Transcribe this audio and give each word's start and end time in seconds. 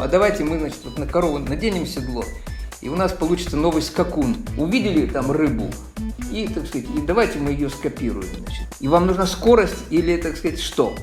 А 0.00 0.08
давайте 0.08 0.44
мы, 0.44 0.58
значит, 0.58 0.78
вот 0.84 0.98
на 0.98 1.06
корову 1.06 1.38
наденем 1.38 1.84
седло, 1.86 2.24
и 2.80 2.88
у 2.88 2.96
нас 2.96 3.12
получится 3.12 3.58
новый 3.58 3.82
скакун. 3.82 4.34
Увидели 4.56 5.04
там 5.04 5.30
рыбу, 5.30 5.68
и, 6.32 6.48
так 6.48 6.66
сказать, 6.66 6.86
и 6.96 7.00
давайте 7.02 7.38
мы 7.38 7.50
ее 7.50 7.68
скопируем, 7.68 8.30
значит. 8.38 8.66
И 8.80 8.88
вам 8.88 9.06
нужна 9.06 9.26
скорость 9.26 9.76
или, 9.90 10.16
так 10.16 10.38
сказать, 10.38 10.58
что? 10.58 10.94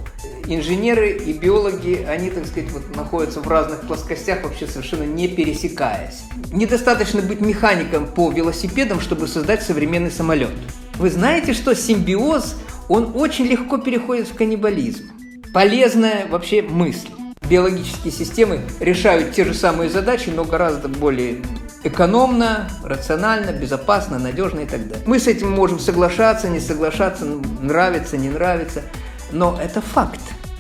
Инженеры 0.47 1.11
и 1.11 1.33
биологи, 1.33 2.07
они, 2.09 2.31
так 2.31 2.47
сказать, 2.47 2.71
вот 2.71 2.95
находятся 2.95 3.41
в 3.41 3.47
разных 3.47 3.81
плоскостях, 3.81 4.43
вообще 4.43 4.65
совершенно 4.65 5.03
не 5.03 5.27
пересекаясь. 5.27 6.21
Недостаточно 6.51 7.21
быть 7.21 7.39
механиком 7.39 8.07
по 8.07 8.31
велосипедам, 8.31 8.99
чтобы 8.99 9.27
создать 9.27 9.61
современный 9.61 10.09
самолет. 10.09 10.49
Вы 10.95 11.11
знаете, 11.11 11.53
что 11.53 11.75
симбиоз, 11.75 12.55
он 12.89 13.11
очень 13.13 13.45
легко 13.45 13.77
переходит 13.77 14.27
в 14.27 14.33
каннибализм. 14.33 15.11
Полезная 15.53 16.27
вообще 16.27 16.63
мысль 16.63 17.09
биологические 17.49 18.11
системы 18.11 18.61
решают 18.79 19.33
те 19.33 19.45
же 19.45 19.53
самые 19.53 19.89
задачи, 19.89 20.29
но 20.29 20.43
гораздо 20.43 20.87
более 20.87 21.37
экономно, 21.83 22.69
рационально, 22.83 23.51
безопасно, 23.51 24.19
надежно 24.19 24.61
и 24.61 24.65
так 24.65 24.87
далее. 24.87 25.03
Мы 25.05 25.19
с 25.19 25.27
этим 25.27 25.51
можем 25.51 25.79
соглашаться, 25.79 26.49
не 26.49 26.59
соглашаться, 26.59 27.25
нравится, 27.61 28.17
не 28.17 28.29
нравится, 28.29 28.83
но 29.31 29.57
это 29.61 29.81
факт. 29.81 30.19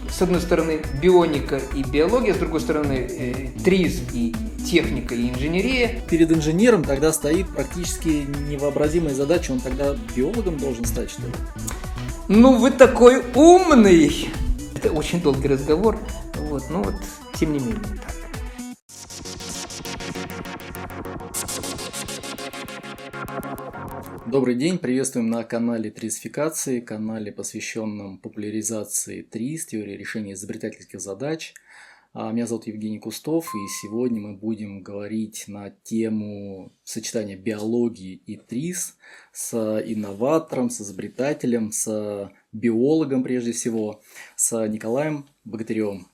С 0.09 0.21
одной 0.21 0.39
стороны, 0.39 0.81
бионика 1.01 1.59
и 1.75 1.83
биология, 1.83 2.33
с 2.33 2.37
другой 2.37 2.61
стороны, 2.61 3.07
э, 3.09 3.47
ТРИЗ 3.63 4.03
и 4.13 4.33
техника 4.65 5.15
и 5.15 5.29
инженерия. 5.29 6.01
Перед 6.09 6.31
инженером 6.31 6.83
тогда 6.83 7.11
стоит 7.11 7.47
практически 7.49 8.25
невообразимая 8.49 9.13
задача, 9.13 9.51
он 9.51 9.59
тогда 9.59 9.95
биологом 10.15 10.57
должен 10.57 10.85
стать, 10.85 11.11
что 11.11 11.23
ли? 11.23 11.33
Ну, 12.29 12.57
вы 12.57 12.71
такой 12.71 13.21
умный! 13.35 14.29
Это 14.87 14.95
очень 14.95 15.21
долгий 15.21 15.49
разговор, 15.49 15.99
вот, 16.35 16.63
ну 16.69 16.81
вот, 16.81 16.95
тем 17.37 17.51
не 17.51 17.59
менее, 17.59 17.75
так. 17.75 18.15
Добрый 24.25 24.55
день, 24.55 24.77
приветствуем 24.77 25.29
на 25.29 25.43
канале 25.43 25.91
Трисфикации, 25.91 26.79
канале, 26.79 27.33
посвященном 27.33 28.19
популяризации 28.19 29.23
ТРИС, 29.23 29.65
теории 29.65 29.97
решения 29.97 30.31
изобретательских 30.31 31.01
задач. 31.01 31.53
А, 32.19 32.31
меня 32.31 32.47
зовут 32.47 32.65
Евгений 32.65 32.97
Кустов, 32.97 33.53
и 33.53 33.67
сегодня 33.81 34.19
мы 34.19 34.33
будем 34.35 34.81
говорить 34.81 35.43
на 35.47 35.69
тему 35.69 36.71
сочетания 36.83 37.35
биологии 37.35 38.21
и 38.25 38.37
ТРИС 38.37 38.95
с 39.33 39.83
инноватором, 39.85 40.69
с 40.69 40.81
изобретателем, 40.81 41.71
с 41.71 42.31
биологом 42.51 43.23
прежде 43.23 43.51
всего, 43.51 44.01
с 44.37 44.67
Николаем 44.67 45.25
Богатыревым. 45.45 46.07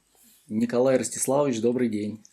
Николай 0.48 0.98
Ростиславович, 0.98 1.62
добрый 1.62 1.90
день. 1.90 2.24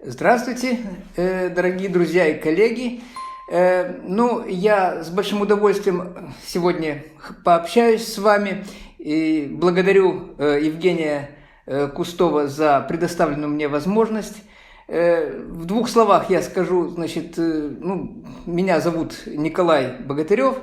Здравствуйте, 0.00 0.80
э, 1.16 1.48
дорогие 1.48 1.88
друзья 1.88 2.28
и 2.28 2.38
коллеги. 2.38 3.00
Э, 3.50 3.90
ну, 4.02 4.46
я 4.46 5.02
с 5.02 5.08
большим 5.08 5.40
удовольствием 5.40 6.34
сегодня 6.46 7.04
пообщаюсь 7.42 8.06
с 8.06 8.18
вами 8.18 8.66
и 8.98 9.48
благодарю 9.50 10.34
э, 10.36 10.60
Евгения 10.62 11.30
Кустова 11.94 12.48
за 12.48 12.80
предоставленную 12.82 13.50
мне 13.50 13.68
возможность. 13.68 14.36
В 14.86 15.64
двух 15.66 15.88
словах 15.88 16.30
я 16.30 16.40
скажу, 16.40 16.88
значит, 16.88 17.34
ну, 17.36 18.24
меня 18.46 18.80
зовут 18.80 19.22
Николай 19.26 19.98
Богатырев. 19.98 20.56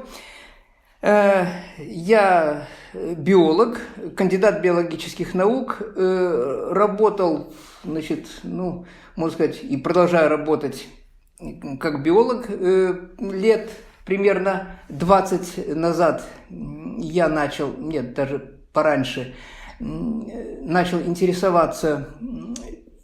Я 1.03 2.67
биолог, 3.17 3.79
кандидат 4.15 4.61
биологических 4.61 5.33
наук, 5.33 5.81
э, 5.81 6.69
работал, 6.71 7.53
значит, 7.83 8.27
ну, 8.43 8.85
можно 9.15 9.33
сказать, 9.33 9.63
и 9.63 9.77
продолжаю 9.77 10.29
работать 10.29 10.87
как 11.79 12.01
биолог 12.01 12.45
э, 12.49 12.93
лет 13.19 13.69
примерно 14.05 14.79
20 14.89 15.75
назад 15.75 16.25
я 16.49 17.27
начал, 17.27 17.73
нет, 17.77 18.13
даже 18.13 18.59
пораньше, 18.71 19.35
начал 19.79 21.01
интересоваться 21.01 22.09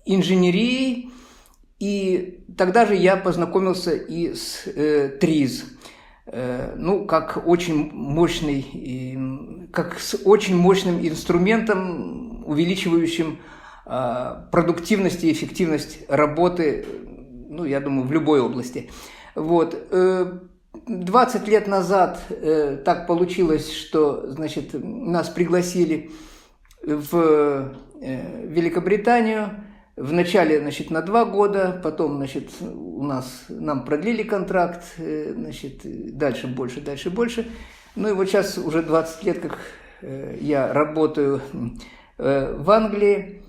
инженерией, 0.05 1.11
и 1.79 2.45
тогда 2.57 2.85
же 2.85 2.95
я 2.95 3.17
познакомился 3.17 3.95
и 3.95 4.33
с 4.33 4.67
э, 4.67 5.09
ТРИЗ– 5.19 5.66
ну, 6.25 7.05
как 7.05 7.47
очень 7.47 7.91
мощный, 7.91 9.67
как 9.71 9.99
с 9.99 10.21
очень 10.23 10.55
мощным 10.55 10.99
инструментом, 11.05 12.43
увеличивающим 12.45 13.39
а, 13.85 14.47
продуктивность 14.51 15.23
и 15.23 15.31
эффективность 15.31 15.99
работы, 16.07 16.85
ну, 17.49 17.65
я 17.65 17.79
думаю, 17.79 18.07
в 18.07 18.11
любой 18.11 18.39
области. 18.39 18.89
Вот. 19.35 19.75
20 20.87 21.47
э, 21.47 21.51
лет 21.51 21.67
назад 21.67 22.21
э, 22.29 22.77
так 22.85 23.07
получилось, 23.07 23.71
что, 23.71 24.29
значит, 24.31 24.69
нас 24.73 25.29
пригласили 25.29 26.11
в 26.83 27.75
Великобританию, 27.99 29.49
Вначале, 29.97 30.59
значит, 30.59 30.90
на 30.90 31.02
два 31.02 31.25
года, 31.25 31.79
потом, 31.84 32.16
значит, 32.16 32.50
у 32.62 33.03
нас, 33.03 33.46
нам 33.50 33.84
продлили 33.84 34.24
контракт, 34.24 34.84
э, 34.97 35.34
значит, 35.35 35.81
дальше 36.18 36.47
больше, 36.47 36.79
дальше 36.79 37.09
больше. 37.09 37.46
Ну 37.96 38.09
и 38.09 38.13
вот 38.13 38.28
сейчас 38.28 38.57
уже 38.57 38.84
20 38.84 39.24
лет, 39.25 39.40
как 39.40 39.57
э, 40.02 40.38
я 40.40 40.72
работаю 40.72 41.41
э, 42.18 42.56
в 42.57 42.72
Англии. 42.72 43.41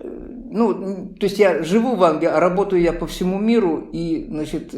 Ну, 0.00 1.14
то 1.18 1.26
есть 1.26 1.38
я 1.38 1.64
живу 1.64 1.96
в 1.96 2.04
Англии, 2.04 2.28
а 2.28 2.38
работаю 2.38 2.80
я 2.80 2.92
по 2.92 3.06
всему 3.06 3.38
миру 3.38 3.88
и, 3.92 4.26
значит, 4.28 4.72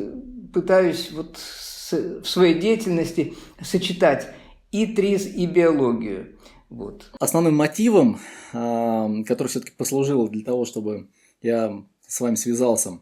пытаюсь 0.55 1.11
вот 1.13 1.37
в 1.37 2.25
своей 2.25 2.59
деятельности 2.59 3.35
сочетать 3.61 4.29
и 4.73 4.87
ТРИЗ, 4.87 5.35
и 5.35 5.47
биологию. 5.47 6.37
Вот. 6.71 7.11
Основным 7.19 7.57
мотивом, 7.57 8.21
а, 8.53 9.11
который 9.27 9.49
все-таки 9.49 9.73
послужил 9.77 10.29
для 10.29 10.45
того, 10.45 10.65
чтобы 10.65 11.09
я 11.43 11.85
с 12.07 12.21
вами 12.21 12.37
связался 12.37 13.01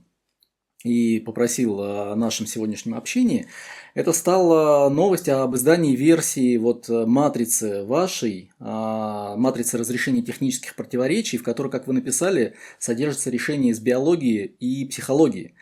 и 0.85 1.21
попросил 1.21 1.81
о 1.81 2.15
нашем 2.15 2.47
сегодняшнем 2.47 2.95
общении, 2.95 3.47
это 3.95 4.13
стала 4.13 4.89
новость 4.89 5.29
об 5.29 5.55
издании 5.55 5.97
версии 5.97 6.57
вот 6.57 6.89
матрицы 6.89 7.85
вашей, 7.85 8.51
а, 8.59 9.37
матрицы 9.37 9.77
разрешения 9.77 10.23
технических 10.23 10.75
противоречий, 10.75 11.37
в 11.37 11.43
которой, 11.43 11.71
как 11.71 11.87
вы 11.87 11.93
написали, 11.93 12.55
содержится 12.79 13.29
решение 13.29 13.73
из 13.73 13.81
биологии 13.81 14.45
и 14.45 14.87
психологии. 14.87 15.55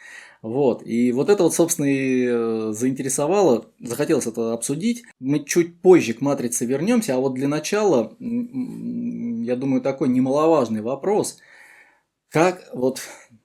Вот. 0.46 0.86
И 0.86 1.12
вот 1.12 1.28
это 1.28 1.42
вот, 1.42 1.54
собственно, 1.54 1.86
и 1.86 2.26
э, 2.28 2.72
заинтересовало, 2.72 3.66
захотелось 3.80 4.26
это 4.26 4.52
обсудить. 4.52 5.04
Мы 5.18 5.44
чуть 5.44 5.80
позже 5.80 6.14
к 6.14 6.20
матрице 6.20 6.66
вернемся, 6.66 7.14
а 7.14 7.18
вот 7.18 7.34
для 7.34 7.48
начала, 7.48 8.14
я 8.20 9.56
думаю, 9.56 9.80
такой 9.82 10.08
немаловажный 10.08 10.82
вопрос– 10.82 11.38
как 12.30 12.68
вот 12.72 13.00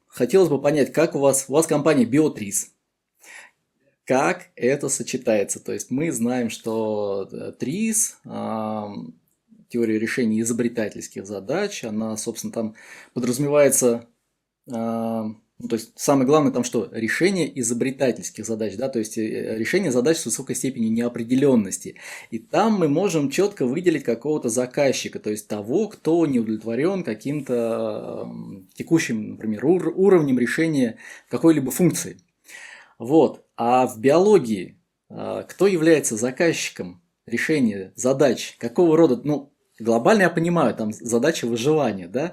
хотелось 0.07 0.49
бы 0.49 0.61
понять, 0.61 0.91
как 0.91 1.15
у 1.15 1.19
вас, 1.19 1.45
у 1.47 1.53
вас 1.53 1.67
компания 1.67 2.05
Биотрис, 2.05 2.73
как 4.05 4.49
это 4.55 4.89
сочетается? 4.89 5.63
То 5.63 5.71
есть 5.71 5.91
мы 5.91 6.11
знаем, 6.11 6.49
что 6.49 7.29
э, 7.31 7.53
ТРИС, 7.57 8.19
теория 9.69 9.99
решения 9.99 10.41
изобретательских 10.41 11.25
задач, 11.25 11.85
она, 11.85 12.17
собственно, 12.17 12.51
там 12.51 12.75
подразумевается 13.13 14.09
ну, 15.61 15.67
то 15.67 15.75
есть 15.75 15.91
самое 15.95 16.25
главное 16.25 16.51
там 16.51 16.63
что? 16.63 16.89
Решение 16.91 17.59
изобретательских 17.59 18.45
задач, 18.45 18.75
да, 18.77 18.89
то 18.89 18.97
есть 18.97 19.17
э, 19.17 19.57
решение 19.57 19.91
задач 19.91 20.17
с 20.17 20.25
высокой 20.25 20.55
степенью 20.55 20.91
неопределенности. 20.91 21.97
И 22.31 22.39
там 22.39 22.79
мы 22.79 22.87
можем 22.87 23.29
четко 23.29 23.67
выделить 23.67 24.03
какого-то 24.03 24.49
заказчика, 24.49 25.19
то 25.19 25.29
есть 25.29 25.47
того, 25.47 25.87
кто 25.87 26.25
не 26.25 26.39
удовлетворен 26.39 27.03
каким-то 27.03 28.27
текущим, 28.73 29.31
например, 29.31 29.63
ур- 29.65 29.93
уровнем 29.95 30.39
решения 30.39 30.97
какой-либо 31.29 31.69
функции. 31.69 32.17
Вот. 32.97 33.45
А 33.55 33.85
в 33.85 33.99
биологии 33.99 34.77
кто 35.09 35.67
является 35.67 36.15
заказчиком 36.15 37.01
решения 37.25 37.91
задач? 37.95 38.55
Какого 38.57 38.97
рода, 38.97 39.19
ну, 39.23 39.53
глобально 39.77 40.23
я 40.23 40.29
понимаю, 40.29 40.73
там 40.73 40.91
задача 40.93 41.45
выживания, 41.45 42.07
да, 42.07 42.31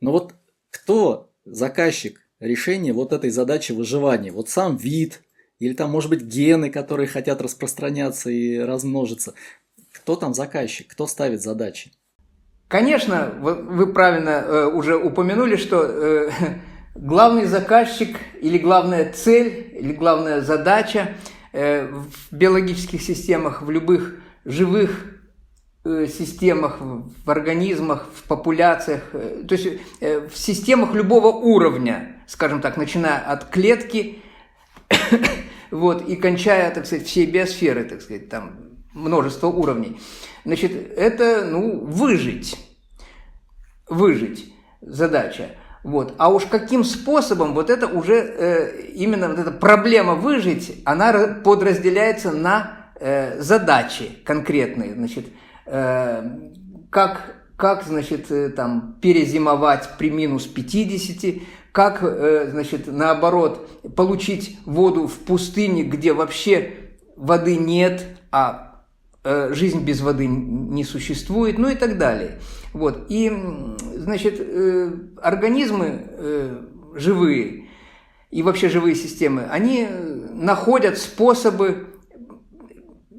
но 0.00 0.10
вот 0.10 0.34
кто 0.70 1.30
заказчик 1.44 2.23
решение 2.44 2.92
вот 2.92 3.12
этой 3.12 3.30
задачи 3.30 3.72
выживания. 3.72 4.30
Вот 4.30 4.48
сам 4.48 4.76
вид, 4.76 5.22
или 5.58 5.74
там, 5.74 5.90
может 5.90 6.10
быть, 6.10 6.22
гены, 6.22 6.70
которые 6.70 7.06
хотят 7.06 7.40
распространяться 7.40 8.30
и 8.30 8.58
размножиться. 8.58 9.34
Кто 9.92 10.16
там 10.16 10.34
заказчик, 10.34 10.86
кто 10.88 11.06
ставит 11.06 11.42
задачи? 11.42 11.92
Конечно, 12.68 13.32
вы 13.40 13.92
правильно 13.92 14.30
э, 14.30 14.66
уже 14.66 14.96
упомянули, 14.96 15.56
что 15.56 15.84
э, 15.84 16.30
главный 16.94 17.46
заказчик 17.46 18.16
или 18.40 18.58
главная 18.58 19.12
цель, 19.12 19.70
или 19.78 19.92
главная 19.92 20.40
задача 20.40 21.14
э, 21.52 21.86
в 21.86 22.34
биологических 22.34 23.00
системах, 23.00 23.62
в 23.62 23.70
любых 23.70 24.16
живых 24.44 25.13
системах, 25.84 26.78
в 26.80 27.30
организмах, 27.30 28.08
в 28.14 28.22
популяциях, 28.24 29.02
э, 29.12 29.44
то 29.46 29.54
есть 29.54 29.80
в 30.00 30.36
системах 30.36 30.94
любого 30.94 31.28
уровня, 31.28 32.22
скажем 32.26 32.60
так, 32.60 32.76
начиная 32.76 33.18
от 33.18 33.44
клетки 33.50 34.22
вот, 35.70 36.08
и 36.08 36.16
кончая, 36.16 36.70
так 36.74 36.86
сказать, 36.86 37.06
всей 37.06 37.26
биосферы, 37.26 37.84
так 37.84 38.00
сказать, 38.00 38.28
там 38.28 38.56
множество 38.94 39.48
уровней. 39.48 40.00
Значит, 40.44 40.72
это, 40.96 41.44
ну, 41.44 41.84
выжить. 41.84 42.56
Выжить 43.88 44.52
задача. 44.80 45.50
Вот. 45.82 46.14
А 46.16 46.30
уж 46.30 46.46
каким 46.46 46.82
способом, 46.82 47.52
вот 47.52 47.68
это 47.68 47.86
уже 47.86 48.14
э, 48.14 48.86
именно 48.94 49.28
вот 49.28 49.38
эта 49.38 49.50
проблема 49.50 50.14
выжить, 50.14 50.80
она 50.86 51.12
подразделяется 51.44 52.32
на 52.32 52.90
э, 52.98 53.40
задачи 53.40 54.10
конкретные. 54.24 54.94
Значит, 54.94 55.26
э, 55.26 55.43
как, 55.64 57.36
как, 57.56 57.84
значит, 57.84 58.30
э, 58.30 58.50
там, 58.50 58.96
перезимовать 59.00 59.90
при 59.98 60.10
минус 60.10 60.46
50, 60.46 61.42
как, 61.72 62.02
э, 62.02 62.48
значит, 62.50 62.86
наоборот, 62.86 63.68
получить 63.96 64.58
воду 64.66 65.06
в 65.06 65.18
пустыне, 65.20 65.82
где 65.82 66.12
вообще 66.12 66.72
воды 67.16 67.56
нет, 67.56 68.04
а 68.30 68.74
Э, 69.26 69.54
жизнь 69.54 69.82
без 69.82 70.02
воды 70.02 70.26
не 70.26 70.84
существует, 70.84 71.56
ну 71.56 71.70
и 71.70 71.74
так 71.74 71.96
далее. 71.96 72.40
Вот. 72.74 73.06
И, 73.08 73.32
значит, 73.94 74.34
э, 74.38 74.90
организмы 75.22 76.02
э, 76.10 76.60
живые 76.94 77.68
и 78.30 78.42
вообще 78.42 78.68
живые 78.68 78.94
системы, 78.94 79.46
они 79.50 79.88
находят 80.30 80.98
способы 80.98 81.86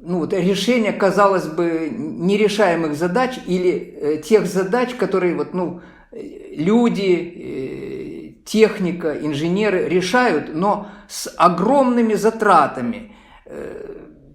ну, 0.05 0.19
вот, 0.19 0.33
решения, 0.33 0.93
казалось 0.93 1.47
бы, 1.47 1.91
нерешаемых 1.91 2.95
задач 2.95 3.39
или 3.45 4.21
тех 4.23 4.45
задач, 4.45 4.93
которые 4.93 5.35
вот, 5.35 5.53
ну, 5.53 5.81
люди, 6.11 8.41
техника, 8.45 9.17
инженеры 9.19 9.89
решают, 9.89 10.53
но 10.53 10.87
с 11.07 11.33
огромными 11.35 12.13
затратами. 12.13 13.15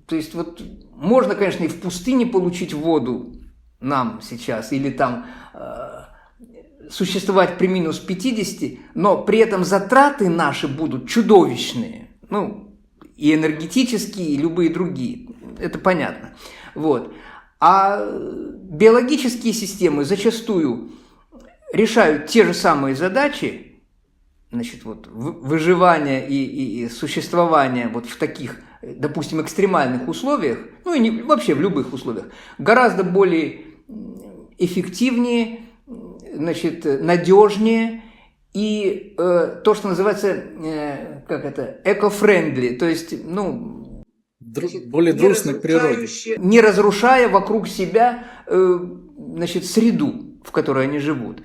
То 0.06 0.16
есть 0.16 0.34
вот 0.34 0.60
можно, 1.00 1.34
конечно, 1.34 1.64
и 1.64 1.68
в 1.68 1.80
пустыне 1.80 2.26
получить 2.26 2.74
воду 2.74 3.32
нам 3.80 4.20
сейчас, 4.22 4.72
или 4.72 4.90
там 4.90 5.26
э, 5.54 6.04
существовать 6.90 7.56
при 7.56 7.68
минус 7.68 7.98
50, 7.98 8.78
но 8.94 9.22
при 9.22 9.38
этом 9.38 9.64
затраты 9.64 10.28
наши 10.28 10.68
будут 10.68 11.08
чудовищные. 11.08 12.10
Ну, 12.28 12.76
и 13.16 13.34
энергетические, 13.34 14.28
и 14.28 14.36
любые 14.36 14.70
другие. 14.70 15.28
Это 15.58 15.78
понятно. 15.78 16.34
Вот. 16.74 17.12
А 17.58 18.06
биологические 18.06 19.52
системы 19.52 20.04
зачастую 20.04 20.92
решают 21.72 22.26
те 22.26 22.44
же 22.44 22.54
самые 22.54 22.94
задачи, 22.94 23.82
значит, 24.50 24.84
вот, 24.84 25.06
выживания 25.08 26.26
и, 26.26 26.84
и, 26.84 26.88
существования 26.88 27.88
вот 27.88 28.06
в 28.06 28.16
таких 28.16 28.56
допустим, 28.82 29.40
экстремальных 29.42 30.08
условиях, 30.08 30.58
ну 30.84 30.94
и 30.94 30.98
не, 30.98 31.22
вообще 31.22 31.54
в 31.54 31.60
любых 31.60 31.92
условиях, 31.92 32.26
гораздо 32.58 33.04
более 33.04 33.60
эффективнее, 34.58 35.60
значит, 36.34 36.84
надежнее 36.84 38.02
и 38.52 39.14
э, 39.18 39.60
то, 39.64 39.74
что 39.74 39.88
называется, 39.88 40.28
э, 40.28 41.22
как 41.28 41.44
это, 41.44 41.80
эко-френдли, 41.84 42.74
то 42.76 42.86
есть, 42.86 43.14
ну, 43.24 43.86
Друж... 44.52 44.72
более 44.86 45.12
дружественной 45.12 45.58
к 45.58 45.62
природе. 45.62 46.08
Не 46.38 46.60
разрушая 46.60 47.28
вокруг 47.28 47.68
себя, 47.68 48.24
э, 48.46 48.78
значит, 49.34 49.64
среду, 49.64 50.38
в 50.44 50.50
которой 50.50 50.84
они 50.84 50.98
живут. 50.98 51.42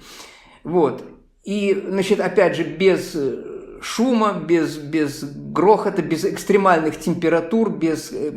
Вот. 0.64 1.04
И, 1.44 1.86
значит, 1.88 2.20
опять 2.20 2.56
же, 2.56 2.64
без 2.64 3.12
э, 3.14 3.80
шума, 3.82 4.34
без, 4.34 4.78
без 4.78 5.24
грохота, 5.24 6.02
без 6.02 6.26
экстремальных 6.26 7.00
температур, 7.00 7.70
без 7.70 8.12
э, 8.12 8.32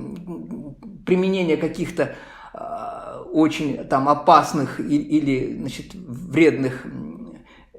применения 1.06 1.56
каких-то 1.56 2.15
э, 2.53 3.20
очень 3.32 3.85
там 3.88 4.09
опасных 4.09 4.81
или, 4.81 5.03
или 5.03 5.56
значит, 5.59 5.94
вредных 5.94 6.85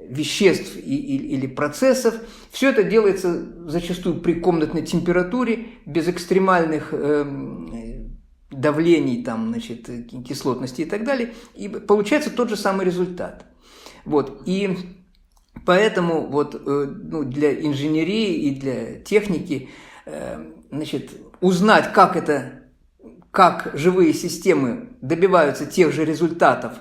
веществ 0.09 0.75
и, 0.75 0.95
или, 0.95 1.27
или 1.27 1.47
процессов. 1.47 2.15
Все 2.51 2.69
это 2.69 2.83
делается 2.83 3.45
зачастую 3.67 4.21
при 4.21 4.33
комнатной 4.33 4.81
температуре, 4.81 5.67
без 5.85 6.07
экстремальных 6.07 6.89
э, 6.91 7.25
давлений, 8.51 9.23
там, 9.23 9.49
значит, 9.49 9.89
кислотности 10.27 10.81
и 10.81 10.85
так 10.85 11.05
далее. 11.05 11.33
И 11.55 11.69
получается 11.69 12.31
тот 12.31 12.49
же 12.49 12.57
самый 12.57 12.85
результат. 12.85 13.45
Вот. 14.05 14.41
И 14.45 14.75
Поэтому 15.65 16.27
вот 16.27 16.55
э, 16.55 16.59
ну, 16.65 17.23
для 17.23 17.53
инженерии 17.53 18.33
и 18.33 18.55
для 18.55 18.95
техники 18.95 19.69
э, 20.05 20.43
значит, 20.71 21.11
узнать, 21.41 21.93
как 21.93 22.15
это, 22.15 22.63
как 23.31 23.71
живые 23.73 24.13
системы 24.13 24.89
добиваются 25.01 25.65
тех 25.65 25.91
же 25.91 26.05
результатов 26.05 26.73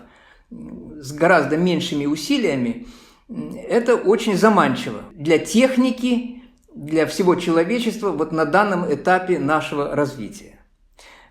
с 0.50 1.12
гораздо 1.12 1.56
меньшими 1.56 2.06
усилиями, 2.06 2.86
это 3.28 3.96
очень 3.96 4.36
заманчиво 4.36 5.02
для 5.12 5.38
техники, 5.38 6.42
для 6.74 7.06
всего 7.06 7.34
человечества 7.34 8.10
вот 8.10 8.32
на 8.32 8.44
данном 8.44 8.92
этапе 8.92 9.38
нашего 9.38 9.94
развития. 9.94 10.58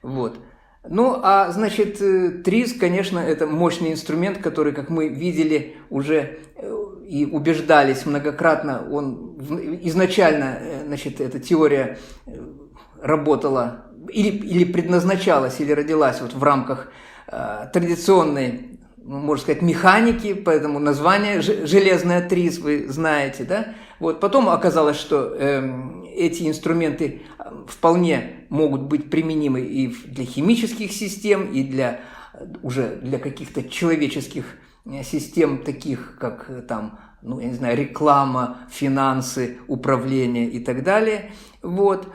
Вот. 0.04 0.40
Ну, 0.90 1.20
а, 1.22 1.52
значит, 1.52 2.02
э, 2.02 2.30
ТРИЗ, 2.44 2.78
конечно, 2.80 3.20
это 3.20 3.46
мощный 3.46 3.92
инструмент, 3.92 4.38
который, 4.38 4.72
как 4.72 4.90
мы 4.90 5.10
видели, 5.10 5.76
уже 5.90 6.38
и 7.08 7.26
убеждались 7.26 8.06
многократно, 8.06 8.86
он 8.92 9.38
изначально, 9.84 10.58
э, 10.60 10.84
значит, 10.86 11.22
эта 11.22 11.40
теория 11.40 11.98
э, 12.26 12.32
работала 13.02 13.86
или, 14.10 14.30
или 14.30 14.66
предназначалась, 14.66 15.60
или 15.60 15.72
родилась 15.72 16.20
вот 16.20 16.34
в 16.34 16.44
рамках 16.44 16.92
э, 17.28 17.68
традиционной, 17.72 18.77
можно 19.08 19.42
сказать, 19.42 19.62
механики, 19.62 20.34
поэтому 20.34 20.80
название 20.80 21.42
«железная 21.42 22.28
трис» 22.28 22.60
вы 22.60 22.88
знаете, 22.88 23.44
да? 23.44 23.74
Вот, 24.00 24.20
потом 24.20 24.50
оказалось, 24.50 24.98
что 24.98 25.34
э, 25.36 25.68
эти 26.16 26.48
инструменты 26.48 27.22
э, 27.40 27.44
вполне 27.68 28.46
могут 28.50 28.82
быть 28.84 29.10
применимы 29.10 29.62
и 29.62 29.88
для 29.88 30.26
химических 30.26 30.92
систем, 30.92 31.52
и 31.52 31.64
для 31.64 32.02
уже 32.62 33.00
для 33.02 33.18
каких-то 33.18 33.68
человеческих 33.68 34.46
Э, 34.90 35.04
систем 35.04 35.64
таких, 35.64 36.18
как 36.20 36.46
э, 36.50 36.62
там, 36.62 37.00
ну, 37.22 37.40
я 37.40 37.48
не 37.48 37.56
знаю, 37.56 37.78
реклама, 37.78 38.58
финансы, 38.70 39.58
управление 39.68 40.50
и 40.50 40.60
так 40.64 40.84
далее. 40.84 41.32
Вот. 41.62 42.08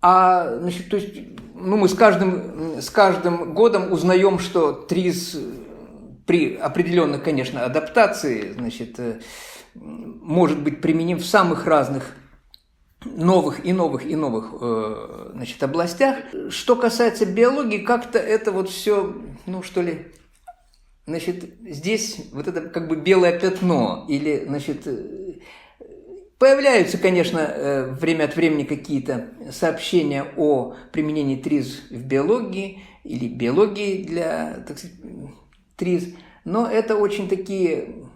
А, 0.00 0.58
значит, 0.60 0.88
то 0.88 0.96
есть, 0.96 1.14
ну, 1.54 1.76
мы 1.76 1.88
с 1.88 1.94
каждым, 1.94 2.80
с 2.80 2.90
каждым 2.90 3.54
годом 3.54 3.92
узнаем, 3.92 4.38
что 4.38 4.72
ТРИЗ 4.72 5.34
э, 5.34 5.40
при 6.26 6.56
определенных, 6.56 7.22
конечно, 7.22 7.64
адаптации, 7.64 8.52
значит, 8.52 8.98
может 9.74 10.60
быть 10.62 10.80
применим 10.80 11.18
в 11.18 11.24
самых 11.24 11.66
разных 11.66 12.16
новых 13.04 13.64
и 13.64 13.72
новых 13.72 14.04
и 14.04 14.16
новых 14.16 14.54
значит, 15.32 15.62
областях. 15.62 16.16
Что 16.50 16.76
касается 16.76 17.26
биологии, 17.26 17.78
как-то 17.78 18.18
это 18.18 18.52
вот 18.52 18.68
все, 18.68 19.14
ну 19.46 19.62
что 19.62 19.82
ли, 19.82 20.06
значит, 21.06 21.44
здесь 21.62 22.18
вот 22.32 22.48
это 22.48 22.62
как 22.62 22.88
бы 22.88 22.96
белое 22.96 23.38
пятно, 23.38 24.04
или, 24.08 24.44
значит, 24.46 24.86
э, 24.86 25.34
появляются, 26.38 26.98
конечно, 26.98 27.38
э, 27.38 27.90
время 27.92 28.24
от 28.24 28.36
времени 28.36 28.64
какие-то 28.64 29.28
сообщения 29.52 30.26
о 30.36 30.74
применении 30.92 31.40
ТРИЗ 31.40 31.82
в 31.90 32.04
биологии, 32.04 32.82
или 33.04 33.28
биологии 33.28 34.02
для, 34.02 34.64
так 34.66 34.78
сказать, 34.78 34.96
ТРИЗ, 35.76 36.14
но 36.44 36.66
это 36.66 36.96
очень 36.96 37.28
такие 37.28 38.06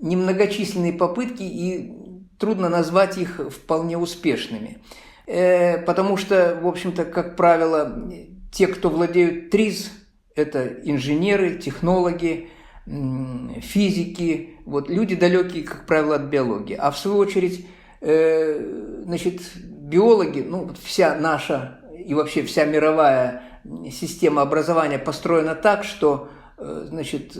немногочисленные 0.00 0.92
попытки, 0.92 1.42
и 1.42 1.92
трудно 2.38 2.68
назвать 2.68 3.18
их 3.18 3.40
вполне 3.50 3.96
успешными. 3.96 4.78
Э, 5.26 5.78
потому 5.78 6.16
что, 6.16 6.58
в 6.62 6.66
общем-то, 6.66 7.04
как 7.04 7.36
правило, 7.36 8.10
те, 8.52 8.66
кто 8.66 8.90
владеют 8.90 9.50
ТРИЗ, 9.50 9.90
это 10.34 10.66
инженеры, 10.84 11.56
технологи, 11.56 12.50
физики, 12.86 14.56
вот 14.64 14.88
люди 14.88 15.16
далекие, 15.16 15.64
как 15.64 15.86
правило, 15.86 16.16
от 16.16 16.24
биологии. 16.24 16.76
А 16.76 16.90
в 16.90 16.98
свою 16.98 17.18
очередь, 17.18 17.66
э, 18.00 19.02
значит, 19.04 19.40
биологи, 19.56 20.44
ну, 20.46 20.70
вся 20.82 21.16
наша 21.16 21.80
и 21.98 22.14
вообще 22.14 22.42
вся 22.42 22.64
мировая 22.64 23.42
система 23.90 24.42
образования 24.42 24.98
построена 24.98 25.56
так, 25.56 25.82
что, 25.82 26.28
значит, 26.58 27.36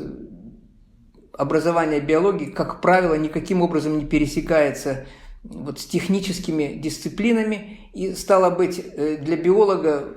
образование 1.32 2.00
биологии, 2.00 2.46
как 2.46 2.80
правило, 2.80 3.14
никаким 3.14 3.62
образом 3.62 3.98
не 3.98 4.06
пересекается 4.06 5.06
вот 5.42 5.78
с 5.78 5.86
техническими 5.86 6.74
дисциплинами, 6.74 7.90
и 7.92 8.14
стало 8.14 8.50
быть, 8.50 8.78
э, 8.78 9.16
для 9.18 9.36
биолога 9.36 10.16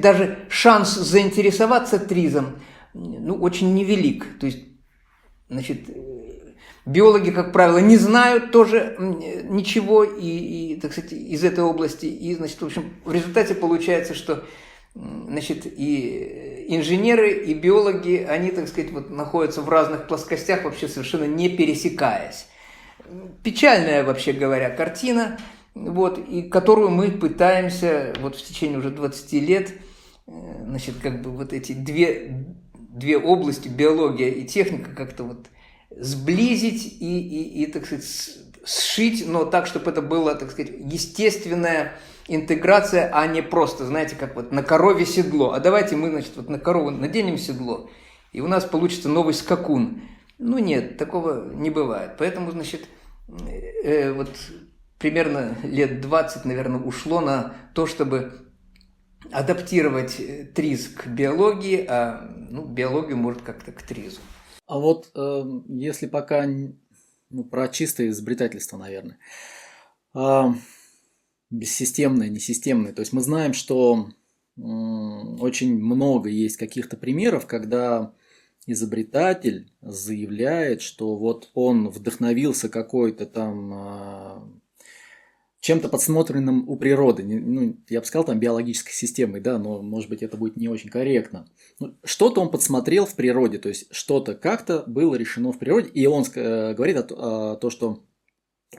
даже 0.00 0.38
шанс 0.48 0.94
заинтересоваться 0.94 1.98
тризом 1.98 2.56
ну, 2.94 3.34
очень 3.36 3.74
невелик. 3.74 4.26
То 4.40 4.46
есть, 4.46 4.64
значит, 5.48 5.80
биологи, 6.86 7.30
как 7.30 7.52
правило, 7.52 7.78
не 7.78 7.96
знают 7.96 8.50
тоже 8.50 8.96
ничего 8.98 10.04
и, 10.04 10.72
и 10.74 10.80
так 10.80 10.92
сказать, 10.92 11.12
из 11.12 11.44
этой 11.44 11.62
области. 11.62 12.06
И, 12.06 12.34
значит, 12.34 12.60
в 12.60 12.64
общем, 12.64 12.94
в 13.04 13.12
результате 13.12 13.54
получается, 13.54 14.14
что 14.14 14.44
значит, 14.94 15.66
и 15.66 16.66
инженеры, 16.68 17.32
и 17.32 17.54
биологи, 17.54 18.26
они, 18.28 18.50
так 18.50 18.68
сказать, 18.68 18.90
вот 18.92 19.10
находятся 19.10 19.62
в 19.62 19.68
разных 19.68 20.06
плоскостях, 20.06 20.64
вообще 20.64 20.88
совершенно 20.88 21.24
не 21.24 21.48
пересекаясь. 21.48 22.46
Печальная, 23.42 24.04
вообще 24.04 24.32
говоря, 24.32 24.70
картина, 24.70 25.38
вот, 25.74 26.18
и 26.18 26.42
которую 26.42 26.90
мы 26.90 27.10
пытаемся 27.10 28.14
вот 28.20 28.36
в 28.36 28.44
течение 28.44 28.78
уже 28.78 28.90
20 28.90 29.32
лет, 29.34 29.72
э, 30.26 30.32
значит, 30.64 30.94
как 31.02 31.20
бы 31.22 31.30
вот 31.30 31.52
эти 31.52 31.72
две, 31.72 32.46
две 32.74 33.18
области, 33.18 33.68
биология 33.68 34.28
и 34.28 34.44
техника, 34.44 34.90
как-то 34.94 35.24
вот 35.24 35.46
сблизить 35.90 36.96
и, 37.00 37.20
и, 37.20 37.62
и, 37.62 37.66
так 37.66 37.86
сказать, 37.86 38.04
сшить, 38.64 39.26
но 39.26 39.44
так, 39.44 39.66
чтобы 39.66 39.90
это 39.90 40.00
было, 40.00 40.34
так 40.34 40.50
сказать, 40.50 40.72
естественная 40.80 41.92
интеграция, 42.28 43.10
а 43.12 43.26
не 43.26 43.42
просто, 43.42 43.86
знаете, 43.86 44.16
как 44.16 44.34
вот 44.36 44.52
на 44.52 44.62
корове 44.62 45.06
седло. 45.06 45.52
А 45.52 45.60
давайте 45.60 45.96
мы, 45.96 46.10
значит, 46.10 46.36
вот 46.36 46.48
на 46.48 46.58
корову 46.58 46.90
наденем 46.90 47.38
седло, 47.38 47.90
и 48.32 48.40
у 48.40 48.46
нас 48.46 48.64
получится 48.64 49.08
новый 49.08 49.34
скакун. 49.34 50.02
Ну 50.38 50.58
нет, 50.58 50.96
такого 50.96 51.52
не 51.52 51.70
бывает. 51.70 52.12
Поэтому, 52.18 52.50
значит, 52.50 52.88
э, 53.84 54.12
вот 54.12 54.30
примерно 54.98 55.56
лет 55.62 56.00
20, 56.00 56.44
наверное, 56.44 56.80
ушло 56.80 57.20
на 57.20 57.54
то, 57.74 57.86
чтобы 57.86 58.44
адаптировать 59.30 60.18
э, 60.18 60.44
ТРИЗ 60.44 60.88
к 60.88 61.06
биологии, 61.06 61.84
а 61.88 62.28
ну, 62.50 62.64
биологию 62.64 63.16
может 63.16 63.42
как-то 63.42 63.72
к 63.72 63.82
ТРИЗу. 63.82 64.20
А 64.66 64.78
вот 64.78 65.10
э, 65.14 65.42
если 65.68 66.06
пока 66.06 66.46
ну, 67.30 67.44
про 67.44 67.68
чистое 67.68 68.08
изобретательство, 68.08 68.78
наверное, 68.78 69.18
э, 70.14 70.44
бессистемное, 71.58 72.28
несистемное, 72.28 72.92
то 72.92 73.00
есть 73.00 73.12
мы 73.12 73.20
знаем, 73.20 73.52
что 73.52 74.08
очень 74.56 75.78
много 75.78 76.28
есть 76.28 76.56
каких-то 76.56 76.96
примеров, 76.96 77.46
когда 77.46 78.12
изобретатель 78.66 79.72
заявляет, 79.82 80.80
что 80.80 81.16
вот 81.16 81.50
он 81.54 81.88
вдохновился 81.88 82.68
какой-то 82.68 83.26
там 83.26 83.72
э, 83.74 84.38
чем-то 85.60 85.88
подсмотренным 85.88 86.68
у 86.68 86.76
природы. 86.76 87.24
Ну, 87.24 87.76
я 87.88 88.00
бы 88.00 88.06
сказал, 88.06 88.24
там, 88.24 88.38
биологической 88.38 88.92
системой, 88.92 89.40
да, 89.40 89.58
но, 89.58 89.82
может 89.82 90.08
быть, 90.08 90.22
это 90.22 90.36
будет 90.36 90.56
не 90.56 90.68
очень 90.68 90.88
корректно. 90.88 91.46
Ну, 91.78 91.94
что-то 92.04 92.40
он 92.40 92.50
подсмотрел 92.50 93.06
в 93.06 93.14
природе, 93.16 93.58
то 93.58 93.68
есть 93.68 93.86
что-то 93.90 94.34
как-то 94.34 94.84
было 94.86 95.14
решено 95.14 95.52
в 95.52 95.58
природе, 95.58 95.90
и 95.90 96.06
он 96.06 96.24
э, 96.34 96.74
говорит 96.74 97.12
о, 97.12 97.52
о 97.52 97.56
то, 97.56 97.70
что 97.70 98.02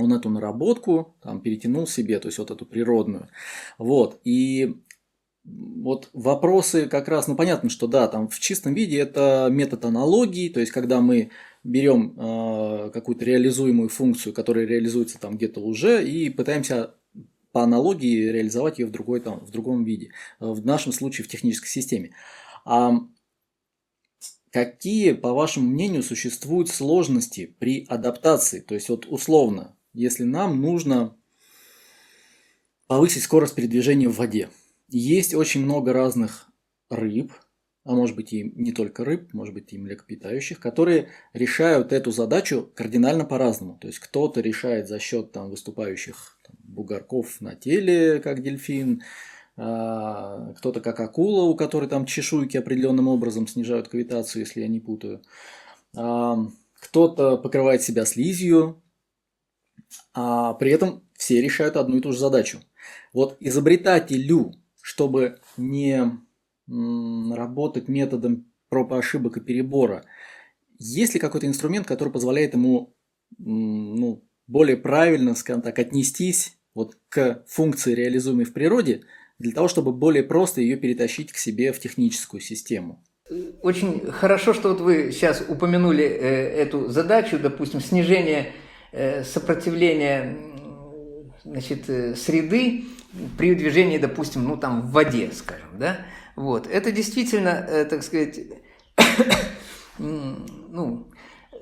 он 0.03 0.13
эту 0.13 0.29
наработку 0.29 1.15
там, 1.21 1.41
перетянул 1.41 1.87
себе, 1.87 2.19
то 2.19 2.27
есть 2.27 2.37
вот 2.37 2.51
эту 2.51 2.65
природную. 2.65 3.29
Вот, 3.77 4.19
и 4.23 4.75
вот 5.43 6.09
вопросы 6.13 6.87
как 6.87 7.07
раз, 7.07 7.27
ну 7.27 7.35
понятно, 7.35 7.69
что 7.69 7.87
да, 7.87 8.07
там 8.07 8.27
в 8.27 8.39
чистом 8.39 8.73
виде 8.73 8.97
это 8.97 9.47
метод 9.51 9.85
аналогии, 9.85 10.49
то 10.49 10.59
есть 10.59 10.71
когда 10.71 11.01
мы 11.01 11.29
берем 11.63 12.13
э, 12.17 12.89
какую-то 12.91 13.25
реализуемую 13.25 13.89
функцию, 13.89 14.33
которая 14.33 14.65
реализуется 14.65 15.19
там 15.19 15.37
где-то 15.37 15.59
уже, 15.59 16.07
и 16.07 16.29
пытаемся 16.29 16.95
по 17.51 17.63
аналогии 17.63 18.29
реализовать 18.29 18.79
ее 18.79 18.87
в, 18.87 18.91
другой, 18.91 19.21
там, 19.21 19.39
в 19.39 19.51
другом 19.51 19.83
виде, 19.83 20.11
в 20.39 20.65
нашем 20.65 20.91
случае 20.91 21.25
в 21.25 21.29
технической 21.29 21.69
системе. 21.69 22.11
А 22.65 22.99
какие, 24.51 25.13
по 25.13 25.31
вашему 25.33 25.69
мнению, 25.69 26.03
существуют 26.03 26.69
сложности 26.69 27.55
при 27.59 27.85
адаптации? 27.87 28.59
То 28.59 28.73
есть 28.73 28.89
вот 28.89 29.05
условно, 29.05 29.74
если 29.95 30.23
нам 30.23 30.61
нужно 30.61 31.15
повысить 32.87 33.23
скорость 33.23 33.55
передвижения 33.55 34.09
в 34.09 34.17
воде, 34.17 34.49
есть 34.89 35.33
очень 35.33 35.63
много 35.63 35.93
разных 35.93 36.49
рыб, 36.89 37.31
а 37.83 37.93
может 37.93 38.15
быть 38.15 38.33
и 38.33 38.43
не 38.43 38.71
только 38.71 39.05
рыб, 39.05 39.33
может 39.33 39.53
быть 39.53 39.71
и 39.73 39.77
млекопитающих, 39.77 40.59
которые 40.59 41.09
решают 41.33 41.93
эту 41.93 42.11
задачу 42.11 42.69
кардинально 42.75 43.25
по-разному. 43.25 43.77
То 43.79 43.87
есть 43.87 43.99
кто-то 43.99 44.41
решает 44.41 44.87
за 44.87 44.99
счет 44.99 45.31
там, 45.31 45.49
выступающих 45.49 46.39
там, 46.43 46.55
бугорков 46.63 47.41
на 47.41 47.55
теле, 47.55 48.19
как 48.19 48.41
дельфин, 48.41 49.03
а, 49.57 50.53
кто-то 50.57 50.81
как 50.81 50.99
акула, 50.99 51.43
у 51.43 51.55
которой 51.55 51.87
там 51.87 52.05
чешуйки 52.05 52.57
определенным 52.57 53.07
образом 53.07 53.47
снижают 53.47 53.87
кавитацию, 53.87 54.41
если 54.41 54.61
я 54.61 54.67
не 54.67 54.79
путаю. 54.79 55.21
А, 55.95 56.37
кто-то 56.73 57.37
покрывает 57.37 57.81
себя 57.81 58.05
слизью, 58.05 58.81
а 60.13 60.53
при 60.53 60.71
этом 60.71 61.03
все 61.17 61.41
решают 61.41 61.77
одну 61.77 61.97
и 61.97 62.01
ту 62.01 62.11
же 62.11 62.19
задачу. 62.19 62.59
Вот 63.13 63.37
изобретателю, 63.39 64.53
чтобы 64.81 65.39
не 65.57 66.19
работать 66.67 67.87
методом 67.87 68.45
проб 68.69 68.91
и 68.91 68.95
ошибок 68.95 69.37
и 69.37 69.41
перебора. 69.41 70.03
Есть 70.77 71.13
ли 71.13 71.19
какой-то 71.19 71.47
инструмент, 71.47 71.87
который 71.87 72.11
позволяет 72.11 72.53
ему 72.53 72.93
ну, 73.37 74.23
более 74.47 74.77
правильно, 74.77 75.35
скажем 75.35 75.61
так, 75.61 75.79
отнестись 75.79 76.57
вот 76.73 76.97
к 77.09 77.43
функции, 77.47 77.93
реализуемой 77.93 78.45
в 78.45 78.53
природе, 78.53 79.03
для 79.39 79.51
того, 79.51 79.67
чтобы 79.67 79.91
более 79.91 80.23
просто 80.23 80.61
ее 80.61 80.77
перетащить 80.77 81.31
к 81.31 81.37
себе 81.37 81.71
в 81.71 81.79
техническую 81.79 82.41
систему? 82.41 83.03
Очень 83.61 84.11
хорошо, 84.11 84.53
что 84.53 84.69
вот 84.69 84.81
вы 84.81 85.11
сейчас 85.11 85.43
упомянули 85.47 86.03
э, 86.03 86.61
эту 86.61 86.89
задачу, 86.89 87.39
допустим, 87.39 87.81
снижение 87.81 88.53
э, 88.95 89.23
сопротивления 89.23 90.37
значит, 91.43 91.89
э, 91.89 92.15
среды 92.15 92.85
при 93.37 93.53
движении, 93.53 93.97
допустим, 93.97 94.45
ну 94.45 94.57
там 94.57 94.87
в 94.87 94.91
воде, 94.91 95.31
скажем, 95.33 95.69
да, 95.77 95.97
вот. 96.35 96.67
Это 96.67 96.91
действительно, 96.91 97.65
э, 97.69 97.85
так 97.85 98.03
сказать, 98.03 98.39
ну, 99.97 101.07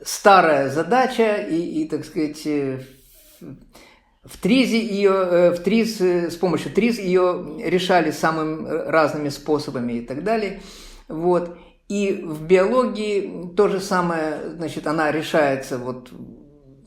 старая 0.04 0.70
задача, 0.70 1.36
и, 1.38 1.82
и 1.82 1.88
так 1.88 2.06
сказать, 2.06 2.46
в 2.46 4.38
Тризе 4.42 4.80
ее, 4.80 5.52
в 5.52 5.58
Триз, 5.58 6.00
с 6.00 6.36
помощью 6.36 6.72
Триз 6.72 7.00
ее 7.00 7.60
решали 7.64 8.12
самыми 8.12 8.68
разными 8.90 9.30
способами 9.30 9.94
и 9.94 10.02
так 10.02 10.24
далее. 10.24 10.62
Вот. 11.08 11.58
И 11.90 12.24
в 12.24 12.46
биологии 12.46 13.54
то 13.56 13.68
же 13.68 13.80
самое, 13.80 14.52
значит, 14.56 14.88
она 14.88 15.12
решается 15.12 15.78
вот 15.78 16.10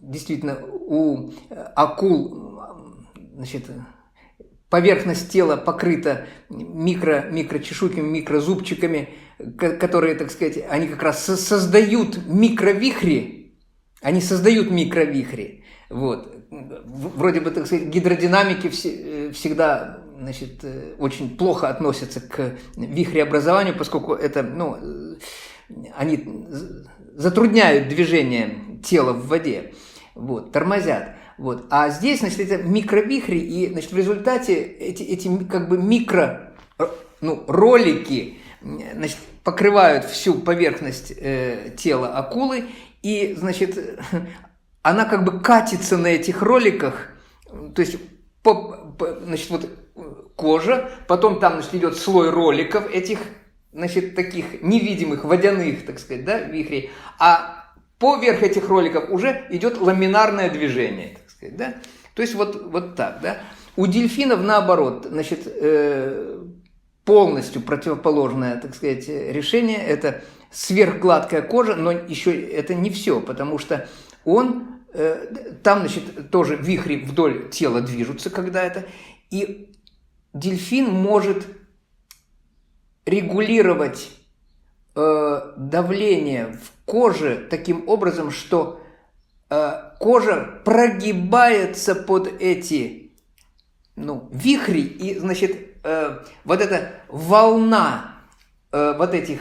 действительно 0.07 0.59
у 0.65 1.33
акул, 1.75 2.61
значит, 3.35 3.71
поверхность 4.71 5.31
тела 5.31 5.57
покрыта 5.57 6.27
микро, 6.49 7.27
микрочешуйками, 7.31 8.07
микрозубчиками, 8.07 9.11
которые, 9.59 10.15
так 10.15 10.31
сказать, 10.31 10.59
они 10.69 10.89
как 10.89 11.03
раз 11.03 11.25
создают 11.25 12.27
микровихри, 12.27 13.55
они 14.03 14.21
создают 14.21 14.71
микровихри. 14.71 15.65
Вот. 15.91 16.33
Вроде 16.51 17.41
бы, 17.41 17.51
так 17.51 17.67
сказать, 17.67 17.89
гидродинамики 17.89 18.71
э, 18.85 19.31
всегда 19.33 20.03
значит, 20.19 20.61
э, 20.63 20.95
очень 20.99 21.37
плохо 21.37 21.69
относятся 21.69 22.21
к 22.21 22.57
вихреобразованию, 22.77 23.77
поскольку 23.77 24.15
это, 24.15 24.43
ну, 24.43 24.77
э, 24.77 25.17
они 25.97 26.47
затрудняют 27.15 27.89
движение 27.89 28.81
тела 28.85 29.13
в 29.13 29.27
воде, 29.27 29.75
вот, 30.17 30.51
тормозят. 30.51 31.15
Вот. 31.39 31.67
А 31.71 31.91
здесь, 31.91 32.21
значит, 32.21 32.41
это 32.41 32.63
микровихри, 32.63 33.39
и, 33.39 33.71
значит, 33.71 33.93
в 33.93 33.97
результате 33.97 34.55
эти, 34.55 35.03
эти 35.03 35.45
как 35.45 35.69
бы 35.69 35.79
микро 35.79 36.55
ну, 37.21 37.45
ролики 37.47 38.39
значит, 38.63 39.19
покрывают 39.45 40.07
всю 40.07 40.35
поверхность 40.35 41.13
э, 41.17 41.71
тела 41.77 42.17
акулы, 42.17 42.67
и, 43.03 43.35
значит, 43.39 44.01
она 44.83 45.05
как 45.05 45.25
бы 45.25 45.41
катится 45.41 45.97
на 45.99 46.09
этих 46.09 46.43
роликах, 46.43 47.11
то 47.75 47.81
есть, 47.81 47.97
по, 48.43 48.93
по, 48.99 49.21
значит, 49.21 49.51
вот 49.51 49.69
кожа, 50.37 50.91
потом 51.07 51.39
там, 51.39 51.55
значит, 51.55 51.75
идет 51.75 51.97
слой 51.97 52.31
роликов 52.31 52.91
этих, 52.91 53.19
значит, 53.73 54.15
таких 54.15 54.63
невидимых 54.63 55.25
водяных, 55.25 55.85
так 55.85 55.99
сказать, 55.99 56.25
да, 56.25 56.41
вихрей, 56.41 56.91
а 57.19 57.66
поверх 57.99 58.43
этих 58.43 58.69
роликов 58.69 59.11
уже 59.11 59.47
идет 59.51 59.81
ламинарное 59.81 60.51
движение 60.51 61.19
сказать, 61.37 61.57
да? 61.57 61.75
То 62.15 62.23
есть 62.23 62.35
вот, 62.35 62.71
вот 62.71 62.97
так, 62.97 63.21
да? 63.21 63.39
У 63.77 63.87
дельфинов 63.87 64.43
наоборот, 64.43 65.07
значит, 65.11 65.43
э, 65.45 66.43
полностью 67.05 67.63
противоположное, 67.63 68.57
так 68.57 68.75
сказать, 68.75 69.07
решение– 69.09 69.79
это 69.87 70.25
сверхгладкая 70.51 71.43
кожа, 71.43 71.77
но 71.77 71.93
еще 71.93 72.41
это 72.41 72.75
не 72.75 72.91
все, 72.91 73.21
потому 73.21 73.59
что 73.59 73.87
он, 74.25 74.81
э, 74.95 75.55
там, 75.63 75.81
значит, 75.81 76.31
тоже 76.31 76.57
вихри 76.57 77.05
вдоль 77.05 77.51
тела 77.51 77.83
движутся, 77.83 78.31
когда 78.31 78.63
это, 78.63 78.87
и 79.31 79.75
дельфин 80.33 80.91
может 80.91 81.47
регулировать 83.05 84.16
э, 84.97 85.53
давление 85.57 86.59
в 86.63 86.73
коже 86.85 87.47
таким 87.51 87.89
образом, 87.89 88.31
что 88.31 88.81
э, 89.51 89.73
кожа 90.01 90.61
прогибается 90.65 91.95
под 91.95 92.41
эти 92.41 93.13
ну, 93.95 94.29
вихри, 94.33 94.83
и, 94.83 95.19
значит, 95.19 95.77
э, 95.85 96.19
вот 96.45 96.61
эта 96.61 96.93
волна 97.09 98.17
э, 98.73 98.95
вот 98.97 99.15
этих, 99.15 99.41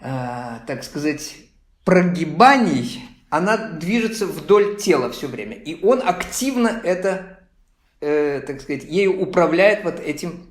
э, 0.00 0.58
так 0.66 0.82
сказать, 0.82 1.36
прогибаний, 1.84 3.04
она 3.30 3.56
движется 3.56 4.26
вдоль 4.26 4.76
тела 4.76 5.10
все 5.10 5.28
время. 5.28 5.56
И 5.56 5.84
он 5.84 6.02
активно 6.04 6.68
это, 6.68 7.38
э, 8.00 8.40
так 8.46 8.60
сказать, 8.60 8.84
ею 8.84 9.20
управляет 9.20 9.84
вот 9.84 10.00
этим 10.00 10.46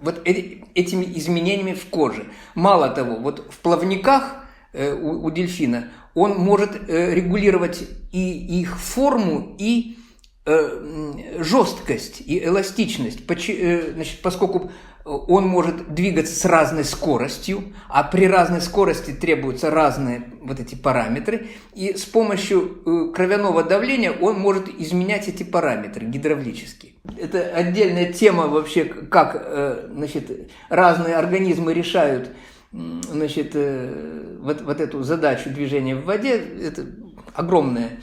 вот 0.00 0.22
этими 0.24 1.04
изменениями 1.18 1.74
в 1.74 1.86
коже. 1.86 2.26
Мало 2.54 2.88
того, 2.88 3.16
вот 3.16 3.46
в 3.50 3.58
плавниках 3.58 4.36
э, 4.72 4.94
у, 4.94 5.24
у 5.24 5.30
дельфина 5.30 5.88
он 6.14 6.38
может 6.38 6.88
э, 6.88 7.14
регулировать 7.14 7.84
и 8.10 8.60
их 8.60 8.78
форму, 8.80 9.54
и 9.58 9.98
э, 10.46 11.40
жесткость, 11.40 12.22
и 12.24 12.42
эластичность. 12.42 13.26
Значит, 13.26 14.22
поскольку 14.22 14.70
он 15.06 15.46
может 15.46 15.94
двигаться 15.94 16.34
с 16.34 16.44
разной 16.44 16.84
скоростью, 16.84 17.72
а 17.88 18.02
при 18.02 18.26
разной 18.26 18.60
скорости 18.60 19.12
требуются 19.12 19.70
разные 19.70 20.24
вот 20.42 20.58
эти 20.58 20.74
параметры, 20.74 21.46
и 21.74 21.96
с 21.96 22.04
помощью 22.04 22.82
э, 22.84 23.12
кровяного 23.14 23.62
давления 23.62 24.10
он 24.10 24.38
может 24.38 24.68
изменять 24.68 25.28
эти 25.28 25.44
параметры 25.44 26.06
гидравлически. 26.06 26.94
Это 27.16 27.40
отдельная 27.40 28.12
тема 28.12 28.48
вообще, 28.48 28.84
как 28.84 29.40
э, 29.40 29.88
значит, 29.92 30.50
разные 30.70 31.14
организмы 31.14 31.72
решают 31.72 32.30
значит, 32.72 33.52
э, 33.54 34.38
вот, 34.40 34.62
вот 34.62 34.80
эту 34.80 35.04
задачу 35.04 35.50
движения 35.50 35.94
в 35.94 36.04
воде. 36.04 36.36
Это 36.36 36.84
огромная, 37.32 38.00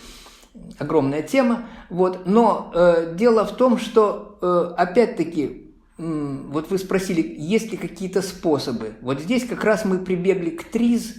огромная 0.79 1.22
тема. 1.22 1.65
Вот. 1.89 2.25
Но 2.25 2.74
дело 3.13 3.45
в 3.45 3.55
том, 3.55 3.77
что 3.77 4.74
опять-таки 4.77 5.62
вот 5.97 6.71
вы 6.71 6.77
спросили, 6.77 7.35
есть 7.38 7.71
ли 7.71 7.77
какие-то 7.77 8.21
способы. 8.21 8.93
Вот 9.01 9.19
здесь 9.21 9.45
как 9.45 9.63
раз 9.63 9.85
мы 9.85 10.00
прибегли 10.00 10.50
к 10.50 10.63
ТРИЗ, 10.63 11.15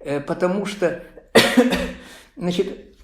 э, 0.00 0.20
потому 0.20 0.64
что 0.66 1.02
значит, 2.36 2.96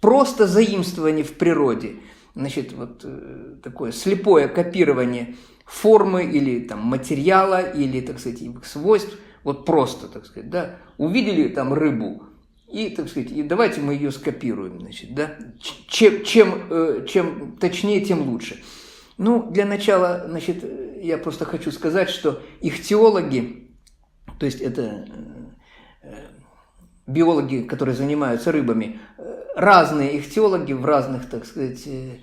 просто 0.00 0.46
заимствование 0.46 1.24
в 1.24 1.34
природе, 1.34 1.96
значит, 2.34 2.72
вот 2.72 3.00
э, 3.04 3.56
такое 3.62 3.92
слепое 3.92 4.48
копирование 4.48 5.36
формы 5.66 6.24
или 6.24 6.60
там 6.60 6.80
материала, 6.80 7.60
или, 7.60 8.00
так 8.00 8.18
сказать, 8.18 8.40
их 8.42 8.64
свойств, 8.64 9.16
вот 9.44 9.64
просто, 9.64 10.08
так 10.08 10.26
сказать, 10.26 10.50
да, 10.50 10.76
увидели 10.98 11.48
там 11.48 11.72
рыбу, 11.72 12.24
и, 12.70 12.90
так 12.90 13.08
сказать, 13.08 13.32
и 13.32 13.42
давайте 13.42 13.80
мы 13.80 13.94
ее 13.94 14.12
скопируем, 14.12 14.80
значит, 14.80 15.14
да, 15.14 15.36
чем, 15.60 16.24
чем, 16.24 16.62
э, 16.70 17.06
чем 17.08 17.56
точнее, 17.58 18.00
тем 18.00 18.28
лучше. 18.28 18.62
Ну, 19.20 19.50
для 19.50 19.66
начала, 19.66 20.24
значит, 20.26 20.64
я 21.02 21.18
просто 21.18 21.44
хочу 21.44 21.70
сказать, 21.72 22.08
что 22.08 22.40
их 22.62 22.82
теологи, 22.82 23.70
то 24.38 24.46
есть 24.46 24.62
это 24.62 25.06
э, 26.02 26.14
биологи, 27.06 27.60
которые 27.64 27.94
занимаются 27.94 28.50
рыбами, 28.50 28.98
э, 29.18 29.42
разные 29.56 30.16
их 30.16 30.30
теологи 30.30 30.72
в 30.72 30.86
разных, 30.86 31.28
так 31.28 31.44
сказать, 31.44 31.82
э, 31.86 32.20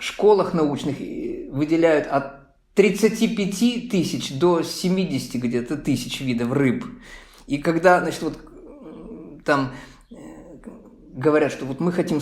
школах 0.00 0.54
научных 0.54 0.98
выделяют 0.98 2.08
от 2.08 2.52
35 2.74 3.88
тысяч 3.88 4.36
до 4.36 4.64
70 4.64 5.36
где-то 5.36 5.76
тысяч 5.76 6.20
видов 6.20 6.50
рыб. 6.50 6.84
И 7.46 7.58
когда, 7.58 8.00
значит, 8.00 8.22
вот 8.22 9.44
там 9.44 9.70
говорят, 11.12 11.52
что 11.52 11.64
вот 11.64 11.78
мы 11.78 11.92
хотим 11.92 12.20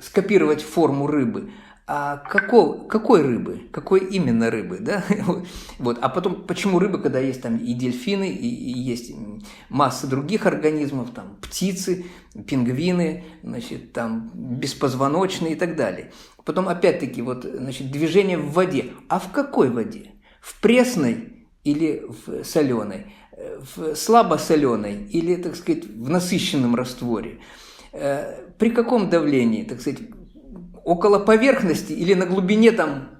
скопировать 0.00 0.62
форму 0.62 1.06
рыбы– 1.06 1.52
а 1.90 2.18
какого, 2.18 2.86
какой 2.86 3.22
рыбы, 3.22 3.62
какой 3.72 4.00
именно 4.00 4.50
рыбы, 4.50 4.76
да, 4.78 5.02
вот, 5.78 5.96
а 6.02 6.10
потом, 6.10 6.42
почему 6.42 6.78
рыбы, 6.78 7.00
когда 7.00 7.18
есть 7.18 7.40
там 7.40 7.56
и 7.56 7.72
дельфины, 7.72 8.28
и, 8.28 8.46
и 8.46 8.78
есть 8.78 9.10
масса 9.70 10.06
других 10.06 10.44
организмов, 10.44 11.12
там 11.14 11.38
птицы, 11.40 12.04
пингвины, 12.46 13.24
значит, 13.42 13.94
там 13.94 14.30
беспозвоночные 14.34 15.54
и 15.54 15.56
так 15.56 15.76
далее. 15.76 16.12
Потом, 16.44 16.68
опять-таки, 16.68 17.22
вот, 17.22 17.44
значит, 17.44 17.90
движение 17.90 18.36
в 18.36 18.52
воде. 18.52 18.90
А 19.08 19.18
в 19.18 19.32
какой 19.32 19.70
воде? 19.70 20.10
В 20.42 20.60
пресной 20.60 21.46
или 21.64 22.04
в 22.06 22.44
соленой? 22.44 23.14
В 23.76 23.94
слабосоленой 23.94 25.04
или, 25.06 25.36
так 25.36 25.56
сказать, 25.56 25.86
в 25.86 26.10
насыщенном 26.10 26.74
растворе? 26.74 27.38
Э, 27.92 28.42
при 28.58 28.70
каком 28.70 29.08
давлении, 29.08 29.62
так 29.62 29.80
сказать, 29.80 30.02
около 30.88 31.18
поверхности 31.18 31.92
или 31.92 32.14
на 32.14 32.24
глубине 32.24 32.72
там, 32.72 33.10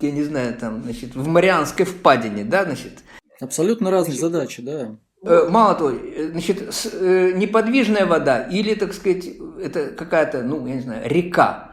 я 0.00 0.10
не 0.10 0.22
знаю, 0.22 0.54
там, 0.54 0.82
значит, 0.82 1.14
в 1.14 1.28
Марианской 1.28 1.84
впадине, 1.84 2.42
да, 2.42 2.64
значит. 2.64 3.04
Абсолютно 3.38 3.90
разные 3.90 4.18
задачи, 4.18 4.62
да. 4.62 4.96
Э, 5.22 5.46
мало 5.50 5.74
того, 5.74 5.90
э, 5.90 6.30
значит, 6.30 6.62
э, 6.94 7.32
неподвижная 7.34 8.06
вода 8.06 8.44
или, 8.44 8.74
так 8.74 8.94
сказать, 8.94 9.28
это 9.62 9.88
какая-то, 9.88 10.42
ну, 10.42 10.66
я 10.66 10.76
не 10.76 10.80
знаю, 10.80 11.02
река. 11.04 11.72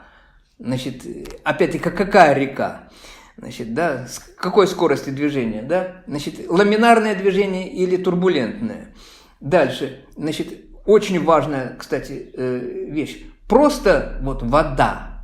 Значит, 0.59 1.03
опять-таки, 1.43 1.89
какая 1.89 2.33
река? 2.33 2.89
Значит, 3.37 3.73
да, 3.73 4.07
с 4.07 4.19
какой 4.37 4.67
скорости 4.67 5.09
движения, 5.09 5.61
да? 5.61 6.03
Значит, 6.05 6.49
ламинарное 6.49 7.15
движение 7.15 7.71
или 7.71 7.95
турбулентное. 7.95 8.93
Дальше, 9.39 10.05
значит, 10.17 10.65
очень 10.85 11.23
важная, 11.23 11.75
кстати, 11.77 12.29
вещь. 12.35 13.25
Просто 13.47 14.19
вот 14.21 14.43
вода, 14.43 15.14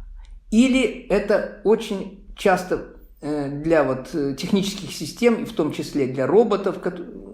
или 0.52 1.08
это 1.10 1.62
очень 1.64 2.26
часто 2.36 2.98
э, 3.22 3.50
для 3.50 3.84
вот 3.84 4.10
э, 4.14 4.36
технических 4.38 4.92
систем, 4.92 5.46
в 5.46 5.54
том 5.54 5.72
числе 5.72 6.08
для 6.08 6.28
роботов, 6.28 6.78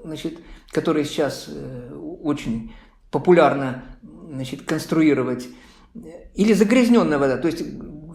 значит, 0.05 0.39
которые 0.71 1.05
сейчас 1.05 1.47
э, 1.49 1.93
очень 2.21 2.73
популярно 3.11 3.83
значит, 4.29 4.61
конструировать, 4.61 5.47
или 6.35 6.53
загрязненная 6.53 7.17
вода, 7.17 7.37
то 7.37 7.47
есть 7.47 7.63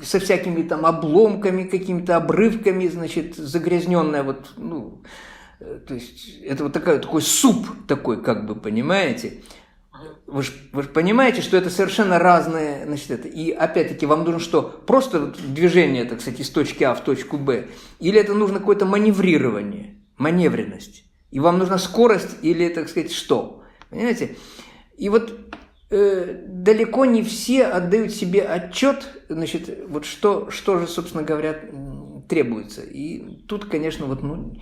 со 0.04 0.20
всякими 0.20 0.62
там 0.62 0.86
обломками, 0.86 1.64
какими-то 1.64 2.16
обрывками, 2.16 2.86
значит, 2.86 3.34
загрязненная 3.36 4.22
вот, 4.22 4.52
ну, 4.56 5.02
то 5.58 5.94
есть 5.94 6.38
это 6.44 6.64
вот 6.64 6.72
такой, 6.72 6.98
такой 6.98 7.22
суп 7.22 7.66
такой, 7.88 8.22
как 8.22 8.46
бы, 8.46 8.54
понимаете? 8.54 9.42
Вы 10.26 10.42
же, 10.42 10.52
вы 10.72 10.84
понимаете, 10.84 11.42
что 11.42 11.56
это 11.56 11.70
совершенно 11.70 12.18
разные, 12.18 12.86
значит, 12.86 13.10
это. 13.10 13.28
И 13.28 13.50
опять-таки 13.50 14.06
вам 14.06 14.24
нужно 14.24 14.40
что? 14.40 14.62
Просто 14.62 15.26
движение, 15.26 16.04
так 16.04 16.20
сказать, 16.20 16.40
из 16.40 16.50
точки 16.50 16.84
А 16.84 16.94
в 16.94 17.02
точку 17.02 17.38
Б? 17.38 17.68
Или 17.98 18.20
это 18.20 18.34
нужно 18.34 18.58
какое-то 18.58 18.86
маневрирование, 18.86 19.96
маневренность? 20.16 21.04
И 21.30 21.40
вам 21.40 21.58
нужна 21.58 21.78
скорость 21.78 22.36
или, 22.42 22.68
так 22.68 22.88
сказать, 22.88 23.12
что? 23.12 23.62
Понимаете? 23.90 24.36
И 24.96 25.08
вот 25.08 25.32
э, 25.90 26.44
далеко 26.46 27.04
не 27.04 27.22
все 27.22 27.64
отдают 27.66 28.12
себе 28.12 28.42
отчет, 28.42 29.08
значит, 29.28 29.86
вот 29.88 30.04
что, 30.04 30.50
что 30.50 30.78
же, 30.78 30.86
собственно 30.86 31.24
говоря, 31.24 31.58
требуется. 32.28 32.82
И 32.82 33.44
тут, 33.46 33.66
конечно, 33.66 34.06
вот, 34.06 34.22
ну, 34.22 34.54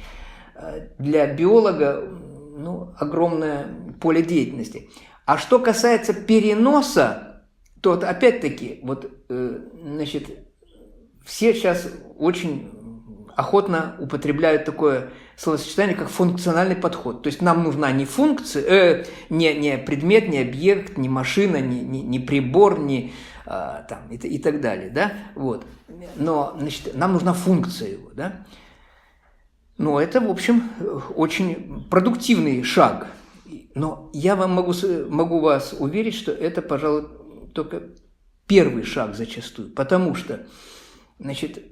э, 0.55 0.88
для 0.98 1.33
биолога 1.33 2.09
ну, 2.61 2.94
огромное 2.98 3.68
поле 4.00 4.22
деятельности. 4.22 4.90
А 5.31 5.38
что 5.38 5.61
касается 5.61 6.12
переноса, 6.12 7.45
то 7.81 7.93
опять-таки, 7.93 8.81
вот, 8.83 9.09
э, 9.29 9.59
значит, 9.81 10.27
все 11.25 11.55
сейчас 11.55 11.87
очень 12.19 12.69
охотно 13.37 13.95
употребляют 14.01 14.64
такое 14.64 15.11
словосочетание, 15.37 15.95
как 15.95 16.09
функциональный 16.09 16.75
подход. 16.75 17.23
То 17.23 17.29
есть 17.29 17.43
нам 17.43 17.62
нужна 17.62 17.93
не 17.93 18.07
функция, 18.07 18.64
э, 18.64 19.05
не, 19.29 19.55
не 19.55 19.79
предмет, 19.79 20.29
не 20.29 20.40
объект, 20.40 20.99
не 20.99 21.09
машина, 21.09 21.59
не, 21.59 21.81
не, 21.81 22.03
не 22.03 22.19
прибор, 22.19 22.81
не 22.81 23.12
э, 23.47 23.85
там, 23.88 24.11
и, 24.11 24.16
и 24.16 24.38
так 24.40 24.61
далее. 24.61 24.90
Да? 24.90 25.12
Вот. 25.37 25.64
Но 26.16 26.57
значит, 26.59 26.97
нам 26.97 27.12
нужна 27.12 27.35
функция 27.35 27.90
его. 27.90 28.11
Да? 28.14 28.45
Но 29.79 30.01
это, 30.01 30.21
в 30.21 30.29
общем, 30.29 30.64
очень 31.14 31.87
продуктивный 31.88 32.64
шаг– 32.64 33.07
но 33.75 34.11
я 34.13 34.37
вам 34.37 34.53
могу, 34.53 34.73
могу 35.09 35.41
вас 35.41 35.75
уверить, 35.79 36.15
что 36.15 36.33
это, 36.33 36.63
пожалуй, 36.63 37.09
только 37.55 37.83
первый 38.47 38.83
шаг 38.83 39.15
зачастую, 39.15 39.71
потому 39.71 40.15
что, 40.15 40.47
значит, 41.19 41.65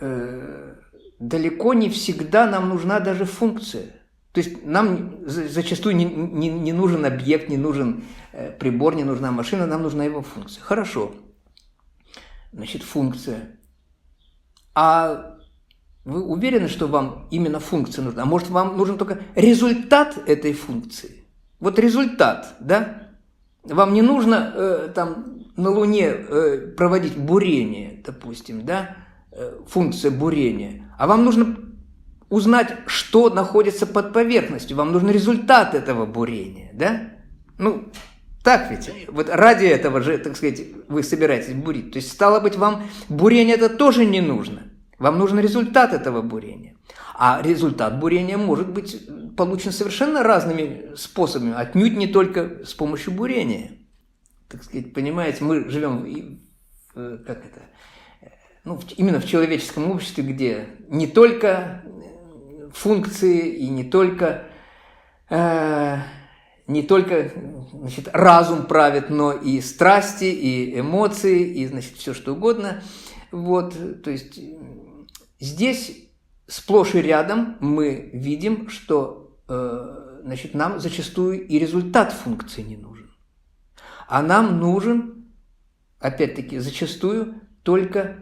э, 0.00 0.74
далеко 1.18 1.74
не 1.74 1.88
всегда 1.88 2.46
нам 2.46 2.68
нужна 2.68 3.00
даже 3.00 3.24
функция. 3.24 3.86
То 4.32 4.40
есть 4.40 4.66
нам 4.66 5.26
зачастую 5.26 5.96
не, 5.96 6.04
не, 6.04 6.50
не 6.50 6.72
нужен 6.72 7.04
объект, 7.06 7.48
не 7.48 7.56
нужен 7.56 8.04
э, 8.32 8.50
прибор, 8.50 8.94
не 8.94 9.04
нужна 9.04 9.30
машина, 9.30 9.66
нам 9.66 9.82
нужна 9.82 10.04
его 10.04 10.22
функция. 10.22 10.62
Хорошо. 10.62 11.14
Значит, 12.52 12.82
функция. 12.82 13.58
А 14.74 15.38
Вы 16.04 16.22
уверены, 16.22 16.68
что 16.68 16.86
вам 16.86 17.28
именно 17.30 17.60
функция 17.60 18.04
нужна? 18.04 18.22
А 18.22 18.26
может, 18.26 18.48
вам 18.50 18.76
нужен 18.76 18.98
только 18.98 19.22
результат 19.34 20.16
этой 20.28 20.52
функции? 20.52 21.25
Вот 21.60 21.78
результат, 21.78 22.54
да? 22.60 23.08
Вам 23.64 23.94
не 23.94 24.02
нужно 24.02 24.52
э, 24.54 24.88
там 24.94 25.44
на 25.56 25.70
Луне 25.70 26.06
э, 26.06 26.72
проводить 26.76 27.16
бурение, 27.16 28.02
допустим, 28.04 28.64
да, 28.64 28.96
э, 29.32 29.58
функция 29.66 30.10
бурения, 30.10 30.92
а 30.98 31.06
вам 31.06 31.24
нужно 31.24 31.56
узнать, 32.28 32.76
что 32.86 33.30
находится 33.30 33.86
под 33.86 34.12
поверхностью. 34.12 34.76
Вам 34.76 34.92
нужен 34.92 35.10
результат 35.10 35.74
этого 35.74 36.06
бурения, 36.06 36.70
да? 36.74 37.10
Ну, 37.58 37.90
так 38.44 38.70
ведь? 38.70 38.90
Вот 39.08 39.28
ради 39.28 39.66
этого 39.66 40.00
же, 40.00 40.18
так 40.18 40.36
сказать, 40.36 40.62
вы 40.88 41.02
собираетесь 41.02 41.54
бурить. 41.54 41.92
То 41.92 41.96
есть, 41.96 42.12
стало 42.12 42.40
быть, 42.40 42.56
вам 42.56 42.84
бурение 43.08 43.56
это 43.56 43.68
тоже 43.68 44.04
не 44.04 44.20
нужно. 44.20 44.64
Вам 44.98 45.18
нужен 45.18 45.38
результат 45.38 45.92
этого 45.92 46.22
бурения. 46.22 46.76
А 47.14 47.40
результат 47.42 48.00
бурения 48.00 48.38
может 48.38 48.68
быть 48.68 49.08
получен 49.36 49.72
совершенно 49.72 50.22
разными 50.22 50.94
способами, 50.96 51.54
отнюдь 51.54 51.96
не 51.96 52.06
только 52.06 52.64
с 52.64 52.72
помощью 52.72 53.12
бурения. 53.12 53.72
Так 54.48 54.62
сказать, 54.62 54.94
понимаете, 54.94 55.44
мы 55.44 55.68
живем, 55.68 56.40
в, 56.94 57.18
как 57.18 57.44
это, 57.44 57.62
ну, 58.64 58.80
именно 58.96 59.20
в 59.20 59.26
человеческом 59.26 59.90
обществе, 59.90 60.24
где 60.24 60.68
не 60.88 61.06
только 61.06 61.82
функции 62.72 63.54
и 63.54 63.68
не 63.68 63.84
только, 63.84 64.44
э, 65.28 65.96
не 66.66 66.82
только 66.82 67.32
значит, 67.72 68.08
разум 68.12 68.66
правит, 68.66 69.10
но 69.10 69.32
и 69.32 69.60
страсти, 69.60 70.24
и 70.24 70.80
эмоции, 70.80 71.44
и 71.44 71.66
значит, 71.66 71.96
все 71.96 72.14
что 72.14 72.32
угодно. 72.32 72.82
Вот, 73.32 73.74
то 74.02 74.10
есть 74.10 74.38
Здесь 75.38 76.08
сплошь 76.46 76.94
и 76.94 77.02
рядом 77.02 77.56
мы 77.60 78.10
видим, 78.12 78.68
что 78.68 79.36
э, 79.48 80.20
значит, 80.22 80.54
нам 80.54 80.80
зачастую 80.80 81.46
и 81.46 81.58
результат 81.58 82.12
функции 82.12 82.62
не 82.62 82.76
нужен. 82.76 83.10
А 84.08 84.22
нам 84.22 84.58
нужен, 84.60 85.26
опять-таки, 85.98 86.58
зачастую 86.58 87.40
только, 87.62 88.16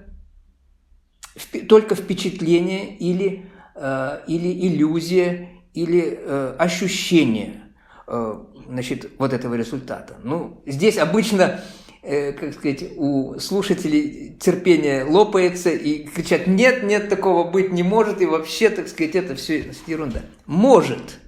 только 1.69 1.95
впечатление 1.95 2.97
или, 2.97 3.51
э, 3.75 4.21
или 4.27 4.69
иллюзия, 4.69 5.51
или 5.75 6.19
э, 6.21 6.57
ощущение 6.59 7.61
значит, 8.07 9.11
вот 9.19 9.33
этого 9.33 9.55
результата. 9.55 10.17
Ну, 10.23 10.63
здесь 10.67 10.99
обычно 10.99 11.61
Э, 12.07 12.33
как 12.33 12.53
сказать, 12.53 12.85
у 12.99 13.39
слушателей 13.39 14.37
терпение 14.39 15.05
лопается 15.05 15.71
и 15.71 16.05
кричат, 16.05 16.47
нет, 16.47 16.83
нет, 16.83 17.09
такого 17.09 17.51
быть 17.51 17.73
не 17.73 17.83
может, 17.83 18.21
и 18.21 18.27
вообще, 18.27 18.69
так 18.69 18.89
сказать, 18.89 19.15
это 19.15 19.35
все 19.37 19.73
ерунда. 19.87 20.21
Может, 20.45 21.19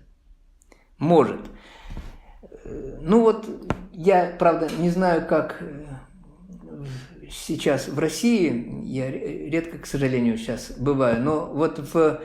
может. 0.99 1.41
Э, 2.43 2.99
ну 3.01 3.23
вот, 3.23 3.49
я, 3.93 4.37
правда, 4.39 4.69
не 4.79 4.91
знаю, 4.91 5.27
как 5.27 5.62
э, 5.62 5.87
сейчас 7.31 7.89
в 7.89 7.99
России, 7.99 8.83
я 8.85 9.11
редко, 9.11 9.79
к 9.79 9.87
сожалению, 9.87 10.37
сейчас 10.37 10.73
бываю, 10.77 11.23
но 11.23 11.47
вот 11.47 11.79
в 11.79 12.21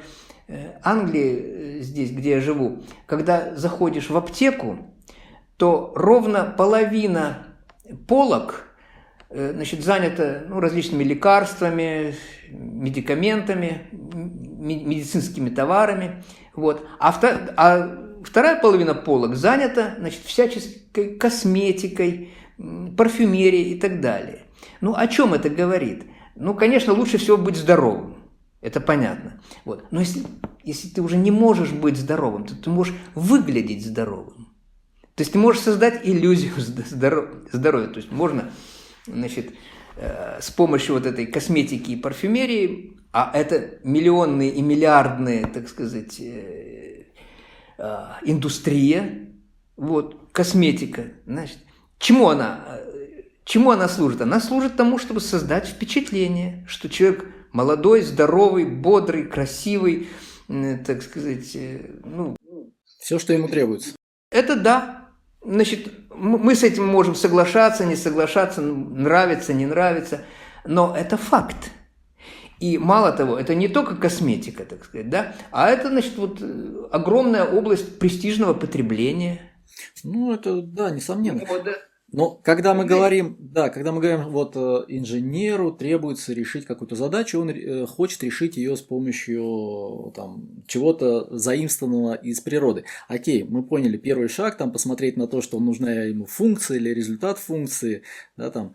Англии, 0.83 1.79
здесь, 1.79 2.11
где 2.11 2.31
я 2.31 2.41
живу, 2.41 2.83
когда 3.05 3.55
заходишь 3.55 4.09
в 4.09 4.17
аптеку, 4.17 4.77
то 5.55 5.93
ровно 5.95 6.53
половина 6.57 7.47
полок 8.07 8.65
э, 9.29 9.53
значит, 9.53 9.83
занято 9.83 10.45
ну, 10.47 10.59
различными 10.59 11.03
лекарствами, 11.03 12.15
медикаментами, 12.49 13.87
медицинскими 13.91 15.49
товарами. 15.49 16.23
Вот. 16.55 16.85
А, 16.99 17.11
втор, 17.11 17.31
а 17.57 18.21
вторая 18.23 18.59
половина 18.61 18.93
полок 18.93 19.35
занята 19.35 19.95
значит, 19.99 20.21
всяческой 20.23 21.15
косметикой, 21.15 22.33
парфюмерией 22.97 23.73
и 23.73 23.79
так 23.79 24.01
далее. 24.01 24.43
Ну, 24.81 24.93
о 24.95 25.07
чем 25.07 25.33
это 25.33 25.49
говорит? 25.49 26.03
Ну, 26.35 26.53
конечно, 26.53 26.93
лучше 26.93 27.17
всего 27.17 27.37
быть 27.37 27.55
здоровым. 27.55 28.15
Это 28.61 28.79
понятно. 28.79 29.41
Вот. 29.65 29.85
Но 29.91 29.99
если, 29.99 30.23
если 30.63 30.87
ты 30.89 31.01
уже 31.01 31.17
не 31.17 31.31
можешь 31.31 31.71
быть 31.71 31.97
здоровым, 31.97 32.45
то 32.45 32.55
ты 32.55 32.69
можешь 32.69 32.93
выглядеть 33.15 33.85
здоровым. 33.85 34.49
То 35.15 35.21
есть 35.21 35.33
ты 35.33 35.39
можешь 35.39 35.61
создать 35.61 36.01
иллюзию 36.03 36.53
здоровья. 36.57 37.87
То 37.87 37.97
есть 37.97 38.11
можно 38.11 38.51
значит, 39.07 39.53
э, 39.97 40.39
с 40.41 40.51
помощью 40.51 40.95
вот 40.95 41.05
этой 41.05 41.25
косметики 41.25 41.91
и 41.91 41.95
парфюмерии, 41.95 42.97
а 43.11 43.31
это 43.33 43.79
миллионные 43.83 44.51
и 44.51 44.61
миллиардные, 44.61 45.45
так 45.47 45.67
сказать, 45.67 46.19
э, 46.19 47.05
э, 47.77 48.05
индустрия, 48.23 49.29
вот, 49.75 50.29
косметика, 50.31 51.11
значит, 51.25 51.57
чему 51.97 52.29
она, 52.29 52.79
чему 53.43 53.71
она 53.71 53.89
служит? 53.89 54.21
Она 54.21 54.39
служит 54.39 54.77
тому, 54.77 54.97
чтобы 54.97 55.19
создать 55.19 55.67
впечатление, 55.67 56.65
что 56.67 56.87
человек 56.87 57.25
молодой, 57.51 58.01
здоровый, 58.01 58.65
бодрый, 58.65 59.25
красивый, 59.25 60.07
так 60.47 61.01
сказать, 61.01 61.57
ну... 62.05 62.35
Все, 62.99 63.17
что 63.17 63.33
ему 63.33 63.47
требуется. 63.47 63.95
Это 64.29 64.55
да, 64.55 65.00
Значит, 65.43 65.91
мы 66.13 66.55
с 66.55 66.63
этим 66.63 66.85
можем 66.85 67.15
соглашаться, 67.15 67.85
не 67.85 67.95
соглашаться, 67.95 68.61
нравится, 68.61 69.53
не 69.53 69.65
нравится, 69.65 70.23
но 70.65 70.95
это 70.95 71.17
факт. 71.17 71.71
И 72.59 72.77
мало 72.77 73.11
того, 73.11 73.39
это 73.39 73.55
не 73.55 73.67
только 73.67 73.95
косметика, 73.95 74.65
так 74.65 74.85
сказать, 74.85 75.09
да, 75.09 75.35
а 75.51 75.69
это, 75.69 75.89
значит, 75.89 76.15
вот 76.17 76.37
э, 76.41 76.87
огромная 76.91 77.43
область 77.43 77.97
престижного 77.97 78.53
потребления. 78.53 79.41
Ну, 80.03 80.31
это, 80.31 80.61
да, 80.61 80.91
несомненно. 80.91 81.41
Ну, 81.47 81.63
да. 81.63 81.73
Но 82.11 82.31
когда 82.31 82.73
мы 82.73 82.83
говорим, 82.83 83.37
да, 83.39 83.69
когда 83.69 83.93
мы 83.93 84.01
говорим, 84.01 84.29
вот 84.29 84.57
э, 84.57 84.83
инженеру 84.89 85.71
требуется 85.71 86.33
решить 86.33 86.65
какую-то 86.65 86.95
задачу, 86.95 87.39
он 87.39 87.49
э, 87.49 87.85
хочет 87.85 88.21
решить 88.23 88.57
ее 88.57 88.75
с 88.75 88.81
помощью 88.81 90.11
там 90.13 90.63
чего-то 90.67 91.37
заимствованного 91.37 92.15
из 92.15 92.41
природы. 92.41 92.83
Окей, 93.07 93.43
мы 93.43 93.63
поняли 93.63 93.97
первый 93.97 94.27
шаг, 94.27 94.57
там 94.57 94.73
посмотреть 94.73 95.15
на 95.15 95.27
то, 95.27 95.41
что 95.41 95.59
нужна 95.61 95.93
ему 95.93 96.25
функция 96.25 96.77
или 96.77 96.89
результат 96.89 97.39
функции, 97.39 98.03
да, 98.35 98.51
там. 98.51 98.73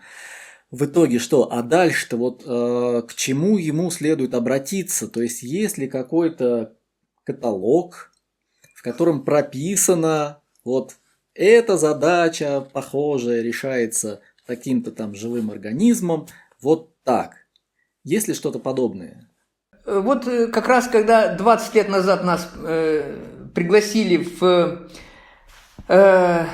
В 0.70 0.86
итоге 0.86 1.18
что? 1.18 1.52
А 1.52 1.62
дальше-то 1.62 2.16
вот 2.16 2.42
э, 2.44 3.02
к 3.06 3.14
чему 3.14 3.58
ему 3.58 3.90
следует 3.90 4.34
обратиться? 4.34 5.08
То 5.08 5.20
есть 5.20 5.42
есть 5.42 5.76
ли 5.78 5.88
какой-то 5.88 6.74
каталог, 7.22 8.12
в 8.74 8.82
котором 8.82 9.24
прописано 9.24 10.40
вот 10.64 10.96
эта 11.36 11.76
задача, 11.76 12.66
похожая, 12.72 13.42
решается 13.42 14.20
таким-то 14.46 14.90
там 14.90 15.14
живым 15.14 15.50
организмом. 15.50 16.26
Вот 16.60 16.94
так. 17.04 17.36
Есть 18.04 18.28
ли 18.28 18.34
что-то 18.34 18.58
подобное? 18.58 19.28
Э, 19.84 20.00
вот 20.00 20.26
э, 20.26 20.46
как 20.48 20.68
раз 20.68 20.88
когда 20.88 21.34
20 21.34 21.74
лет 21.74 21.88
назад 21.88 22.24
нас 22.24 22.50
э, 22.56 23.18
пригласили 23.54 24.16
в, 24.16 24.88
э, 25.88 26.46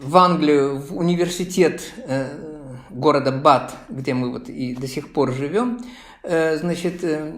в 0.00 0.16
Англию, 0.16 0.78
в 0.80 0.96
университет 0.96 1.82
э, 2.06 2.28
города 2.90 3.32
Бат, 3.32 3.74
где 3.88 4.14
мы 4.14 4.30
вот 4.30 4.48
и 4.48 4.74
до 4.74 4.86
сих 4.86 5.12
пор 5.12 5.32
живем, 5.32 5.80
э, 6.22 6.56
значит, 6.56 7.02
э, 7.02 7.32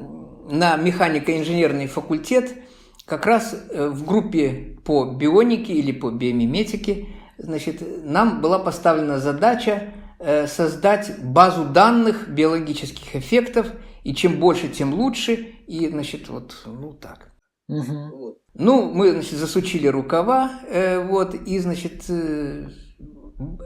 на 0.49 0.77
механико-инженерный 0.77 1.87
факультет– 1.87 2.55
как 3.07 3.25
раз 3.25 3.55
э, 3.55 3.89
в 3.89 4.05
группе 4.05 4.79
по 4.85 5.07
бионике 5.07 5.73
или 5.73 5.93
по 5.93 6.11
биомиметике 6.11 7.07
значит, 7.39 7.83
нам 8.05 8.41
была 8.41 8.59
поставлена 8.59 9.19
задача 9.19 9.93
э, 10.19 10.47
создать 10.47 11.23
базу 11.23 11.65
данных 11.65 12.29
биологических 12.29 13.17
эффектов, 13.17 13.69
и 14.05 14.15
чем 14.15 14.39
больше, 14.39 14.69
тем 14.69 14.95
лучше, 14.95 15.35
и, 15.67 15.89
значит, 15.89 16.29
вот, 16.29 16.63
ну, 16.67 16.93
так. 16.93 17.33
Угу. 17.69 18.17
Вот. 18.17 18.39
Ну, 18.55 18.91
мы, 18.91 19.11
значит, 19.11 19.39
засучили 19.39 19.87
рукава, 19.87 20.61
э, 20.69 21.05
вот, 21.05 21.35
и, 21.35 21.59
значит, 21.59 22.05
э, 22.09 22.69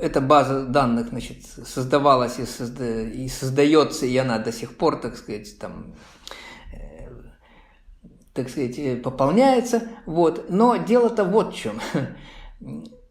эта 0.00 0.20
база 0.20 0.64
данных, 0.66 1.10
значит, 1.10 1.44
создавалась 1.44 2.38
и, 2.38 2.46
созда... 2.46 3.02
и 3.02 3.28
создается, 3.28 4.06
и 4.06 4.16
она 4.16 4.38
до 4.38 4.52
сих 4.52 4.76
пор, 4.76 5.00
так 5.00 5.16
сказать, 5.16 5.58
там 5.58 5.94
так 8.34 8.48
сказать, 8.48 8.78
э, 8.78 8.96
пополняется. 8.96 9.88
Вот. 10.06 10.50
Но 10.50 10.76
дело-то 10.76 11.24
вот 11.24 11.54
в 11.54 11.56
чем. 11.56 11.80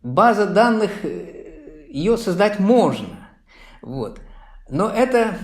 База 0.01 0.45
данных, 0.45 0.91
э, 1.03 1.85
ее 1.89 2.17
создать 2.17 2.59
можно. 2.59 3.29
Вот. 3.81 4.19
Но 4.69 4.89
это, 4.89 5.37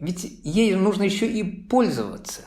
ведь 0.00 0.24
ей 0.44 0.74
нужно 0.74 1.02
еще 1.02 1.26
и 1.26 1.42
пользоваться. 1.42 2.42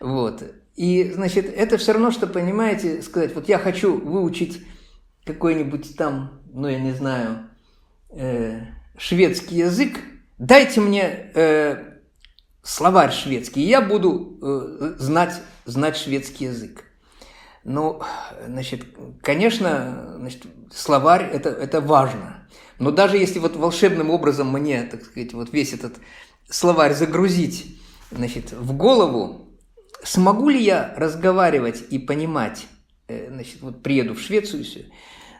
Вот. 0.00 0.42
И, 0.76 1.10
значит, 1.12 1.46
это 1.46 1.78
все 1.78 1.92
равно, 1.92 2.10
что, 2.10 2.26
понимаете, 2.26 3.02
сказать, 3.02 3.34
вот 3.34 3.48
я 3.48 3.58
хочу 3.58 3.98
выучить 3.98 4.62
какой-нибудь 5.24 5.96
там, 5.96 6.42
ну, 6.52 6.68
я 6.68 6.78
не 6.78 6.92
знаю, 6.92 7.48
э, 8.10 8.60
шведский 8.96 9.56
язык, 9.56 9.98
дайте 10.38 10.80
мне 10.80 11.30
э, 11.34 11.96
словарь 12.62 13.12
шведский, 13.12 13.62
и 13.62 13.68
я 13.68 13.80
буду 13.80 14.38
э, 14.40 14.94
знать, 14.98 15.40
знать 15.66 15.96
шведский 15.96 16.46
язык. 16.46 16.84
Ну, 17.64 18.00
значит, 18.46 18.84
конечно, 19.22 20.14
значит, 20.18 20.44
словарь 20.72 21.24
это, 21.24 21.50
это 21.50 21.80
важно. 21.80 22.48
Но 22.78 22.90
даже 22.90 23.16
если 23.16 23.38
вот 23.40 23.56
волшебным 23.56 24.10
образом 24.10 24.52
мне, 24.52 24.82
так 24.84 25.02
сказать, 25.02 25.34
вот 25.34 25.52
весь 25.52 25.72
этот 25.72 25.94
словарь 26.48 26.94
загрузить 26.94 27.80
значит, 28.10 28.52
в 28.52 28.76
голову, 28.76 29.58
смогу 30.02 30.48
ли 30.48 30.62
я 30.62 30.94
разговаривать 30.96 31.82
и 31.90 31.98
понимать, 31.98 32.66
э, 33.08 33.30
значит, 33.30 33.60
вот 33.62 33.82
приеду 33.82 34.14
в 34.14 34.20
Швецию, 34.20 34.64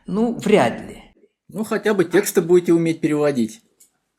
ну, 0.07 0.35
вряд 0.35 0.81
ли. 0.81 1.03
Ну, 1.49 1.63
хотя 1.63 1.95
бы 1.95 2.05
тексты 2.05 2.43
будете 2.43 2.73
уметь 2.73 3.01
переводить. 3.01 3.61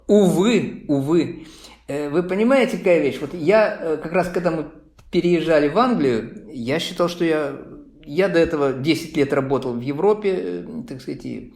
Увы, 0.08 0.86
увы. 0.88 1.48
Э, 1.88 2.10
вы 2.10 2.24
понимаете, 2.24 2.78
какая 2.78 3.02
вещь? 3.02 3.17
Вот 3.20 3.34
я 3.34 3.78
э, 3.80 3.98
как 3.98 4.13
раз, 4.13 4.30
когда 4.30 4.52
мы 4.52 4.72
переезжали 5.17 5.67
в 5.67 5.77
Англию, 5.80 6.45
я 6.53 6.77
считал, 6.77 7.10
что 7.10 7.25
я... 7.25 7.60
Я 8.06 8.30
до 8.30 8.39
этого 8.39 8.71
10 8.71 9.17
лет 9.17 9.34
работал 9.34 9.73
в 9.73 9.82
Европе, 9.82 10.65
так 10.88 11.01
сказать, 11.01 11.25
и 11.25 11.53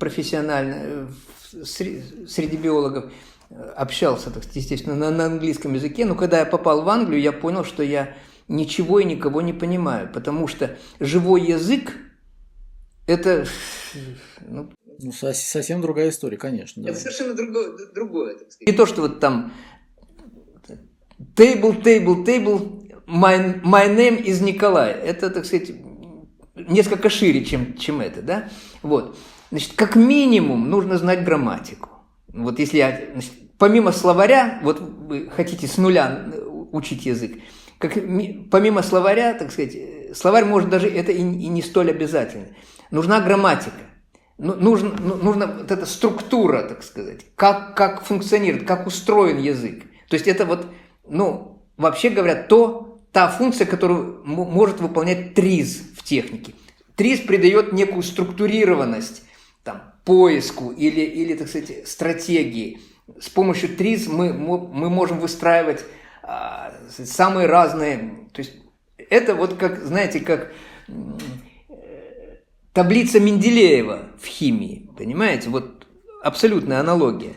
профессионально 0.00 1.08
среди 1.62 2.56
биологов 2.56 3.12
общался, 3.76 4.30
так 4.30 4.42
сказать, 4.42 4.56
естественно, 4.56 4.96
на, 4.96 5.10
на 5.10 5.26
английском 5.26 5.74
языке, 5.74 6.04
но 6.04 6.16
когда 6.16 6.40
я 6.40 6.46
попал 6.46 6.82
в 6.82 6.88
Англию, 6.88 7.20
я 7.20 7.30
понял, 7.30 7.64
что 7.64 7.84
я 7.84 8.16
ничего 8.48 8.98
и 8.98 9.04
никого 9.04 9.42
не 9.42 9.52
понимаю, 9.52 10.10
потому 10.12 10.48
что 10.48 10.76
живой 10.98 11.42
язык– 11.42 11.92
это… 13.06 13.46
Ну, 14.40 14.70
ну, 14.98 15.12
совсем 15.12 15.82
другая 15.82 16.08
история, 16.08 16.36
конечно. 16.36 16.82
Да. 16.82 16.90
Это 16.90 16.98
совершенно 16.98 17.34
другое, 17.34 17.76
другое 17.94 18.38
так 18.38 18.50
сказать. 18.50 18.66
Не 18.66 18.72
то, 18.72 18.86
что 18.86 19.02
вот 19.02 19.20
там 19.20 19.52
table, 21.36 21.82
table, 21.82 22.24
table, 22.24 22.81
my, 23.12 23.62
my 23.62 23.88
name 23.88 24.24
is 24.24 24.42
Николай. 24.42 24.92
Это, 24.92 25.30
так 25.30 25.44
сказать, 25.44 25.72
несколько 26.54 27.10
шире, 27.10 27.44
чем, 27.44 27.76
чем 27.76 28.00
это, 28.00 28.22
да? 28.22 28.48
Вот. 28.82 29.18
Значит, 29.50 29.72
как 29.74 29.96
минимум 29.96 30.70
нужно 30.70 30.96
знать 30.96 31.24
грамматику. 31.24 31.90
Вот 32.28 32.58
если 32.58 32.78
я, 32.78 33.00
значит, 33.12 33.32
помимо 33.58 33.92
словаря, 33.92 34.60
вот 34.62 34.80
вы 34.80 35.28
хотите 35.28 35.66
с 35.66 35.76
нуля 35.76 36.24
учить 36.72 37.04
язык, 37.04 37.38
как, 37.78 37.92
помимо 38.50 38.82
словаря, 38.82 39.34
так 39.34 39.52
сказать, 39.52 39.76
словарь 40.16 40.46
может 40.46 40.70
даже, 40.70 40.88
это 40.88 41.12
и, 41.12 41.18
и 41.18 41.48
не 41.48 41.62
столь 41.62 41.90
обязательно. 41.90 42.46
Нужна 42.90 43.20
грамматика. 43.20 43.72
Ну, 44.38 44.54
нужно, 44.54 44.92
ну, 44.98 45.16
нужна 45.16 45.46
вот 45.46 45.70
эта 45.70 45.84
структура, 45.84 46.62
так 46.62 46.82
сказать, 46.82 47.26
как, 47.36 47.76
как 47.76 48.04
функционирует, 48.04 48.66
как 48.66 48.86
устроен 48.86 49.38
язык. 49.38 49.84
То 50.08 50.14
есть 50.14 50.26
это 50.26 50.46
вот, 50.46 50.66
ну, 51.06 51.62
вообще 51.76 52.08
говоря, 52.08 52.42
то, 52.42 52.91
та 53.12 53.28
функция, 53.28 53.66
которую 53.66 54.22
может 54.24 54.80
выполнять 54.80 55.34
ТРИЗ 55.34 55.82
в 55.96 56.02
технике. 56.02 56.54
ТРИЗ 56.96 57.20
придает 57.20 57.72
некую 57.72 58.02
структурированность 58.02 59.22
там, 59.64 59.82
поиску 60.04 60.70
или, 60.70 61.00
или, 61.00 61.34
так 61.34 61.48
сказать, 61.48 61.86
стратегии. 61.86 62.80
С 63.20 63.28
помощью 63.28 63.76
ТРИЗ 63.76 64.08
мы, 64.08 64.32
мы 64.32 64.90
можем 64.90 65.20
выстраивать 65.20 65.84
а, 66.22 66.74
самые 66.88 67.46
разные... 67.46 68.28
То 68.32 68.40
есть 68.40 68.54
это 69.10 69.34
вот 69.34 69.54
как, 69.54 69.84
знаете, 69.84 70.20
как 70.20 70.52
таблица 72.72 73.20
Менделеева 73.20 74.08
в 74.20 74.26
химии, 74.26 74.90
понимаете? 74.96 75.50
Вот 75.50 75.86
абсолютная 76.22 76.80
аналогия. 76.80 77.34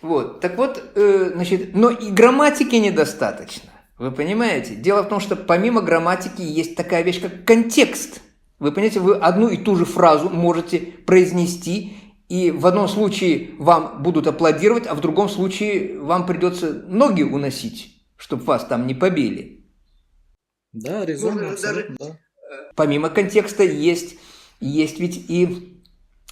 Вот, 0.00 0.40
так 0.40 0.56
вот, 0.56 0.82
э, 0.94 1.32
значит, 1.34 1.74
но 1.74 1.90
и 1.90 2.10
грамматики 2.10 2.76
недостаточно. 2.76 3.70
Вы 3.98 4.12
понимаете? 4.12 4.76
Дело 4.76 5.02
в 5.02 5.08
том, 5.08 5.20
что 5.20 5.34
помимо 5.34 5.82
грамматики 5.82 6.40
есть 6.40 6.76
такая 6.76 7.02
вещь, 7.02 7.20
как 7.20 7.44
контекст. 7.44 8.20
Вы 8.58 8.72
понимаете, 8.72 9.00
вы 9.00 9.16
одну 9.16 9.48
и 9.48 9.56
ту 9.56 9.76
же 9.76 9.84
фразу 9.84 10.30
можете 10.30 10.78
произнести, 10.78 11.96
и 12.28 12.50
в 12.50 12.66
одном 12.66 12.88
случае 12.88 13.50
вам 13.58 14.02
будут 14.02 14.26
аплодировать, 14.26 14.86
а 14.86 14.94
в 14.94 15.00
другом 15.00 15.28
случае 15.28 15.98
вам 16.00 16.26
придется 16.26 16.72
ноги 16.72 17.22
уносить, 17.22 18.02
чтобы 18.16 18.44
вас 18.44 18.64
там 18.64 18.86
не 18.86 18.94
побили. 18.94 19.66
Да, 20.72 21.04
резонно, 21.04 21.56
даже, 21.56 21.96
да. 21.98 22.16
Помимо 22.76 23.10
контекста 23.10 23.64
есть, 23.64 24.16
есть 24.60 25.00
ведь 25.00 25.28
и 25.28 25.82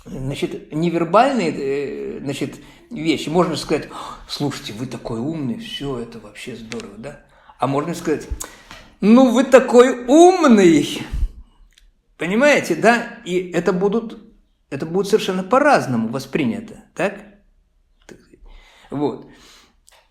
значит, 0.05 0.72
невербальные 0.72 1.52
э, 1.57 2.20
значит, 2.20 2.57
вещи. 2.90 3.29
Можно 3.29 3.57
сказать, 3.57 3.88
слушайте, 4.29 4.72
вы 4.72 4.87
такой 4.87 5.18
умный, 5.18 5.59
все 5.59 5.98
это 5.98 6.20
вообще 6.20 6.55
здорово, 6.55 6.94
да? 6.98 7.26
А 7.59 7.66
можно 7.66 7.95
сказать, 7.95 8.29
ну 9.01 9.31
вы 9.31 9.45
такой 9.45 10.05
умный, 10.07 11.03
понимаете, 12.19 12.75
да? 12.75 13.19
И 13.25 13.51
это 13.51 13.73
будут, 13.73 14.19
это 14.71 14.87
будет 14.87 15.09
совершенно 15.09 15.42
по-разному 15.42 16.09
воспринято, 16.09 16.85
так? 16.95 17.14
Вот. 18.90 19.27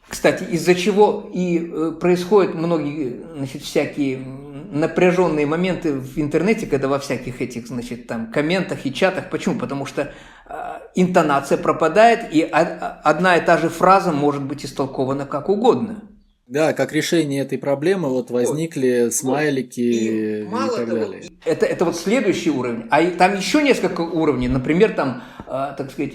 Кстати, 0.08 0.43
из-за 0.43 0.75
чего 0.75 1.29
и 1.34 1.71
э, 1.71 1.91
происходят 1.99 2.53
многие, 2.53 3.23
значит, 3.36 3.63
всякие 3.63 4.17
напряженные 4.17 5.45
моменты 5.45 5.93
в 5.93 6.19
интернете, 6.19 6.67
когда 6.67 6.88
во 6.88 6.99
всяких 6.99 7.41
этих, 7.41 7.67
значит, 7.67 8.08
там 8.08 8.31
комментах 8.31 8.86
и 8.86 8.93
чатах. 8.93 9.29
Почему? 9.29 9.58
Потому 9.58 9.86
что 9.86 10.13
э, 10.47 10.79
интонация 10.93 11.58
пропадает, 11.58 12.31
и 12.31 12.41
одна 12.41 13.38
и 13.38 13.45
та 13.45 13.58
же 13.58 13.69
фраза 13.69 14.12
может 14.12 14.43
быть 14.43 14.63
истолкована 14.63 15.25
как 15.25 15.49
угодно. 15.49 16.03
Да, 16.47 16.73
как 16.73 16.93
решение 16.93 17.41
этой 17.41 17.58
проблемы 17.58 18.10
вот 18.10 18.29
возникли 18.29 19.05
вот, 19.05 19.13
смайлики 19.15 19.79
и, 19.79 20.41
и 20.43 20.45
так 20.45 20.86
того, 20.86 20.99
далее. 20.99 21.23
Это, 21.43 21.65
это 21.65 21.86
вот 21.86 21.95
следующий 21.95 22.51
уровень. 22.51 22.86
А 22.91 23.03
там 23.12 23.36
еще 23.36 23.63
несколько 23.63 24.01
уровней. 24.01 24.47
Например, 24.47 24.93
там, 24.93 25.23
э, 25.47 25.73
так 25.75 25.91
сказать, 25.91 26.13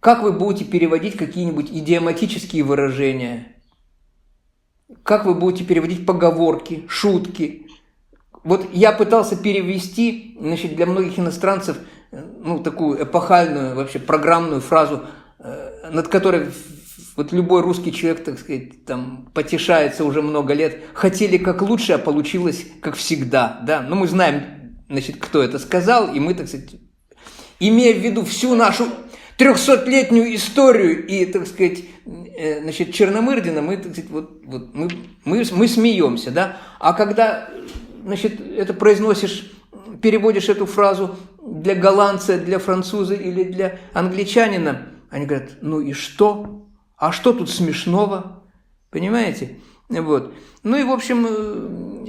как 0.00 0.22
вы 0.22 0.32
будете 0.32 0.64
переводить 0.64 1.16
какие-нибудь 1.16 1.70
идиоматические 1.70 2.64
выражения? 2.64 3.56
Как 5.04 5.24
вы 5.24 5.34
будете 5.34 5.64
переводить 5.64 6.04
поговорки, 6.04 6.84
шутки? 6.88 7.66
Вот 8.42 8.68
я 8.72 8.90
пытался 8.90 9.36
перевести, 9.36 10.36
значит, 10.40 10.74
для 10.74 10.86
многих 10.86 11.20
иностранцев, 11.20 11.78
ну, 12.10 12.60
такую 12.62 13.02
эпохальную, 13.02 13.76
вообще 13.76 14.00
программную 14.00 14.60
фразу, 14.60 15.06
э, 15.38 15.90
над 15.92 16.08
которой 16.08 16.48
вот 17.16 17.32
любой 17.32 17.62
русский 17.62 17.92
человек, 17.92 18.22
так 18.24 18.38
сказать, 18.38 18.84
там, 18.84 19.30
потешается 19.32 20.04
уже 20.04 20.20
много 20.20 20.52
лет. 20.52 20.78
Хотели 20.92 21.38
как 21.38 21.62
лучше, 21.62 21.94
а 21.94 21.98
получилось 21.98 22.66
как 22.82 22.94
всегда, 22.94 23.60
да. 23.66 23.80
Но 23.80 23.96
мы 23.96 24.06
знаем, 24.06 24.42
значит, 24.88 25.16
кто 25.18 25.42
это 25.42 25.58
сказал, 25.58 26.12
и 26.12 26.20
мы, 26.20 26.34
так 26.34 26.46
сказать, 26.46 26.76
имея 27.58 27.94
в 27.94 27.98
виду 27.98 28.24
всю 28.24 28.54
нашу 28.54 28.86
трехсотлетнюю 29.38 30.34
историю 30.34 31.06
и, 31.06 31.24
так 31.24 31.46
сказать, 31.46 31.84
э, 32.36 32.60
значит, 32.62 32.92
Черномырдина, 32.92 33.62
мы, 33.62 33.78
так 33.78 33.92
сказать, 33.92 34.10
вот, 34.10 34.42
вот 34.44 34.74
мы, 34.74 34.88
мы, 35.24 35.44
мы 35.52 35.68
смеемся, 35.68 36.30
да, 36.30 36.58
а 36.78 36.92
когда, 36.92 37.48
значит, 38.04 38.40
это 38.40 38.74
произносишь, 38.74 39.52
переводишь 40.02 40.48
эту 40.48 40.66
фразу 40.66 41.16
для 41.42 41.74
голландца, 41.74 42.38
для 42.38 42.58
француза 42.58 43.14
или 43.14 43.44
для 43.44 43.78
англичанина, 43.92 44.88
они 45.10 45.26
говорят, 45.26 45.58
ну 45.62 45.80
и 45.80 45.92
что? 45.92 46.65
А 46.96 47.12
что 47.12 47.32
тут 47.32 47.50
смешного? 47.50 48.42
Понимаете? 48.90 49.58
Вот. 49.88 50.32
Ну 50.62 50.76
и, 50.76 50.84
в 50.84 50.90
общем, 50.90 51.26
э, 51.28 52.06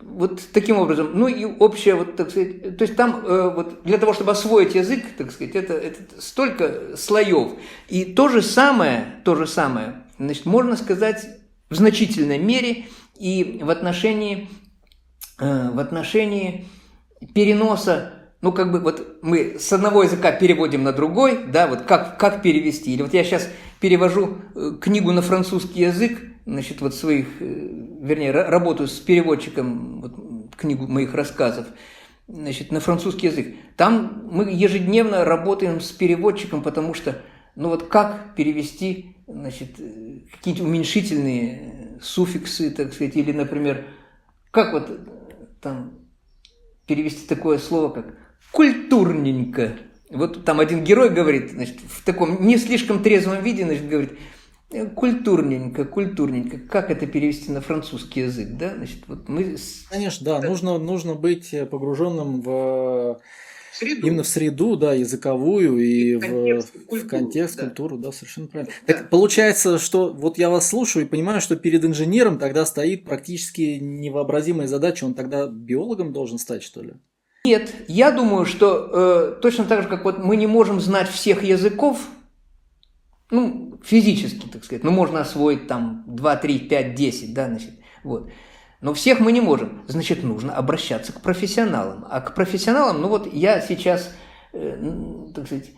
вот 0.00 0.42
таким 0.52 0.78
образом, 0.78 1.10
ну 1.14 1.28
и 1.28 1.44
общее, 1.44 1.94
вот, 1.94 2.16
так 2.16 2.30
сказать, 2.30 2.76
то 2.76 2.82
есть 2.82 2.96
там 2.96 3.24
э, 3.24 3.52
вот 3.54 3.82
для 3.84 3.98
того, 3.98 4.12
чтобы 4.12 4.32
освоить 4.32 4.74
язык, 4.74 5.04
так 5.16 5.30
сказать, 5.30 5.54
это, 5.54 5.74
это 5.74 6.20
столько 6.20 6.96
слоев. 6.96 7.52
И 7.88 8.04
то 8.04 8.28
же 8.28 8.42
самое, 8.42 9.22
то 9.24 9.36
же 9.36 9.46
самое, 9.46 10.02
значит, 10.18 10.46
можно 10.46 10.76
сказать 10.76 11.26
в 11.70 11.74
значительной 11.76 12.38
мере 12.38 12.86
и 13.18 13.60
в 13.62 13.70
отношении, 13.70 14.48
э, 15.38 15.70
в 15.70 15.78
отношении 15.78 16.66
переноса 17.34 18.14
ну, 18.40 18.52
как 18.52 18.70
бы 18.70 18.78
вот 18.78 19.18
мы 19.22 19.56
с 19.58 19.72
одного 19.72 20.04
языка 20.04 20.30
переводим 20.30 20.84
на 20.84 20.92
другой, 20.92 21.46
да, 21.48 21.66
вот 21.66 21.82
как, 21.82 22.18
как 22.18 22.40
перевести. 22.40 22.94
Или 22.94 23.02
вот 23.02 23.12
я 23.12 23.24
сейчас 23.24 23.48
перевожу 23.80 24.38
э, 24.54 24.72
книгу 24.80 25.12
на 25.12 25.22
французский 25.22 25.82
язык, 25.82 26.20
значит, 26.46 26.80
вот 26.80 26.94
своих, 26.94 27.26
э, 27.40 27.44
вернее, 28.00 28.32
работаю 28.32 28.88
с 28.88 28.98
переводчиком 28.98 30.00
вот, 30.00 30.56
книгу 30.56 30.86
моих 30.86 31.14
рассказов, 31.14 31.66
значит, 32.26 32.72
на 32.72 32.80
французский 32.80 33.28
язык. 33.28 33.54
Там 33.76 34.28
мы 34.30 34.50
ежедневно 34.50 35.24
работаем 35.24 35.80
с 35.80 35.90
переводчиком, 35.92 36.62
потому 36.62 36.94
что, 36.94 37.22
ну 37.54 37.68
вот 37.68 37.88
как 37.88 38.34
перевести, 38.34 39.16
значит, 39.26 39.78
э, 39.78 40.20
какие-нибудь 40.32 40.68
уменьшительные 40.68 41.98
суффиксы, 42.02 42.70
так 42.70 42.92
сказать, 42.92 43.16
или, 43.16 43.32
например, 43.32 43.84
как 44.50 44.72
вот 44.72 45.00
там 45.60 45.92
перевести 46.86 47.26
такое 47.26 47.58
слово, 47.58 47.90
как 47.90 48.14
культурненько. 48.50 49.76
Вот 50.10 50.44
там 50.44 50.60
один 50.60 50.84
герой 50.84 51.10
говорит, 51.10 51.50
значит, 51.50 51.78
в 51.86 52.04
таком 52.04 52.46
не 52.46 52.56
слишком 52.56 53.02
трезвом 53.02 53.42
виде, 53.42 53.64
значит, 53.64 53.88
говорит, 53.88 54.12
Культурненько, 54.94 55.86
культурненько. 55.86 56.58
Как 56.58 56.90
это 56.90 57.06
перевести 57.06 57.50
на 57.50 57.62
французский 57.62 58.20
язык, 58.20 58.48
да? 58.50 58.74
Значит, 58.74 58.98
вот 59.06 59.26
мы... 59.26 59.56
Конечно, 59.88 60.26
да. 60.26 60.42
Нужно, 60.42 60.76
нужно 60.76 61.14
быть 61.14 61.54
погруженным 61.70 62.42
в 62.42 63.18
среду. 63.72 64.06
Именно 64.06 64.22
в 64.24 64.28
среду, 64.28 64.76
да, 64.76 64.92
языковую 64.92 65.78
и, 65.78 66.12
и 66.12 66.16
в, 66.16 66.20
контекст, 66.20 66.68
в, 66.68 66.72
культуру, 66.72 67.00
в 67.00 67.08
контекст, 67.08 67.56
да. 67.56 67.62
культуру, 67.62 67.96
да, 67.96 68.12
совершенно 68.12 68.46
правильно. 68.48 68.72
Да. 68.86 68.92
Так 68.92 69.08
получается, 69.08 69.78
что 69.78 70.12
вот 70.12 70.36
я 70.36 70.50
вас 70.50 70.68
слушаю 70.68 71.06
и 71.06 71.08
понимаю, 71.08 71.40
что 71.40 71.56
перед 71.56 71.84
инженером 71.84 72.38
тогда 72.38 72.66
стоит 72.66 73.04
практически 73.04 73.78
невообразимая 73.80 74.66
задача, 74.66 75.04
он 75.04 75.14
тогда 75.14 75.46
биологом 75.46 76.12
должен 76.12 76.38
стать, 76.38 76.62
что 76.62 76.82
ли? 76.82 76.92
Нет, 77.48 77.74
я 77.88 78.10
думаю, 78.10 78.44
что 78.44 78.90
э, 78.92 79.40
точно 79.40 79.64
так 79.64 79.82
же, 79.82 79.88
как 79.88 80.04
вот 80.04 80.18
мы 80.18 80.36
не 80.36 80.46
можем 80.46 80.80
знать 80.80 81.08
всех 81.08 81.42
языков, 81.42 82.06
ну, 83.30 83.80
физически, 83.82 84.46
так 84.46 84.64
сказать, 84.64 84.84
ну, 84.84 84.90
можно 84.90 85.22
освоить 85.22 85.66
там 85.66 86.04
2, 86.08 86.36
3, 86.36 86.58
5, 86.68 86.94
10, 86.94 87.32
да, 87.32 87.46
значит, 87.46 87.70
вот. 88.04 88.28
Но 88.82 88.92
всех 88.92 89.20
мы 89.20 89.32
не 89.32 89.40
можем. 89.40 89.82
Значит, 89.88 90.24
нужно 90.24 90.54
обращаться 90.54 91.14
к 91.14 91.22
профессионалам. 91.22 92.04
А 92.10 92.20
к 92.20 92.34
профессионалам, 92.34 93.00
ну 93.00 93.08
вот 93.08 93.32
я 93.32 93.62
сейчас, 93.62 94.14
э, 94.52 94.76
так 95.34 95.46
сказать, 95.46 95.70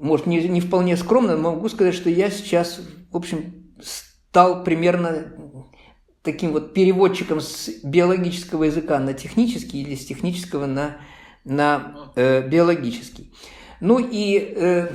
может, 0.00 0.24
не, 0.24 0.48
не 0.48 0.62
вполне 0.62 0.96
скромно, 0.96 1.36
могу 1.36 1.68
сказать, 1.68 1.94
что 1.94 2.08
я 2.08 2.30
сейчас, 2.30 2.80
в 3.12 3.16
общем, 3.18 3.74
стал 3.82 4.64
примерно 4.64 5.34
таким 6.26 6.52
вот 6.52 6.74
переводчиком 6.74 7.40
с 7.40 7.70
биологического 7.82 8.64
языка 8.64 8.98
на 8.98 9.14
технический 9.14 9.80
или 9.80 9.94
с 9.94 10.04
технического 10.04 10.66
на, 10.66 10.98
на 11.44 12.10
э, 12.16 12.46
биологический. 12.46 13.32
Ну 13.80 13.98
и, 13.98 14.36
э, 14.54 14.88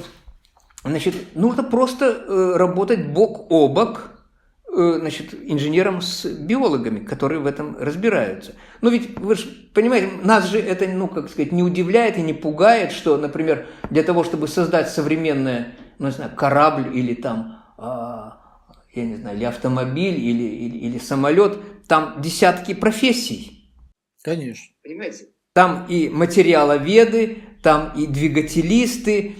значит, 0.84 1.16
нужно 1.34 1.64
просто 1.64 2.06
э, 2.06 2.54
работать 2.58 3.08
бок 3.08 3.48
о 3.50 3.68
бок 3.68 4.12
Э, 4.74 5.00
значит, 5.02 5.34
инженерам 5.34 6.02
с 6.02 6.26
биологами, 6.26 7.04
которые 7.04 7.42
в 7.42 7.46
этом 7.46 7.76
разбираются. 7.78 8.54
Но 8.80 8.90
ведь 8.90 9.20
вы 9.20 9.36
же 9.36 9.48
понимаете, 9.74 10.10
нас 10.24 10.48
же 10.48 10.60
это, 10.60 10.88
ну, 10.88 11.10
как 11.10 11.30
сказать, 11.30 11.52
не 11.52 11.62
удивляет 11.62 12.18
и 12.18 12.22
не 12.22 12.32
пугает, 12.32 12.94
что, 12.94 13.18
например, 13.18 13.68
для 13.90 14.04
того, 14.04 14.24
чтобы 14.24 14.48
создать 14.48 14.90
современное, 14.90 15.76
ну, 16.00 16.06
не 16.08 16.14
знаю, 16.14 16.32
корабль 16.38 16.98
или 16.98 17.16
там, 17.16 17.62
а, 17.78 18.38
я 18.94 19.06
не 19.06 19.16
знаю, 19.16 19.38
или 19.38 19.46
автомобиль, 19.46 20.20
или, 20.20 20.44
или, 20.44 20.78
или 20.78 20.98
самолет, 20.98 21.60
там 21.88 22.22
десятки 22.22 22.74
профессий. 22.74 23.74
Конечно. 24.24 24.74
Понимаете? 24.84 25.28
Там 25.54 25.86
и 25.88 26.10
материаловеды, 26.10 27.40
там 27.62 27.94
и 27.96 28.08
двигателисты, 28.08 29.36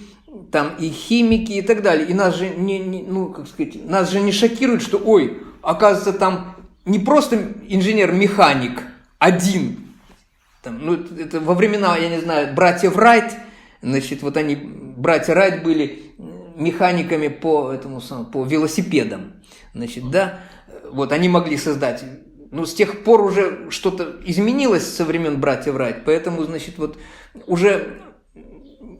там 0.50 0.76
и 0.76 0.88
химики 0.88 1.52
и 1.52 1.62
так 1.62 1.82
далее. 1.82 2.08
И 2.08 2.14
нас 2.14 2.36
же 2.36 2.50
не, 2.50 2.78
не, 2.78 3.02
ну, 3.02 3.28
как 3.28 3.46
сказать, 3.46 3.84
нас 3.84 4.10
же 4.10 4.20
не 4.20 4.32
шокирует, 4.32 4.82
что, 4.82 4.98
ой, 4.98 5.42
оказывается, 5.62 6.12
там 6.12 6.56
не 6.84 6.98
просто 6.98 7.54
инженер-механик 7.68 8.82
один. 9.18 9.94
Там, 10.62 10.84
ну, 10.84 10.94
это 10.94 11.40
во 11.40 11.54
времена, 11.54 11.96
я 11.96 12.08
не 12.08 12.20
знаю, 12.20 12.54
братьев 12.54 12.96
Райт, 12.96 13.34
значит, 13.82 14.22
вот 14.22 14.36
они, 14.36 14.56
братья 14.56 15.34
Райт 15.34 15.62
были 15.62 16.11
механиками 16.56 17.28
по 17.28 17.72
этому 17.72 18.00
по 18.32 18.44
велосипедам, 18.44 19.42
значит, 19.74 20.10
да, 20.10 20.40
вот 20.90 21.12
они 21.12 21.28
могли 21.28 21.56
создать 21.56 22.04
ну, 22.52 22.66
с 22.66 22.74
тех 22.74 23.02
пор 23.02 23.22
уже 23.22 23.70
что-то 23.70 24.16
изменилось 24.26 24.86
со 24.86 25.06
времен 25.06 25.40
братьев 25.40 25.74
Райт, 25.74 26.04
поэтому, 26.04 26.44
значит, 26.44 26.76
вот 26.76 26.98
уже 27.46 27.98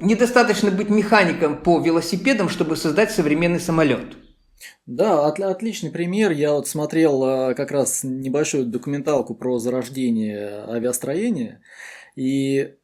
недостаточно 0.01 0.71
быть 0.71 0.89
механиком 0.89 1.63
по 1.63 1.79
велосипедам, 1.79 2.49
чтобы 2.49 2.77
создать 2.77 3.11
современный 3.13 3.61
самолет. 3.61 4.17
Да, 4.87 5.27
от, 5.27 5.39
отличный 5.39 5.91
пример. 5.91 6.33
Я 6.33 6.55
вот 6.55 6.67
смотрел 6.67 7.23
а, 7.23 7.55
как 7.55 7.71
раз 7.71 8.03
небольшую 8.03 8.67
документалку 8.67 9.35
про 9.35 9.59
зарождение 9.59 10.65
авиастроения. 10.69 11.61
И 12.17 12.75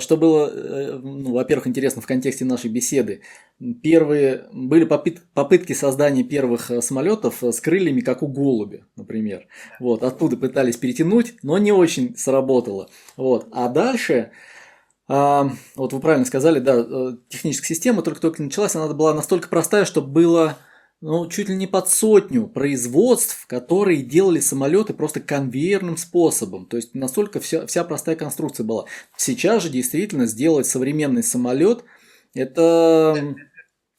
что 0.00 0.16
было, 0.16 0.50
э, 0.52 0.98
ну, 1.02 1.32
во-первых, 1.32 1.66
интересно 1.66 2.02
в 2.02 2.06
контексте 2.06 2.44
нашей 2.44 2.70
беседы, 2.70 3.22
первые 3.82 4.48
были 4.52 4.84
попыт, 4.84 5.22
попытки 5.34 5.72
создания 5.72 6.24
первых 6.24 6.70
э, 6.70 6.80
самолетов 6.82 7.42
с 7.42 7.60
крыльями, 7.60 8.00
как 8.00 8.22
у 8.22 8.28
голуби, 8.28 8.84
например. 8.96 9.46
Вот, 9.80 10.02
оттуда 10.02 10.36
пытались 10.36 10.76
перетянуть, 10.76 11.34
но 11.42 11.58
не 11.58 11.72
очень 11.72 12.16
сработало. 12.16 12.88
Вот. 13.16 13.48
А 13.52 13.68
дальше 13.68 14.30
а, 15.08 15.50
вот 15.76 15.92
вы 15.92 16.00
правильно 16.00 16.26
сказали, 16.26 16.58
да, 16.58 16.74
э, 16.78 17.16
техническая 17.28 17.68
система 17.68 18.02
только-только 18.02 18.42
началась, 18.42 18.74
она 18.74 18.92
была 18.92 19.14
настолько 19.14 19.48
простая, 19.48 19.84
что 19.84 20.02
было 20.02 20.58
ну, 21.00 21.28
чуть 21.28 21.48
ли 21.48 21.56
не 21.56 21.66
под 21.66 21.88
сотню 21.88 22.46
производств, 22.46 23.46
которые 23.46 24.02
делали 24.02 24.40
самолеты 24.40 24.94
просто 24.94 25.20
конвейерным 25.20 25.96
способом. 25.96 26.66
То 26.66 26.76
есть 26.76 26.94
настолько 26.94 27.40
вся, 27.40 27.66
вся 27.66 27.84
простая 27.84 28.16
конструкция 28.16 28.64
была. 28.64 28.86
Сейчас 29.16 29.62
же 29.62 29.68
действительно 29.68 30.26
сделать 30.26 30.66
современный 30.66 31.22
самолет 31.22 31.84
это 32.34 33.34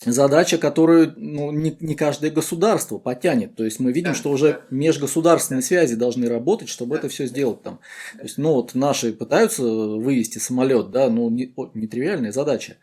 задача, 0.06 0.58
которую 0.58 1.14
ну, 1.18 1.52
не, 1.52 1.76
не 1.80 1.96
каждое 1.96 2.30
государство 2.30 2.98
потянет. 2.98 3.56
То 3.56 3.64
есть 3.64 3.80
мы 3.80 3.92
видим, 3.92 4.14
что 4.14 4.30
уже 4.30 4.54
да. 4.54 4.62
межгосударственные 4.70 5.64
связи 5.64 5.96
должны 5.96 6.28
работать, 6.30 6.70
чтобы 6.70 6.96
это 6.96 7.10
все 7.10 7.26
сделать 7.26 7.64
там. 7.64 7.80
То 8.18 8.24
есть, 8.24 8.38
ну 8.38 8.54
вот 8.54 8.76
наши 8.76 9.12
пытаются 9.14 9.64
вывести 9.64 10.38
самолет, 10.38 10.92
да, 10.92 11.10
ну 11.10 11.30
не, 11.30 11.54
нетривиальная 11.74 12.32
задача. 12.32 12.78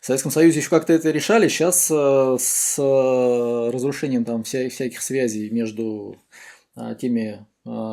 В 0.00 0.06
Советском 0.06 0.32
Союзе 0.32 0.60
еще 0.60 0.70
как-то 0.70 0.92
это 0.92 1.10
решали, 1.10 1.48
сейчас 1.48 1.90
э, 1.90 2.36
с 2.40 2.78
э, 2.78 3.70
разрушением 3.70 4.24
там 4.24 4.42
вся, 4.44 4.68
всяких 4.70 5.02
связей 5.02 5.50
между 5.50 6.16
э, 6.76 6.94
теми 7.00 7.46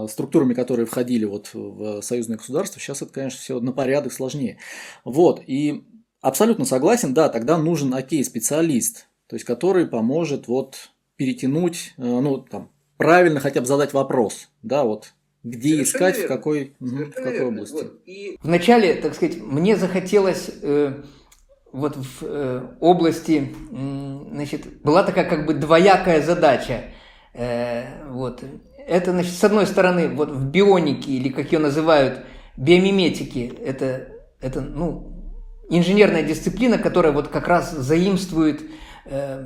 структурами, 0.07 0.53
которые 0.53 0.85
входили 0.85 1.25
вот 1.25 1.49
в 1.53 2.01
союзное 2.01 2.37
государство, 2.37 2.79
сейчас 2.79 3.01
это, 3.01 3.11
конечно, 3.11 3.37
все 3.37 3.59
на 3.59 3.73
порядок 3.73 4.13
сложнее. 4.13 4.59
Вот, 5.03 5.43
и 5.45 5.83
Абсолютно 6.21 6.65
согласен, 6.65 7.13
да, 7.13 7.29
тогда 7.29 7.57
нужен, 7.57 7.93
окей, 7.93 8.23
специалист, 8.23 9.07
то 9.27 9.35
есть 9.35 9.45
который 9.45 9.85
поможет 9.85 10.47
вот 10.47 10.89
перетянуть, 11.15 11.93
ну, 11.97 12.39
там, 12.39 12.71
правильно 12.97 13.39
хотя 13.39 13.61
бы 13.61 13.67
задать 13.67 13.93
вопрос, 13.93 14.49
да, 14.63 14.83
вот, 14.83 15.13
где 15.43 15.69
Совершенно 15.69 15.83
искать, 15.83 16.17
верно. 16.17 16.25
в 16.25 16.37
какой, 16.37 16.75
в 16.79 17.11
какой 17.11 17.45
области. 17.45 17.73
Вот. 17.73 18.01
И 18.05 18.37
вначале, 18.41 18.95
так 18.95 19.13
сказать, 19.13 19.37
мне 19.37 19.77
захотелось 19.77 20.49
э, 20.61 21.03
вот 21.77 21.95
в 21.95 22.23
э, 22.23 22.67
области, 22.79 23.53
значит, 23.69 24.81
была 24.81 25.03
такая 25.03 25.29
как 25.29 25.45
бы 25.45 25.53
двоякая 25.53 26.21
задача. 26.21 26.85
Э, 27.33 28.09
вот. 28.09 28.43
Это, 28.87 29.11
значит, 29.11 29.33
с 29.33 29.43
одной 29.43 29.67
стороны, 29.67 30.09
вот 30.09 30.31
в 30.31 30.49
бионике, 30.49 31.11
или 31.11 31.29
как 31.29 31.51
ее 31.51 31.59
называют, 31.59 32.21
биомиметике, 32.55 33.47
это, 33.47 34.07
это 34.41 34.61
ну, 34.61 35.13
инженерная 35.69 36.23
дисциплина, 36.23 36.77
которая 36.77 37.11
вот 37.11 37.27
как 37.27 37.47
раз 37.47 37.71
заимствует 37.71 38.61
э, 39.05 39.45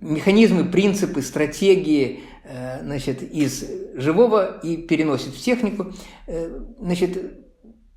механизмы, 0.00 0.64
принципы, 0.64 1.22
стратегии 1.22 2.20
э, 2.44 2.82
значит, 2.82 3.22
из 3.22 3.64
живого 3.94 4.60
и 4.62 4.76
переносит 4.76 5.34
в 5.34 5.42
технику. 5.42 5.92
Э, 6.28 6.60
значит, 6.78 7.43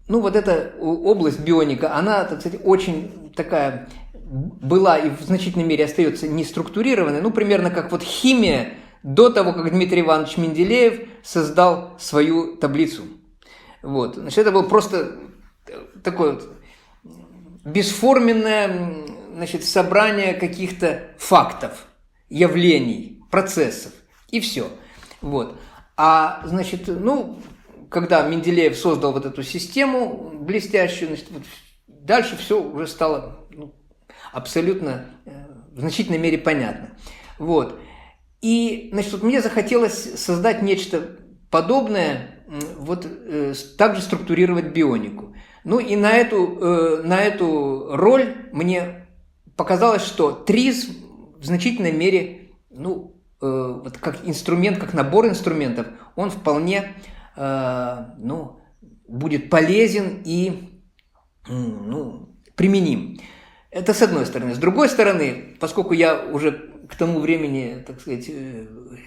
ну 0.07 0.21
вот 0.21 0.35
эта 0.35 0.73
область 0.79 1.39
бионика, 1.39 1.95
она, 1.95 2.23
так 2.23 2.39
сказать, 2.41 2.61
очень 2.63 3.31
такая 3.35 3.89
была 4.13 4.97
и 4.97 5.09
в 5.09 5.21
значительной 5.21 5.65
мере 5.65 5.85
остается 5.85 6.27
неструктурированной, 6.27 7.21
ну 7.21 7.31
примерно 7.31 7.69
как 7.69 7.91
вот 7.91 8.03
химия 8.03 8.73
до 9.03 9.29
того, 9.29 9.53
как 9.53 9.71
Дмитрий 9.71 10.01
Иванович 10.01 10.37
Менделеев 10.37 11.07
создал 11.23 11.95
свою 11.99 12.57
таблицу. 12.57 13.03
Вот. 13.81 14.15
Значит, 14.15 14.39
это 14.39 14.51
был 14.51 14.63
просто 14.63 15.13
такой 16.03 16.33
вот 16.33 16.49
бесформенное 17.63 19.05
значит, 19.33 19.63
собрание 19.63 20.33
каких-то 20.33 21.11
фактов, 21.17 21.85
явлений, 22.29 23.21
процессов. 23.31 23.93
И 24.29 24.39
все. 24.39 24.67
Вот. 25.21 25.57
А, 25.95 26.41
значит, 26.45 26.87
ну, 26.87 27.39
когда 27.89 28.27
Менделеев 28.27 28.77
создал 28.77 29.13
вот 29.13 29.25
эту 29.25 29.43
систему 29.43 30.31
блестящую, 30.39 31.09
значит, 31.09 31.27
вот 31.31 31.43
дальше 31.87 32.37
все 32.37 32.61
уже 32.61 32.87
стало 32.87 33.47
ну, 33.51 33.73
абсолютно 34.31 35.05
э, 35.25 35.31
в 35.73 35.79
значительной 35.79 36.17
мере 36.17 36.37
понятно. 36.37 36.97
Вот. 37.39 37.79
И, 38.41 38.89
значит, 38.91 39.13
вот 39.13 39.23
мне 39.23 39.41
захотелось 39.41 40.19
создать 40.19 40.61
нечто 40.61 41.17
подобное, 41.49 42.43
вот 42.77 43.05
э, 43.05 43.53
также 43.77 44.01
структурировать 44.01 44.67
бионику. 44.67 45.35
Ну 45.63 45.79
и 45.79 45.95
на 45.95 46.11
эту, 46.13 46.57
э, 46.59 47.01
на 47.03 47.19
эту 47.21 47.89
роль 47.91 48.35
мне 48.51 49.07
показалось, 49.55 50.03
что 50.03 50.31
ТРИЗ 50.31 50.89
в 51.37 51.45
значительной 51.45 51.91
мере, 51.91 52.51
ну, 52.69 53.21
э, 53.41 53.79
вот 53.83 53.97
как 53.97 54.19
инструмент, 54.25 54.77
как 54.77 54.93
набор 54.93 55.27
инструментов, 55.27 55.87
он 56.15 56.29
вполне, 56.29 56.93
ну, 57.37 58.59
будет 59.07 59.49
полезен 59.49 60.21
и, 60.25 60.69
ну, 61.47 62.35
применим. 62.55 63.19
Это 63.69 63.93
с 63.93 64.01
одной 64.01 64.25
стороны. 64.25 64.55
С 64.55 64.57
другой 64.57 64.89
стороны, 64.89 65.55
поскольку 65.59 65.93
я 65.93 66.25
уже 66.25 66.73
к 66.89 66.95
тому 66.95 67.19
времени, 67.19 67.83
так 67.85 68.01
сказать, 68.01 68.29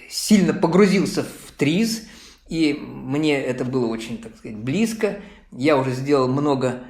сильно 0.09 0.55
погрузился 0.55 1.25
в 1.25 1.53
ТРИЗ, 1.57 2.09
и 2.49 2.75
мне 2.75 3.43
это 3.43 3.65
было 3.65 3.87
очень, 3.87 4.19
так 4.19 4.37
сказать, 4.37 4.57
близко. 4.59 5.21
Я 5.51 5.77
уже 5.77 5.93
сделал 5.93 6.29
много 6.29 6.85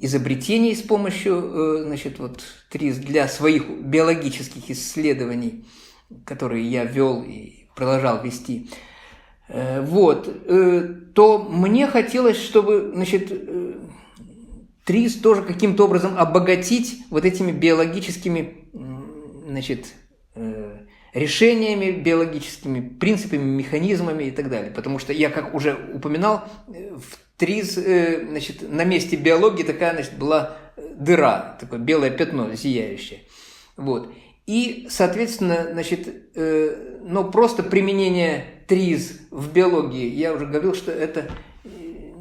изобретений 0.00 0.74
с 0.74 0.82
помощью 0.82 1.84
значит, 1.84 2.18
вот, 2.18 2.42
ТРИЗ 2.70 2.98
для 2.98 3.28
своих 3.28 3.68
биологических 3.68 4.70
исследований, 4.70 5.66
которые 6.24 6.64
я 6.70 6.84
вел 6.84 7.22
и 7.22 7.66
продолжал 7.74 8.22
вести. 8.22 8.70
Вот, 9.48 10.46
то 11.14 11.38
мне 11.48 11.86
хотелось, 11.86 12.36
чтобы, 12.36 12.90
значит, 12.94 13.30
ТРИЗ 14.86 15.16
тоже 15.16 15.42
каким-то 15.42 15.84
образом 15.84 16.16
обогатить 16.16 16.98
вот 17.10 17.24
этими 17.24 17.50
биологическими 17.50 18.68
значит, 19.46 19.86
э, 20.36 20.78
решениями, 21.12 21.90
биологическими 21.90 22.80
принципами, 22.80 23.42
механизмами 23.42 24.24
и 24.24 24.30
так 24.30 24.48
далее. 24.48 24.70
Потому 24.70 25.00
что 25.00 25.12
я, 25.12 25.28
как 25.30 25.54
уже 25.54 25.76
упоминал, 25.92 26.44
э, 26.68 26.94
в 26.94 27.18
ТРИЗ 27.38 27.78
э, 27.78 28.26
значит, 28.28 28.70
на 28.70 28.84
месте 28.84 29.16
биологии 29.16 29.64
такая 29.64 29.92
значит, 29.92 30.16
была 30.18 30.56
дыра, 30.76 31.56
такое 31.58 31.80
белое 31.80 32.10
пятно 32.10 32.54
зияющее. 32.54 33.20
Вот. 33.76 34.12
И, 34.46 34.86
соответственно, 34.90 35.68
значит, 35.72 36.36
но 37.02 37.24
просто 37.24 37.62
применение 37.62 38.44
ТРИЗ 38.68 39.20
в 39.30 39.52
биологии, 39.52 40.08
я 40.08 40.32
уже 40.32 40.46
говорил, 40.46 40.74
что 40.74 40.92
это 40.92 41.28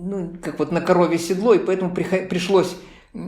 ну, 0.05 0.33
как 0.41 0.59
вот 0.59 0.71
на 0.71 0.81
корове 0.81 1.17
седло, 1.17 1.53
и 1.53 1.59
поэтому 1.59 1.93
пришлось 1.93 2.75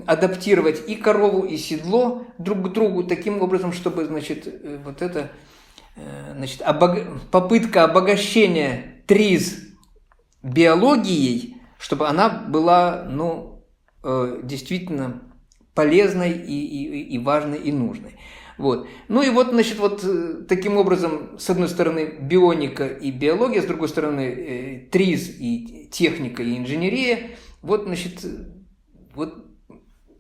адаптировать 0.06 0.88
и 0.88 0.96
корову, 0.96 1.46
и 1.46 1.58
седло 1.58 2.26
друг 2.38 2.70
к 2.70 2.74
другу 2.74 3.04
таким 3.04 3.42
образом, 3.42 3.74
чтобы, 3.74 4.06
значит, 4.06 4.46
э, 4.46 4.80
вот 4.84 5.02
это, 5.02 5.32
э, 5.96 6.34
значит, 6.36 6.62
обог... 6.62 6.98
попытка 7.32 7.84
обогащения 7.86 9.02
ТРИЗ 9.08 9.60
биологией, 10.44 11.58
чтобы 11.80 12.08
она 12.08 12.30
была, 12.30 13.08
ну, 13.10 13.64
э, 14.04 14.42
действительно 14.44 15.22
полезной 15.74 16.32
и, 16.34 16.66
и, 16.66 17.04
и 17.16 17.20
важной 17.20 17.60
и 17.60 17.72
нужной. 17.72 18.16
Вот. 18.58 18.88
Ну 19.08 19.22
и 19.22 19.30
вот, 19.30 19.50
значит, 19.50 19.78
вот 19.78 20.04
э, 20.04 20.44
таким 20.48 20.78
образом, 20.78 21.38
с 21.38 21.50
одной 21.50 21.70
стороны, 21.70 22.18
бионика 22.20 22.88
и 22.88 23.12
биология, 23.12 23.62
с 23.62 23.66
другой 23.66 23.88
стороны, 23.88 24.22
э, 24.22 24.80
ТРИЗ 24.90 25.36
и 25.40 25.90
техника 25.92 26.42
и 26.42 26.58
инженерия. 26.58 27.32
Вот, 27.62 27.84
значит, 27.84 28.26
вот 29.14 29.46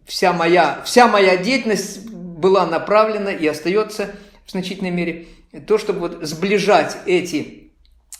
вся 0.05 0.33
моя, 0.33 0.83
вся 0.85 1.07
моя 1.07 1.37
деятельность 1.37 2.09
была 2.09 2.67
направлена 2.67 3.31
и 3.31 3.47
остается 3.47 4.15
в 4.45 4.51
значительной 4.51 4.91
мере 4.91 5.27
то, 5.65 5.79
чтобы 5.79 5.99
вот 6.01 6.19
сближать 6.21 6.95
эти, 7.07 7.71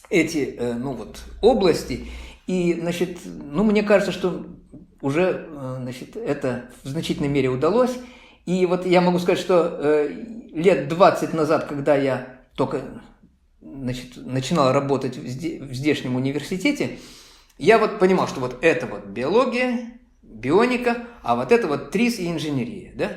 эти 0.10 0.56
э, 0.58 0.74
ну 0.74 0.94
вот, 0.94 1.20
области. 1.42 2.08
И, 2.48 2.74
значит, 2.74 3.20
ну, 3.26 3.64
мне 3.64 3.84
кажется, 3.84 4.12
что 4.12 4.48
уже, 5.02 5.48
значит, 5.82 6.16
это 6.16 6.72
в 6.82 6.88
значительной 6.88 7.28
мере 7.28 7.50
удалось. 7.50 7.92
И 8.48 8.66
вот 8.66 8.86
я 8.86 9.02
могу 9.02 9.20
сказать, 9.20 9.40
что 9.40 9.78
э, 9.78 10.10
лет 10.54 10.88
20 10.88 11.34
назад, 11.34 11.66
когда 11.66 11.98
я 11.98 12.40
только 12.56 12.82
значит, 13.60 14.16
начинал 14.16 14.72
работать 14.72 15.18
в, 15.18 15.28
здешнем 15.74 16.16
университете, 16.16 16.98
я 17.58 17.78
вот 17.78 18.00
понимал, 18.00 18.26
что 18.26 18.40
вот 18.40 18.60
это 18.62 18.88
вот 18.88 19.06
биология, 19.08 20.00
бионика, 20.22 21.08
а 21.24 21.36
вот 21.36 21.52
это 21.52 21.68
вот 21.68 21.92
ТРИС 21.92 22.20
и 22.20 22.32
инженерия, 22.32 22.94
да? 22.96 23.10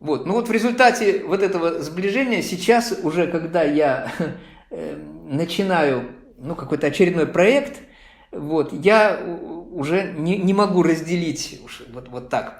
Вот, 0.00 0.26
ну 0.26 0.32
вот 0.32 0.48
в 0.48 0.52
результате 0.52 1.22
вот 1.24 1.40
этого 1.40 1.80
сближения 1.80 2.42
сейчас 2.42 2.98
уже, 3.00 3.28
когда 3.28 3.62
я 3.62 4.10
э, 4.70 4.96
начинаю, 5.24 6.16
ну, 6.36 6.56
какой-то 6.56 6.88
очередной 6.88 7.28
проект, 7.28 7.78
вот, 8.32 8.72
я 8.72 9.20
уже 9.70 10.12
не, 10.12 10.38
не 10.38 10.54
могу 10.54 10.82
разделить 10.82 11.60
вот, 11.92 12.08
вот 12.08 12.28
так 12.28 12.58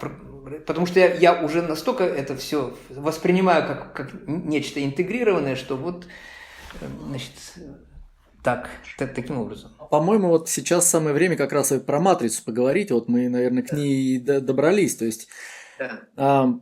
потому 0.66 0.86
что 0.86 1.00
я, 1.00 1.14
я 1.14 1.42
уже 1.42 1.62
настолько 1.62 2.04
это 2.04 2.36
все 2.36 2.76
воспринимаю 2.90 3.66
как, 3.66 3.92
как 3.92 4.12
нечто 4.26 4.84
интегрированное, 4.84 5.56
что 5.56 5.76
вот, 5.76 6.06
значит, 7.06 7.32
так, 8.42 8.68
так, 8.98 9.14
таким 9.14 9.38
образом. 9.38 9.70
По-моему, 9.90 10.28
вот 10.28 10.48
сейчас 10.48 10.88
самое 10.88 11.14
время 11.14 11.36
как 11.36 11.52
раз 11.52 11.72
и 11.72 11.78
про 11.78 12.00
матрицу 12.00 12.42
поговорить. 12.44 12.90
Вот 12.90 13.08
мы, 13.08 13.28
наверное, 13.28 13.62
к 13.62 13.72
ней 13.72 14.18
добрались. 14.18 14.96
То 14.96 15.04
есть 15.04 15.28
да. 16.16 16.58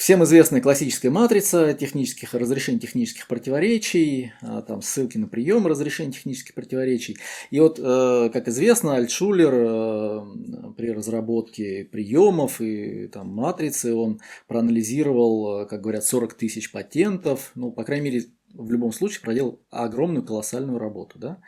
Всем 0.00 0.24
известная 0.24 0.62
классическая 0.62 1.10
матрица 1.10 1.74
технических 1.74 2.32
разрешений 2.32 2.80
технических 2.80 3.26
противоречий, 3.26 4.32
а, 4.40 4.62
там 4.62 4.80
ссылки 4.80 5.18
на 5.18 5.28
прием 5.28 5.66
разрешения 5.66 6.10
технических 6.10 6.54
противоречий. 6.54 7.18
И 7.50 7.60
вот, 7.60 7.78
э, 7.78 8.30
как 8.32 8.48
известно, 8.48 8.96
Альтшулер 8.96 9.52
э, 9.52 10.72
при 10.78 10.90
разработке 10.92 11.84
приемов 11.84 12.62
и 12.62 13.08
там, 13.08 13.28
матрицы, 13.28 13.94
он 13.94 14.22
проанализировал, 14.48 15.64
э, 15.64 15.66
как 15.66 15.82
говорят, 15.82 16.02
40 16.04 16.32
тысяч 16.32 16.72
патентов, 16.72 17.52
ну, 17.54 17.70
по 17.70 17.84
крайней 17.84 18.04
мере, 18.10 18.24
в 18.54 18.72
любом 18.72 18.92
случае 18.92 19.20
проделал 19.20 19.60
огромную 19.68 20.24
колоссальную 20.24 20.78
работу. 20.78 21.18
Да? 21.18 21.42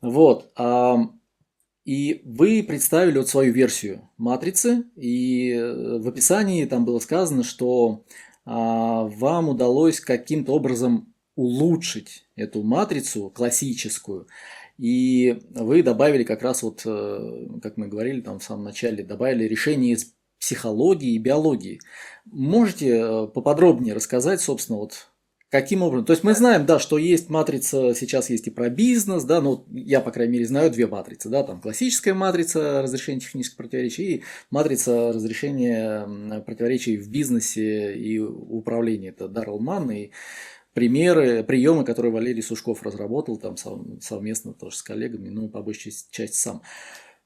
Вот. 0.00 0.50
И 1.84 2.22
вы 2.24 2.62
представили 2.62 3.18
вот 3.18 3.28
свою 3.28 3.52
версию 3.52 4.08
матрицы, 4.16 4.84
и 4.94 5.52
э, 5.52 5.98
в 5.98 6.08
описании 6.08 6.64
там 6.64 6.84
было 6.84 7.00
сказано, 7.00 7.42
что 7.42 8.04
а, 8.44 9.04
вам 9.04 9.48
удалось 9.48 10.00
каким-то 10.00 10.52
образом 10.52 11.12
улучшить 11.34 12.24
эту 12.36 12.62
матрицу 12.62 13.30
классическую, 13.30 14.28
и 14.78 15.40
вы 15.50 15.82
добавили 15.82 16.24
как 16.24 16.42
раз 16.42 16.62
вот, 16.62 16.82
э, 16.84 17.46
как 17.62 17.76
мы 17.76 17.88
говорили 17.88 18.20
там 18.20 18.38
в 18.38 18.44
самом 18.44 18.64
начале, 18.64 19.04
добавили 19.04 19.44
решение 19.44 19.94
из 19.94 20.14
психологии 20.40 21.14
и 21.14 21.18
биологии. 21.18 21.80
Можете 22.24 22.88
э, 22.88 23.26
поподробнее 23.28 23.94
рассказать, 23.94 24.40
собственно, 24.40 24.78
вот 24.78 25.11
Каким 25.52 25.82
образом? 25.82 26.06
То 26.06 26.14
есть 26.14 26.24
мы 26.24 26.32
знаем, 26.32 26.64
да, 26.64 26.78
что 26.78 26.96
есть 26.96 27.28
матрица, 27.28 27.94
сейчас 27.94 28.30
есть 28.30 28.46
и 28.46 28.50
про 28.50 28.70
бизнес, 28.70 29.24
да, 29.24 29.42
ну, 29.42 29.66
я, 29.70 30.00
по 30.00 30.10
крайней 30.10 30.32
мере, 30.32 30.46
знаю 30.46 30.70
две 30.70 30.86
матрицы, 30.86 31.28
да, 31.28 31.42
там 31.42 31.60
классическая 31.60 32.14
матрица 32.14 32.80
разрешения 32.80 33.20
технических 33.20 33.58
противоречий 33.58 34.14
и 34.14 34.22
матрица 34.50 35.12
разрешения 35.12 36.40
противоречий 36.46 36.96
в 36.96 37.10
бизнесе 37.10 37.94
и 37.94 38.18
управлении. 38.18 39.10
Это 39.10 39.28
Даррелл 39.28 39.58
Манн 39.58 39.90
и 39.90 40.10
примеры, 40.72 41.44
приемы, 41.44 41.84
которые 41.84 42.12
Валерий 42.12 42.42
Сушков 42.42 42.82
разработал 42.82 43.36
там 43.36 43.56
совместно 44.00 44.54
тоже 44.54 44.76
с 44.76 44.82
коллегами, 44.82 45.28
ну, 45.28 45.50
по 45.50 45.60
большей 45.60 45.92
части 46.10 46.34
сам. 46.34 46.62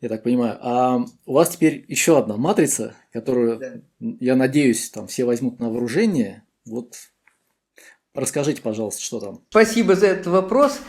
Я 0.01 0.09
так 0.09 0.25
понимаю. 0.25 0.59
А 0.63 1.05
у 1.27 1.33
вас 1.33 1.51
теперь 1.51 1.85
еще 1.87 2.19
одна 2.19 2.37
матрица, 2.37 2.97
которую, 3.13 3.61
да. 3.61 3.75
я 4.19 4.35
надеюсь, 4.35 4.91
там 4.91 5.07
все 5.07 5.25
возьмут 5.25 5.61
на 5.61 5.71
вооружение. 5.71 6.43
Вот 6.65 6.97
Расскажите, 8.17 8.63
пожалуйста, 8.63 9.03
что 9.03 9.21
там. 9.21 9.41
Спасибо 9.51 9.95
за 9.95 10.07
этот 10.07 10.29
вопрос, 10.29 10.81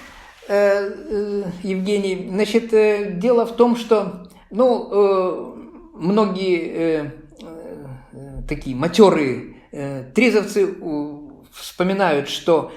э, 0.47 0.53
э, 0.53 1.43
Евгений. 1.61 2.29
Значит, 2.29 2.73
э, 2.73 3.11
дело 3.15 3.45
в 3.45 3.55
том, 3.55 3.75
что 3.75 4.29
ну, 4.49 5.57
многие 5.93 7.11
такие 8.47 8.77
матерые 8.77 9.55
трезовцы 10.15 10.73
вспоминают, 11.51 12.29
что 12.29 12.71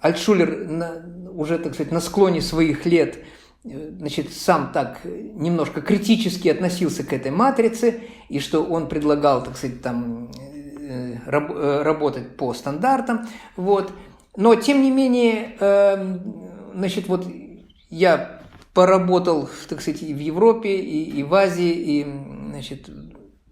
Альтшулер 0.00 1.30
уже, 1.32 1.58
так 1.58 1.74
сказать, 1.74 1.92
на 1.92 2.00
склоне 2.00 2.40
своих 2.40 2.84
лет 2.84 3.18
значит, 3.62 4.32
сам 4.32 4.72
так 4.72 5.00
немножко 5.04 5.80
критически 5.80 6.48
относился 6.48 7.04
к 7.04 7.12
этой 7.12 7.30
матрице, 7.30 8.00
и 8.28 8.40
что 8.40 8.64
он 8.64 8.88
предлагал, 8.88 9.44
так 9.44 9.56
сказать, 9.56 9.82
там 9.82 10.30
работать 11.26 12.36
по 12.36 12.54
стандартам. 12.54 13.28
Вот. 13.56 13.92
Но, 14.36 14.54
тем 14.54 14.82
не 14.82 14.90
менее, 14.90 15.56
эм, 15.60 16.20
значит, 16.74 17.08
вот 17.08 17.26
я 17.88 18.42
поработал, 18.74 19.48
так 19.68 19.80
сказать, 19.80 20.02
и 20.02 20.12
в 20.12 20.18
Европе, 20.18 20.76
и, 20.76 21.18
и 21.18 21.22
в 21.22 21.34
Азии, 21.34 21.72
и, 21.72 22.06
значит, 22.50 22.90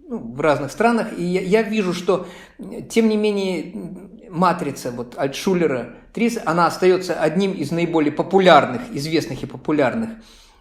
ну, 0.07 0.19
в 0.19 0.41
разных 0.41 0.71
странах, 0.71 1.19
и 1.19 1.25
я, 1.25 1.41
я 1.41 1.63
вижу, 1.63 1.95
что, 1.95 2.27
тем 2.91 3.09
не 3.09 3.17
менее, 3.17 3.75
матрица 4.31 4.91
вот 4.91 5.15
Альтшулера 5.17 5.95
Трис, 6.13 6.39
она 6.45 6.67
остается 6.67 7.15
одним 7.15 7.53
из 7.53 7.71
наиболее 7.71 8.13
популярных, 8.13 8.83
известных 8.93 9.43
и 9.43 9.47
популярных 9.47 10.11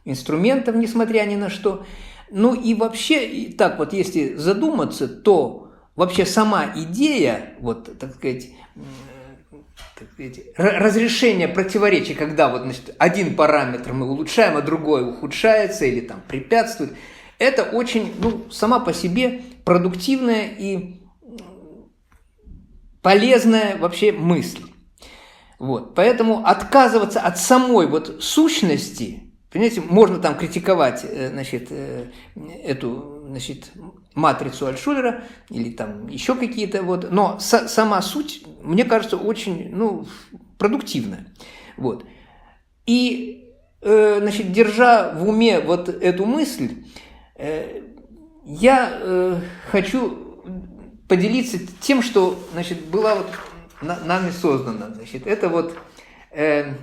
инструментов, 0.05 0.75
несмотря 0.75 1.25
ни 1.25 1.35
на 1.35 1.49
что. 1.49 1.85
Ну 2.31 2.55
и 2.55 2.73
вообще, 2.73 3.53
так 3.57 3.77
вот, 3.77 3.93
если 3.93 4.35
задуматься, 4.35 5.07
то 5.07 5.62
вообще 5.95 6.25
сама 6.25 6.73
идея, 6.75 7.55
вот, 7.59 7.97
так 7.99 8.15
сказать, 8.15 8.49
так 9.97 10.07
разрешение 10.57 11.47
противоречий, 11.47 12.13
когда 12.13 12.49
вот, 12.49 12.63
значит, 12.63 12.95
один 12.97 13.35
параметр 13.35 13.93
мы 13.93 14.09
улучшаем, 14.09 14.57
а 14.57 14.61
другой 14.61 15.07
ухудшается 15.09 15.85
или 15.85 16.01
там 16.01 16.21
препятствует, 16.27 16.93
это 17.39 17.63
очень, 17.63 18.13
ну, 18.19 18.45
сама 18.51 18.79
по 18.79 18.93
себе 18.93 19.41
продуктивная 19.65 20.47
и 20.47 21.01
полезная 23.01 23.77
вообще 23.77 24.11
мысль. 24.11 24.63
Вот. 25.59 25.95
Поэтому 25.95 26.45
отказываться 26.45 27.19
от 27.19 27.37
самой 27.37 27.87
вот 27.87 28.17
сущности, 28.23 29.33
понимаете, 29.51 29.81
можно 29.81 30.19
там 30.19 30.37
критиковать 30.37 31.01
э, 31.03 31.29
значит, 31.29 31.67
э, 31.69 32.07
эту 32.63 33.25
значит, 33.27 33.71
матрицу 34.15 34.67
Альшулера 34.67 35.23
или 35.49 35.71
там 35.71 36.07
еще 36.07 36.35
какие-то, 36.35 36.83
вот, 36.83 37.11
но 37.11 37.39
с, 37.39 37.67
сама 37.67 38.01
суть, 38.01 38.43
мне 38.61 38.85
кажется, 38.85 39.17
очень 39.17 39.69
ну, 39.75 40.07
продуктивная. 40.57 41.27
Вот. 41.77 42.05
И, 42.85 43.51
э, 43.81 44.17
значит, 44.21 44.51
держа 44.51 45.13
в 45.13 45.27
уме 45.27 45.59
вот 45.59 45.89
эту 45.89 46.25
мысль, 46.25 46.83
я 48.45 49.41
хочу 49.71 50.23
поделиться 51.07 51.59
тем, 51.81 52.01
что 52.01 52.39
значит, 52.53 52.85
была 52.85 53.15
вот 53.15 53.27
нами 53.83 54.31
создана. 54.31 54.89
Значит, 54.89 55.27
это 55.27 55.49
вот 55.49 55.77
э, 56.31 56.73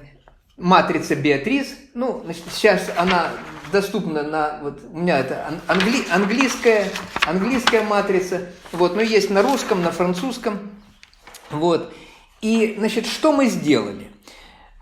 матрица 0.56 1.16
Беатрис. 1.16 1.74
Ну, 1.94 2.20
значит, 2.24 2.44
сейчас 2.52 2.90
она 2.96 3.30
доступна 3.70 4.22
на 4.22 4.58
вот 4.62 4.80
у 4.92 4.98
меня 4.98 5.18
это 5.18 5.60
англи, 5.66 6.04
английская 6.10 6.90
английская 7.26 7.82
матрица. 7.82 8.48
Вот, 8.72 8.94
но 8.94 9.02
есть 9.02 9.30
на 9.30 9.42
русском, 9.42 9.82
на 9.82 9.90
французском. 9.90 10.58
Вот. 11.50 11.92
И, 12.40 12.76
значит, 12.78 13.06
что 13.06 13.32
мы 13.32 13.46
сделали? 13.46 14.10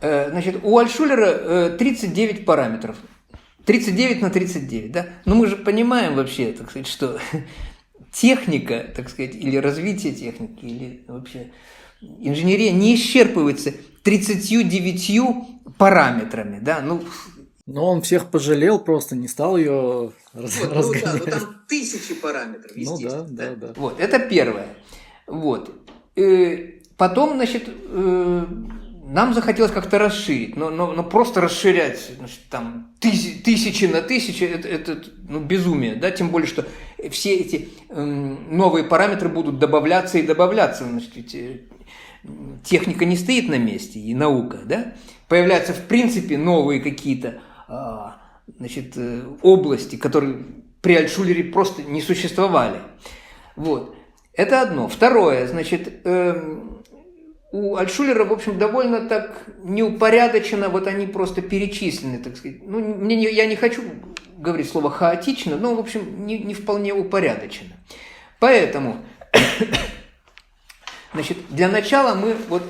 Э, 0.01 0.31
значит, 0.31 0.61
у 0.63 0.79
Альшулера 0.79 1.71
39 1.71 2.41
э, 2.41 2.45
параметров. 2.45 2.97
39 3.65 4.23
на 4.23 4.31
39, 4.31 4.93
да? 4.93 5.07
Но 5.25 5.35
мы 5.35 5.47
же 5.47 5.57
понимаем 5.57 6.15
вообще, 6.15 6.53
так 6.53 6.71
сказать, 6.71 6.87
что 6.87 7.19
техника, 8.13 8.87
так 8.95 9.09
сказать, 9.11 9.35
или 9.35 9.57
развитие 9.57 10.15
техники, 10.15 10.65
или 10.65 11.05
вообще 11.07 11.51
инженерия 12.01 12.71
не 12.71 12.95
исчерпывается 12.95 13.75
39 14.03 15.77
параметрами, 15.77 16.61
да, 16.61 16.81
ну... 16.81 17.03
Но 17.69 17.91
он 17.91 18.01
всех 18.01 18.31
пожалел, 18.31 18.79
просто 18.79 19.15
не 19.15 19.29
стал 19.29 19.59
ее 19.59 20.13
раз, 20.33 20.59
вот, 20.59 20.73
разгонять. 20.73 21.05
Ну, 21.05 21.27
да, 21.27 21.37
ну, 21.37 21.41
там 21.41 21.57
тысячи 21.69 22.15
параметров, 22.15 22.73
Ну 22.75 22.99
да, 22.99 23.27
да, 23.29 23.55
да. 23.55 23.73
Вот, 23.77 24.01
это 24.01 24.19
первое. 24.19 24.69
Вот. 25.27 25.71
Э, 26.17 26.57
потом, 26.97 27.35
значит, 27.35 27.65
э, 27.69 28.47
нам 29.05 29.35
захотелось 29.35 29.71
как-то 29.71 29.99
расширить, 29.99 30.57
но, 30.57 30.71
но, 30.71 30.93
но 30.93 31.05
просто 31.05 31.43
расширять 31.43 32.11
значит, 32.17 32.41
там 32.49 32.95
тысячи, 33.01 33.39
тысячи 33.43 33.85
на 33.85 34.01
тысячи 34.01 34.45
это, 34.45 34.67
это 34.67 35.03
ну, 35.29 35.41
безумие, 35.41 35.95
да, 35.95 36.11
тем 36.11 36.31
более, 36.31 36.49
что 36.49 36.67
все 37.11 37.35
эти 37.35 37.69
э, 37.91 38.03
новые 38.03 38.85
параметры 38.85 39.29
будут 39.29 39.59
добавляться 39.59 40.17
и 40.17 40.23
добавляться, 40.23 40.85
значит, 40.85 41.15
ведь 41.17 41.35
э, 41.35 41.61
техника 42.65 43.05
не 43.05 43.19
стоит 43.19 43.51
на 43.51 43.59
месте, 43.59 44.01
и 44.01 44.15
наука, 44.15 44.61
да? 44.65 44.95
Появляются, 45.29 45.75
в 45.75 45.83
принципе, 45.83 46.39
новые 46.39 46.81
какие-то 46.81 47.43
значит, 48.57 48.95
э, 48.97 49.23
области, 49.43 49.97
которые 49.97 50.45
при 50.81 50.95
Альтшулере 50.95 51.45
просто 51.45 51.83
не 51.83 52.01
существовали. 52.01 52.81
Вот. 53.57 53.95
Это 54.33 54.63
одно. 54.63 54.89
Второе, 54.89 55.47
значит, 55.49 56.01
эм, 56.05 56.83
у 57.51 57.77
Альтшулера, 57.77 58.25
в 58.25 58.33
общем, 58.33 58.59
довольно 58.59 59.09
так 59.09 59.45
неупорядочено, 59.65 60.69
вот 60.69 60.87
они 60.87 61.07
просто 61.07 61.43
перечислены, 61.43 62.19
так 62.19 62.37
сказать. 62.37 62.59
Ну, 62.63 62.79
мне, 62.79 63.21
я 63.31 63.47
не 63.47 63.57
хочу 63.57 63.83
говорить 64.37 64.71
слово 64.71 64.91
хаотично, 64.91 65.57
но, 65.57 65.75
в 65.75 65.81
общем, 65.81 66.27
не, 66.27 66.39
не 66.39 66.55
вполне 66.55 66.93
упорядочено. 66.93 67.73
Поэтому 68.39 69.05
Значит, 71.13 71.39
для 71.51 71.69
начала 71.69 72.15
мы, 72.15 72.37
вот, 72.49 72.63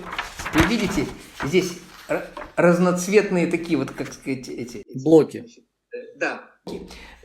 вы 0.54 0.66
видите, 0.66 1.06
здесь 1.44 1.78
разноцветные 2.56 3.46
такие 3.46 3.78
вот, 3.78 3.90
как 3.90 4.12
сказать, 4.12 4.48
эти... 4.48 4.84
Блоки. 5.02 5.44
Да. 6.16 6.42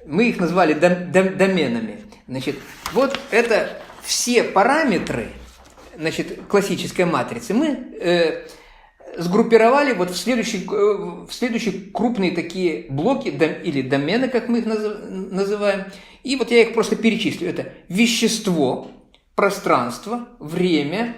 Мы 0.05 0.29
их 0.29 0.39
назвали 0.39 0.73
дом, 0.73 1.11
дом, 1.11 1.37
доменами. 1.37 2.01
Значит, 2.27 2.55
вот 2.93 3.19
это 3.31 3.81
все 4.01 4.43
параметры, 4.43 5.29
значит, 5.97 6.39
классической 6.47 7.05
матрицы 7.05 7.53
мы 7.53 7.67
э, 7.99 8.47
сгруппировали 9.17 9.93
вот 9.93 10.11
в 10.11 10.17
следующие, 10.17 10.63
э, 10.63 11.25
в 11.27 11.31
следующие 11.31 11.91
крупные 11.91 12.31
такие 12.31 12.87
блоки 12.89 13.31
дом, 13.31 13.53
или 13.63 13.81
домены, 13.81 14.27
как 14.29 14.49
мы 14.49 14.59
их 14.59 14.65
называем. 14.65 15.85
И 16.23 16.35
вот 16.35 16.51
я 16.51 16.61
их 16.61 16.73
просто 16.73 16.95
перечислю. 16.95 17.49
Это 17.49 17.73
вещество, 17.89 18.91
пространство, 19.35 20.29
время, 20.39 21.17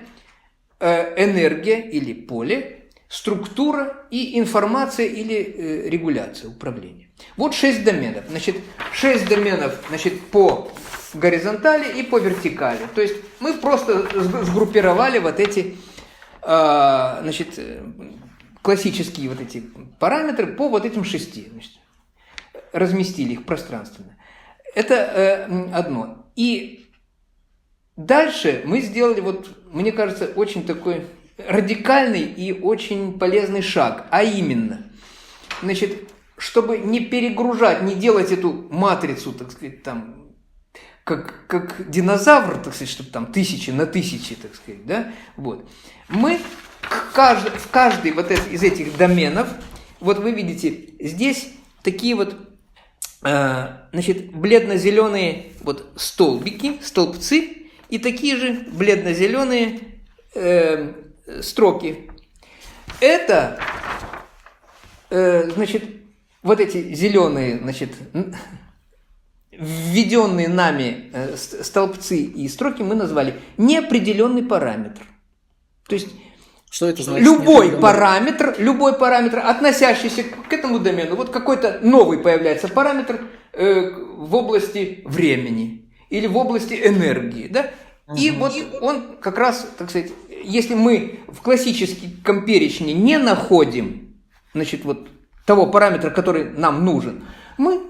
э, 0.80 1.24
энергия 1.24 1.82
или 1.82 2.14
поле, 2.14 2.85
структура 3.08 4.06
и 4.10 4.40
информация 4.40 5.06
или 5.06 5.36
э, 5.36 5.90
регуляция 5.90 6.50
управления. 6.50 7.10
Вот 7.38 7.54
шесть 7.54 7.84
доменов. 7.84 8.26
Значит, 8.30 8.58
шесть 8.94 9.28
доменов 9.28 9.80
значит, 9.90 10.20
по 10.28 10.72
горизонтали 11.14 12.00
и 12.00 12.04
по 12.04 12.20
вертикали. 12.20 12.88
То 12.94 13.02
есть 13.02 13.16
мы 13.40 13.54
просто 13.54 14.08
сгруппировали 14.44 15.20
вот 15.20 15.40
эти 15.40 15.78
э, 16.42 17.20
значит, 17.22 17.60
классические 18.62 19.30
вот 19.30 19.40
эти 19.40 19.64
параметры 20.00 20.48
по 20.48 20.68
вот 20.68 20.86
этим 20.86 21.04
шести. 21.04 21.48
Значит, 21.52 21.72
разместили 22.74 23.34
их 23.34 23.46
пространственно. 23.46 24.18
Это 24.74 25.48
одно. 25.74 26.26
И 26.36 26.86
Дальше 27.96 28.62
мы 28.66 28.82
сделали, 28.82 29.22
вот, 29.22 29.48
мне 29.72 29.94
кажется, 29.94 30.26
очень 30.36 30.66
такой 30.66 31.06
радикальный 31.38 32.24
и 32.24 32.54
очень 32.54 33.20
полезный 33.20 33.62
шаг, 33.62 34.08
а 34.12 34.24
именно, 34.24 34.86
значит, 35.62 36.10
чтобы 36.38 36.78
не 36.78 37.00
перегружать, 37.00 37.82
не 37.82 37.96
делать 37.96 38.32
эту 38.32 38.68
матрицу, 38.70 39.34
так 39.34 39.52
сказать, 39.52 39.84
там, 39.84 40.32
как, 41.04 41.46
как 41.48 41.90
динозавр, 41.90 42.58
так 42.58 42.74
сказать, 42.74 42.90
чтобы 42.90 43.10
там 43.10 43.28
тысячи 43.28 43.70
на 43.72 43.86
тысячи, 43.86 44.36
так 44.36 44.56
сказать, 44.56 44.86
да, 44.86 45.12
вот. 45.36 45.70
Мы 46.08 46.40
кажд, 47.14 47.50
в 47.50 47.70
каждый 47.70 48.12
вот 48.12 48.32
из 48.32 48.64
этих 48.64 48.98
доменов, 48.98 49.48
вот 50.00 50.20
вы 50.20 50.32
видите, 50.32 50.90
здесь 51.00 51.50
такие 51.84 52.16
вот, 52.16 52.36
э, 53.24 53.68
значит, 53.92 54.34
бледно-зеленые 54.34 55.54
вот 55.62 55.92
столбики, 55.96 56.80
столбцы, 56.82 57.68
и 57.90 57.98
такие 57.98 58.36
же 58.36 58.66
бледно-зеленые 58.72 59.80
э, 60.34 60.94
строки. 61.42 62.10
Это, 63.02 63.60
э, 65.10 65.50
значит, 65.52 65.84
вот 66.44 66.60
эти 66.60 66.94
зеленые, 66.94 67.58
значит, 67.60 67.92
введенные 69.52 70.48
нами 70.48 71.10
э, 71.14 71.36
столбцы 71.38 72.18
и 72.18 72.48
строки 72.48 72.82
мы 72.82 72.96
назвали 72.96 73.40
неопределенный 73.58 74.44
параметр. 74.44 75.04
То 75.88 75.96
есть 75.96 76.10
что 76.70 76.88
это 76.88 77.04
значит? 77.04 77.26
Любой 77.26 77.72
параметр, 77.80 78.56
любой 78.58 78.98
параметр, 78.98 79.40
относящийся 79.40 80.24
к 80.24 80.52
этому 80.52 80.80
домену, 80.80 81.16
вот 81.16 81.30
какой-то 81.30 81.80
новый 81.82 82.20
появляется 82.20 82.68
параметр 82.68 83.22
э, 83.54 83.92
в 83.92 84.36
области 84.36 85.02
времени 85.06 85.90
или 86.10 86.28
в 86.28 86.36
области 86.36 86.74
энергии, 86.74 87.48
да? 87.48 87.72
Угу. 88.08 88.18
И 88.18 88.32
вот 88.32 88.54
он 88.82 89.18
как 89.22 89.38
раз, 89.38 89.68
так 89.78 89.90
сказать, 89.90 90.12
если 90.46 90.76
мы 90.76 91.20
в 91.28 91.42
классическом 91.42 92.46
перечне 92.46 92.94
не 92.94 93.18
находим, 93.18 94.16
значит, 94.54 94.86
вот 94.86 95.08
того 95.46 95.68
параметра, 95.68 96.10
который 96.10 96.52
нам 96.52 96.86
нужен, 96.86 97.26
мы 97.58 97.82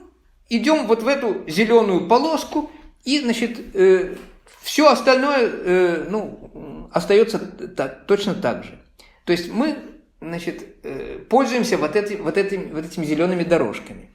идем 0.50 0.88
вот 0.88 1.04
в 1.04 1.08
эту 1.08 1.44
зеленую 1.48 2.08
полоску 2.08 2.70
и, 3.04 3.20
значит, 3.20 3.60
э, 3.74 4.16
все 4.62 4.88
остальное, 4.90 5.50
э, 5.50 6.08
ну, 6.10 6.90
остается 6.92 7.40
так, 7.40 8.06
точно 8.08 8.34
так 8.34 8.64
же. 8.64 8.80
То 9.26 9.32
есть 9.32 9.52
мы, 9.52 9.78
значит, 10.22 10.64
э, 10.84 11.20
пользуемся 11.30 11.78
вот, 11.78 11.96
эти, 11.96 12.14
вот, 12.14 12.38
этим, 12.38 12.74
вот 12.74 12.86
этими 12.86 13.06
зелеными 13.06 13.44
дорожками. 13.44 14.10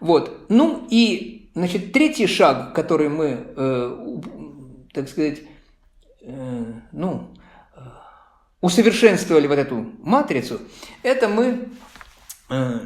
Вот. 0.00 0.46
Ну 0.48 0.86
и, 0.90 1.50
значит, 1.54 1.92
третий 1.92 2.26
шаг, 2.26 2.74
который 2.74 3.08
мы, 3.08 3.46
э, 3.56 4.18
так 4.92 5.08
сказать, 5.08 5.42
э, 6.22 6.64
ну, 6.92 7.34
усовершенствовали 8.62 9.46
вот 9.46 9.58
эту 9.58 9.92
матрицу, 9.98 10.60
это 11.02 11.28
мы, 11.28 11.68
э, 12.48 12.78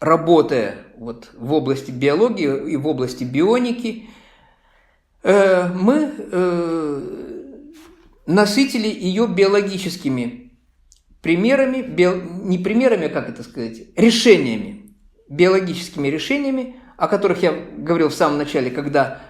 работая 0.00 0.76
вот 0.96 1.30
в 1.34 1.52
области 1.52 1.90
биологии 1.90 2.70
и 2.70 2.76
в 2.76 2.86
области 2.86 3.24
бионики, 3.24 4.08
э, 5.22 5.68
мы 5.68 6.12
э, 6.16 7.00
насытили 8.26 8.86
ее 8.86 9.26
биологическими 9.26 10.52
примерами, 11.20 11.78
не 12.44 12.58
примерами, 12.58 13.06
а 13.06 13.10
как 13.10 13.28
это 13.28 13.42
сказать, 13.42 13.78
решениями 13.96 14.94
биологическими 15.28 16.06
решениями, 16.06 16.76
о 16.96 17.08
которых 17.08 17.42
я 17.42 17.52
говорил 17.52 18.10
в 18.10 18.14
самом 18.14 18.38
начале, 18.38 18.70
когда 18.70 19.20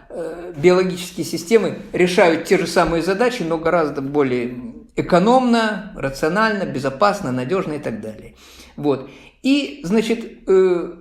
биологические 0.59 1.24
системы 1.24 1.78
решают 1.94 2.44
те 2.44 2.59
же 2.59 2.66
самые 2.66 3.02
задачи, 3.02 3.42
но 3.42 3.57
гораздо 3.57 4.02
более 4.02 4.76
экономно, 4.97 5.92
рационально, 5.94 6.64
безопасно, 6.64 7.30
надежно 7.32 7.74
и 7.74 7.78
так 7.78 8.01
далее. 8.01 8.34
Вот. 8.76 9.11
И, 9.42 9.80
значит, 9.84 10.49
э, 10.49 10.97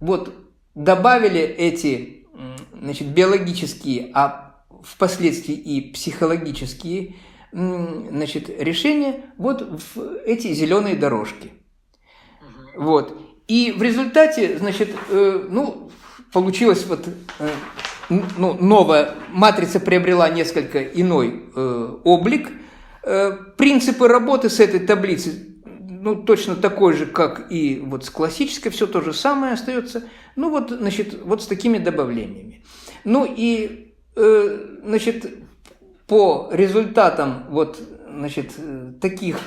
вот 0.00 0.34
добавили 0.74 1.40
эти 1.40 2.26
значит, 2.72 3.08
биологические, 3.08 4.10
а 4.14 4.62
впоследствии 4.82 5.54
и 5.54 5.92
психологические 5.92 7.16
значит, 7.52 8.48
решения 8.48 9.24
вот 9.36 9.82
в 9.94 10.18
эти 10.24 10.52
зеленые 10.52 10.94
дорожки. 10.94 11.50
Вот. 12.76 13.18
И 13.48 13.72
в 13.72 13.82
результате, 13.82 14.58
значит, 14.58 14.90
э, 15.08 15.46
ну, 15.48 15.90
получилось 16.32 16.84
вот, 16.86 17.08
э, 17.38 17.50
ну, 18.08 18.54
новая 18.54 19.14
матрица 19.30 19.80
приобрела 19.80 20.28
несколько 20.30 20.82
иной 20.82 21.44
э, 21.54 21.96
облик. 22.04 22.50
Э, 23.02 23.32
принципы 23.56 24.08
работы 24.08 24.50
с 24.50 24.60
этой 24.60 24.80
таблицей, 24.80 25.60
ну, 25.64 26.16
точно 26.16 26.56
такой 26.56 26.94
же, 26.94 27.06
как 27.06 27.50
и 27.50 27.80
вот 27.84 28.04
с 28.04 28.10
классической, 28.10 28.70
все 28.70 28.86
то 28.86 29.00
же 29.00 29.12
самое 29.12 29.54
остается. 29.54 30.04
Ну, 30.36 30.50
вот, 30.50 30.70
значит, 30.70 31.22
вот 31.24 31.42
с 31.42 31.46
такими 31.46 31.78
добавлениями. 31.78 32.64
Ну, 33.04 33.26
и, 33.28 33.94
э, 34.16 34.78
значит, 34.84 35.26
по 36.06 36.48
результатам 36.52 37.44
вот, 37.50 37.80
значит, 38.08 38.52
э, 38.56 38.92
таких 39.00 39.38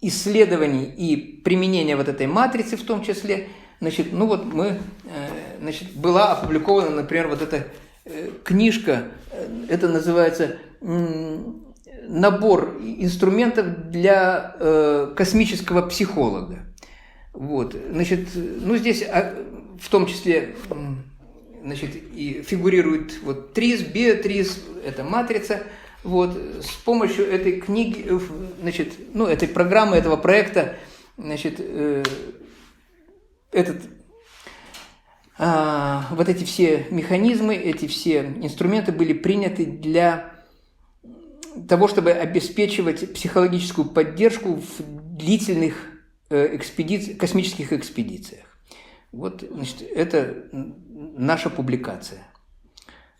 исследований 0.00 0.84
и 0.84 1.16
применения 1.16 1.96
вот 1.96 2.08
этой 2.08 2.26
матрицы 2.26 2.76
в 2.76 2.82
том 2.82 3.02
числе, 3.02 3.48
значит, 3.82 4.12
ну 4.12 4.26
вот 4.26 4.44
мы, 4.44 4.78
э, 5.04 5.58
значит, 5.60 5.92
была 5.94 6.32
опубликована, 6.32 6.90
например, 6.90 7.26
вот 7.26 7.42
эта 7.42 7.66
э, 8.04 8.30
книжка, 8.44 9.08
э, 9.32 9.66
это 9.68 9.88
называется 9.88 10.56
набор 12.08 12.76
инструментов 12.80 13.90
для 13.90 15.12
космического 15.16 15.82
психолога. 15.82 16.58
Вот, 17.32 17.76
значит, 17.90 18.28
ну 18.34 18.76
здесь 18.76 19.02
а, 19.02 19.32
в 19.80 19.88
том 19.88 20.06
числе 20.06 20.56
значит, 21.62 21.90
и 21.94 22.42
фигурирует 22.44 23.22
вот 23.22 23.52
ТРИС, 23.52 23.82
биотрис, 23.82 24.60
это 24.84 25.04
матрица– 25.04 25.62
вот, 26.04 26.36
с 26.60 26.72
помощью 26.84 27.30
этой 27.30 27.60
книги, 27.60 28.10
значит, 28.60 28.92
ну, 29.14 29.26
этой 29.26 29.46
программы, 29.46 29.96
этого 29.96 30.16
проекта, 30.16 30.74
значит, 31.16 31.60
этот, 33.52 33.82
э, 35.38 36.00
вот 36.10 36.28
эти 36.28 36.44
все 36.44 36.86
механизмы, 36.90 37.54
эти 37.54 37.86
все 37.86 38.20
инструменты 38.42 38.92
были 38.92 39.12
приняты 39.12 39.66
для 39.66 40.32
того, 41.68 41.86
чтобы 41.86 42.12
обеспечивать 42.12 43.12
психологическую 43.12 43.88
поддержку 43.88 44.54
в 44.54 45.16
длительных 45.16 45.74
э, 46.30 46.56
экспедици... 46.56 47.14
космических 47.14 47.72
экспедициях. 47.72 48.46
Вот, 49.12 49.44
значит, 49.48 49.82
это 49.82 50.48
наша 50.52 51.50
публикация. 51.50 52.26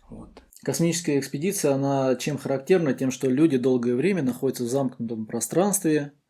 Вот. 0.09 0.41
Космическая 0.63 1.19
экспедиция, 1.19 1.73
она 1.73 2.15
чем 2.15 2.37
характерна? 2.37 2.93
Тем, 2.93 3.11
что 3.11 3.29
люди 3.29 3.57
долгое 3.57 3.95
время 3.95 4.23
находятся 4.23 4.63
в 4.63 4.67
замкнутом 4.67 5.25
пространстве, 5.27 6.13
а, 6.13 6.22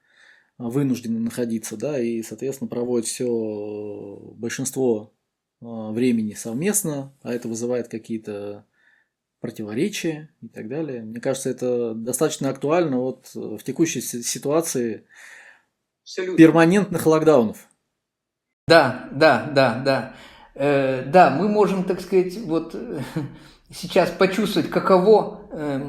вынуждены 0.58 1.20
находиться, 1.20 1.78
да, 1.78 2.00
и, 2.00 2.22
соответственно, 2.22 2.70
проводят 2.70 3.08
все 3.08 3.28
большинство 4.36 5.14
а, 5.62 5.92
времени 5.92 6.34
совместно, 6.34 7.14
а 7.22 7.34
это 7.34 7.48
вызывает 7.48 7.88
какие-то 7.88 8.66
противоречия 9.40 10.30
и 10.42 10.48
так 10.48 10.70
далее. 10.70 11.02
Мне 11.04 11.20
кажется, 11.20 11.50
это 11.50 11.94
достаточно 11.94 12.50
актуально 12.50 13.00
вот 13.00 13.32
в 13.34 13.60
текущей 13.64 14.00
ситуации 14.02 15.06
Абсолютно. 16.04 16.38
перманентных 16.38 17.06
локдаунов. 17.06 17.68
Да, 18.68 19.10
да, 19.12 19.52
да, 19.54 19.82
да. 19.84 20.16
Э, 20.56 21.04
да, 21.06 21.32
мы 21.32 21.50
можем, 21.50 21.84
так 21.84 22.00
сказать, 22.00 22.38
вот 22.38 22.74
сейчас 23.74 24.10
почувствовать, 24.10 24.70
каково 24.70 25.42
э, 25.52 25.82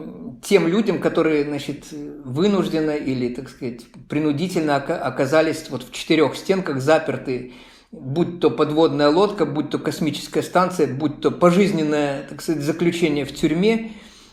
тем 0.43 0.67
людям, 0.67 0.99
которые, 1.01 1.45
значит, 1.45 1.87
вынужденно 1.93 2.93
или, 2.93 3.35
так 3.35 3.49
сказать, 3.49 3.83
принудительно 4.09 4.77
оказались 4.77 5.67
вот 5.71 5.85
в 5.85 5.93
четырех 5.93 6.37
стенках 6.37 6.81
заперты, 6.81 7.53
будь 7.93 8.41
то 8.41 8.51
подводная 8.51 9.11
лодка, 9.11 9.47
будь 9.47 9.71
то 9.71 9.79
космическая 9.79 10.43
станция, 10.43 10.87
будь 10.87 11.21
то 11.21 11.31
пожизненное, 11.31 12.27
так 12.29 12.43
сказать, 12.43 12.63
заключение 12.63 13.25
в 13.25 13.35
тюрьме 13.35 13.93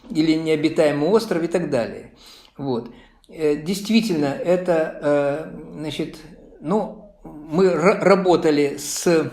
или 0.10 0.34
необитаемый 0.34 1.10
остров 1.10 1.44
и 1.44 1.48
так 1.48 1.70
далее. 1.70 2.14
Вот. 2.58 2.92
Э, 3.28 3.56
действительно, 3.56 4.28
это, 4.28 5.00
э, 5.02 5.80
значит, 5.80 6.18
ну, 6.60 7.16
мы 7.24 7.74
работали 7.74 8.78
с 8.78 9.32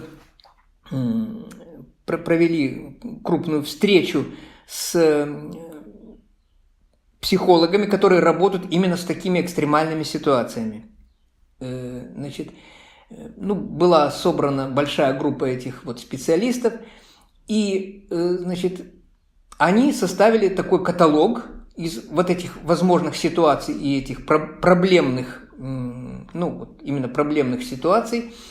провели 2.16 2.98
крупную 3.22 3.62
встречу 3.62 4.24
с 4.66 4.94
э, 4.94 5.52
психологами, 7.20 7.86
которые 7.86 8.20
работают 8.20 8.66
именно 8.70 8.96
с 8.96 9.04
такими 9.04 9.40
экстремальными 9.40 10.04
ситуациями. 10.04 10.86
Э, 11.61 12.09
значит, 12.14 12.50
э, 13.11 13.28
ну, 13.36 13.54
была 13.54 14.11
собрана 14.11 14.70
большая 14.70 15.18
группа 15.18 15.44
этих 15.44 15.84
вот 15.84 16.00
специалистов, 16.00 16.74
и, 17.46 18.06
значит, 18.11 18.92
они 19.56 19.94
составили 19.94 20.48
такой 20.48 20.84
каталог 20.84 21.46
из 21.76 22.04
вот 22.11 22.28
этих 22.28 22.62
возможных 22.62 23.16
ситуаций 23.16 23.74
и 23.74 23.98
этих 23.98 24.26
проблемных, 24.26 25.48
ну, 25.56 26.50
вот 26.59 26.82
именно 26.82 27.09
проблемных 27.09 27.64
ситуаций– 27.64 28.34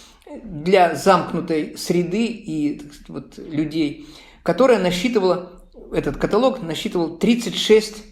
для 0.44 0.96
замкнутой 0.96 1.78
среды 1.78 2.26
и 2.26 2.80
сказать, 2.80 3.10
вот, 3.10 3.38
людей, 3.38 4.08
которая 4.44 4.80
насчитывала, 4.80 5.64
этот 5.92 6.18
каталог 6.18 6.62
насчитывал 6.62 7.18
36, 7.18 8.04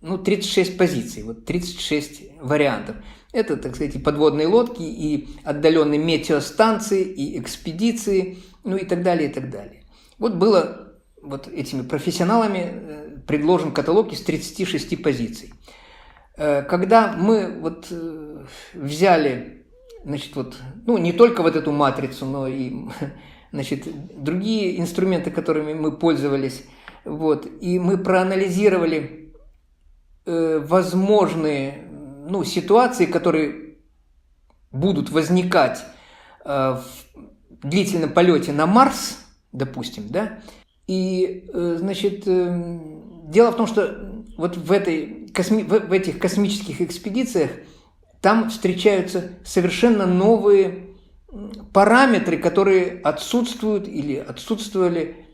ну, 0.00 0.18
36 0.18 0.76
позиций, 0.76 1.22
вот 1.22 1.44
36 1.44 2.22
вариантов. 2.40 2.96
Это, 3.32 3.56
так 3.56 3.74
сказать, 3.74 3.96
и 3.96 3.98
подводные 3.98 4.46
лодки, 4.46 4.82
и 4.82 5.28
отдаленные 5.44 5.98
метеостанции, 5.98 7.02
и 7.02 7.38
экспедиции, 7.40 8.38
ну 8.62 8.76
и 8.76 8.84
так 8.84 9.02
далее, 9.02 9.28
и 9.28 9.32
так 9.32 9.50
далее. 9.50 9.84
Вот 10.18 10.34
было 10.34 10.94
вот 11.20 11.48
этими 11.48 11.82
профессионалами 11.82 12.60
э, 12.62 13.16
предложен 13.26 13.72
каталог 13.72 14.12
из 14.12 14.20
36 14.20 15.02
позиций. 15.02 15.52
Э, 16.36 16.62
когда 16.62 17.12
мы 17.12 17.58
вот 17.60 17.88
э, 17.90 18.44
взяли 18.74 19.63
значит, 20.04 20.36
вот, 20.36 20.56
ну, 20.86 20.98
не 20.98 21.12
только 21.12 21.42
вот 21.42 21.56
эту 21.56 21.72
матрицу, 21.72 22.26
но 22.26 22.46
и, 22.46 22.72
значит, 23.52 23.86
другие 24.22 24.80
инструменты, 24.80 25.30
которыми 25.30 25.72
мы 25.72 25.92
пользовались, 25.92 26.64
вот, 27.04 27.46
и 27.60 27.78
мы 27.78 27.98
проанализировали 27.98 29.34
э, 30.26 30.62
возможные, 30.64 31.88
ну, 32.28 32.44
ситуации, 32.44 33.06
которые 33.06 33.76
будут 34.70 35.10
возникать 35.10 35.84
э, 36.44 36.48
в 36.48 37.66
длительном 37.66 38.10
полете 38.10 38.52
на 38.52 38.66
Марс, 38.66 39.18
допустим, 39.52 40.08
да, 40.08 40.40
и, 40.86 41.48
э, 41.52 41.76
значит, 41.78 42.24
э, 42.26 42.80
дело 43.28 43.52
в 43.52 43.56
том, 43.56 43.66
что 43.66 44.12
вот 44.36 44.56
в, 44.56 44.70
этой, 44.70 45.28
косми, 45.32 45.62
в, 45.62 45.88
в 45.88 45.92
этих 45.92 46.18
космических 46.18 46.82
экспедициях– 46.82 47.50
там 48.24 48.48
встречаются 48.48 49.32
совершенно 49.44 50.06
новые 50.06 50.94
параметры, 51.74 52.38
которые 52.38 52.98
отсутствуют 53.02 53.86
или 53.86 54.16
отсутствовали 54.16 55.26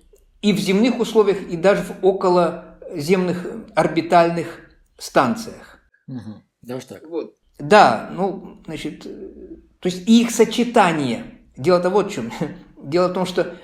и 0.43 0.53
в 0.53 0.59
земных 0.59 0.99
условиях, 0.99 1.41
и 1.49 1.57
даже 1.57 1.85
в 1.85 2.05
околоземных 2.05 3.47
орбитальных 3.77 4.59
станциях. 4.99 5.79
Угу. 6.09 6.43
Даже 6.63 6.87
так. 6.87 7.09
Вот. 7.09 7.37
Да, 7.61 8.11
ну, 8.13 8.61
значит, 8.67 9.05
то 9.05 9.87
есть 9.87 10.09
их 10.09 10.33
сочетание. 10.33 11.39
Дело-то 11.57 11.91
вот 11.91 12.11
в 12.11 12.13
чем. 12.13 12.33
Дело 12.83 13.07
в 13.07 13.13
том, 13.13 13.25
что 13.25 13.55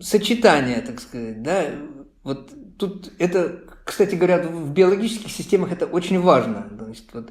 сочетание, 0.00 0.80
так 0.82 1.00
сказать, 1.00 1.42
да, 1.42 1.64
вот 2.22 2.52
тут 2.78 3.12
это, 3.18 3.64
кстати 3.84 4.14
говоря, 4.14 4.40
в 4.40 4.72
биологических 4.72 5.32
системах 5.32 5.72
это 5.72 5.86
очень 5.86 6.20
важно. 6.20 6.68
Значит, 6.70 7.06
вот, 7.12 7.30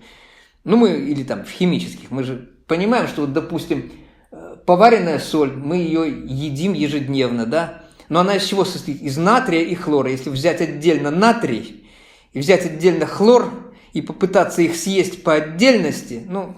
ну, 0.70 0.78
мы, 0.78 0.91
или 0.91 1.24
там 1.24 1.45
в 1.45 1.49
химических, 1.49 2.11
мы 2.11 2.24
же 2.24 2.47
понимаем, 2.67 3.07
что, 3.07 3.22
вот, 3.22 3.34
допустим, 3.34 3.91
э, 4.32 4.57
поваренная 4.67 5.17
соль, 5.17 5.51
мы 5.51 5.78
ее 5.78 6.07
едим 6.07 6.74
ежедневно, 6.74 7.47
да? 7.47 7.86
Но 8.07 8.20
она 8.20 8.36
из 8.36 8.45
чего 8.45 8.65
состоит? 8.65 9.01
Из 9.01 9.17
натрия 9.17 9.63
и 9.63 9.74
хлора. 9.74 10.11
Если 10.11 10.30
взять 10.30 10.61
отдельно 10.61 11.09
натрий 11.09 11.89
и 12.34 12.39
взять 12.39 12.67
отдельно 12.67 13.07
хлор 13.07 13.74
и 13.93 14.03
попытаться 14.03 14.61
их 14.61 14.76
съесть 14.76 15.24
по 15.24 15.34
отдельности, 15.34 16.24
ну, 16.28 16.55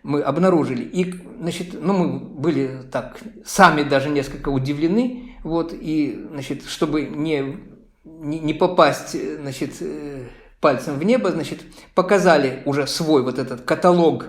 мы 0.03 0.21
обнаружили. 0.21 0.83
И, 0.83 1.15
значит, 1.41 1.69
ну, 1.73 1.93
мы 1.95 2.19
были 2.21 2.83
так, 2.93 3.19
сами 3.45 3.83
даже 3.85 4.11
несколько 4.11 4.51
удивлены, 4.51 5.35
вот, 5.43 5.73
и, 5.73 6.27
значит, 6.31 6.67
чтобы 6.67 7.03
не, 7.07 7.57
не, 8.05 8.39
не 8.39 8.53
попасть, 8.53 9.17
значит, 9.41 9.77
э, 9.81 10.25
пальцем 10.61 10.99
в 10.99 11.05
небо, 11.05 11.31
значит, 11.31 11.61
показали 11.95 12.63
уже 12.67 12.87
свой 12.87 13.23
вот 13.23 13.39
этот 13.39 13.63
каталог, 13.63 14.27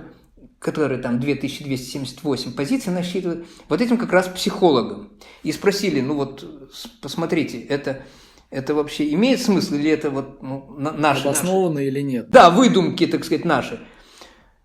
который 0.62 1.00
там 1.00 1.20
2278 1.20 2.54
позиций 2.54 2.94
насчитывает, 2.94 3.48
вот 3.68 3.82
этим 3.82 3.98
как 3.98 4.14
раз 4.14 4.28
психологам. 4.28 5.10
И 5.42 5.52
спросили, 5.52 6.02
ну 6.02 6.14
вот, 6.14 6.70
посмотрите, 7.02 7.60
это, 7.60 8.04
это 8.52 8.76
вообще 8.76 9.12
имеет 9.14 9.42
смысл 9.42 9.74
или 9.74 9.90
это 9.90 10.12
вот 10.12 10.44
ну, 10.44 10.78
наши? 10.78 11.28
Обоснованно 11.28 11.76
наши? 11.76 11.88
или 11.88 12.02
нет? 12.02 12.30
Да, 12.30 12.52
выдумки, 12.52 13.08
так 13.08 13.26
сказать, 13.26 13.44
наши. 13.44 13.80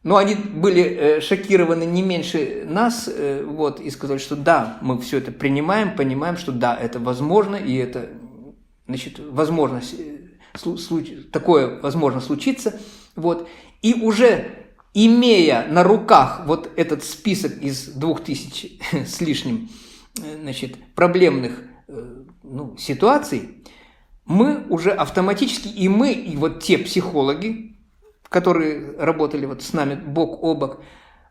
Но 0.02 0.18
они 0.18 0.34
были 0.34 0.82
э, 0.82 1.20
шокированы 1.22 1.84
не 1.84 2.02
меньше 2.02 2.66
нас, 2.68 3.08
э, 3.08 3.42
вот, 3.42 3.80
и 3.80 3.88
сказали, 3.88 4.18
что 4.18 4.36
да, 4.36 4.76
мы 4.82 5.00
все 5.00 5.16
это 5.16 5.32
принимаем, 5.32 5.96
понимаем, 5.96 6.36
что 6.36 6.52
да, 6.52 6.76
это 6.76 7.00
возможно, 7.00 7.56
и 7.56 7.74
это, 7.74 8.10
значит, 8.86 9.18
возможность 9.18 9.94
э, 9.98 11.22
такое 11.32 11.80
возможно 11.80 12.20
случиться. 12.20 12.78
Вот. 13.16 13.48
И 13.80 13.94
уже 13.94 14.65
имея 14.96 15.66
на 15.68 15.82
руках 15.82 16.42
вот 16.46 16.70
этот 16.76 17.04
список 17.04 17.58
из 17.60 17.88
двух 17.88 18.24
тысяч 18.24 18.78
с 18.92 19.20
лишним 19.20 19.68
э, 20.22 20.38
значит, 20.40 20.76
проблемных 20.94 21.62
э, 21.86 22.22
ну, 22.42 22.76
ситуаций, 22.78 23.62
мы 24.24 24.64
уже 24.70 24.90
автоматически, 24.92 25.68
и 25.68 25.88
мы, 25.88 26.12
и 26.12 26.34
вот 26.36 26.62
те 26.62 26.78
психологи, 26.78 27.76
которые 28.30 28.96
работали 28.98 29.44
вот 29.44 29.62
с 29.62 29.74
нами 29.74 29.96
бок 29.96 30.42
о 30.42 30.54
бок, 30.54 30.82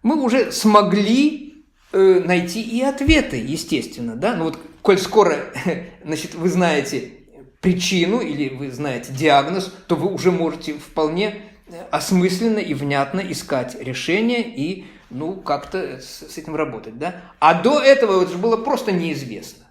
мы 0.03 0.21
уже 0.21 0.51
смогли 0.51 1.65
э, 1.91 2.21
найти 2.23 2.61
и 2.61 2.83
ответы, 2.83 3.37
естественно, 3.37 4.15
да, 4.15 4.35
ну 4.35 4.43
вот, 4.43 4.59
коль 4.83 4.99
скоро, 4.99 5.37
значит, 6.05 6.35
вы 6.35 6.49
знаете 6.49 7.13
причину 7.61 8.19
или 8.19 8.47
вы 8.49 8.69
знаете 8.69 9.11
диагноз, 9.11 9.73
то 9.87 9.95
вы 9.95 10.13
уже 10.13 10.31
можете 10.31 10.73
вполне 10.73 11.41
э, 11.67 11.85
осмысленно 11.91 12.59
и 12.59 12.73
внятно 12.73 13.19
искать 13.19 13.75
решение 13.79 14.41
и 14.41 14.85
ну, 15.09 15.35
как-то 15.35 15.99
с, 15.99 16.37
этим 16.37 16.55
работать, 16.55 16.97
да? 16.97 17.21
А 17.39 17.61
до 17.61 17.79
этого 17.79 18.23
это 18.23 18.31
же 18.31 18.37
было 18.37 18.57
просто 18.57 18.91
неизвестно. 18.91 19.65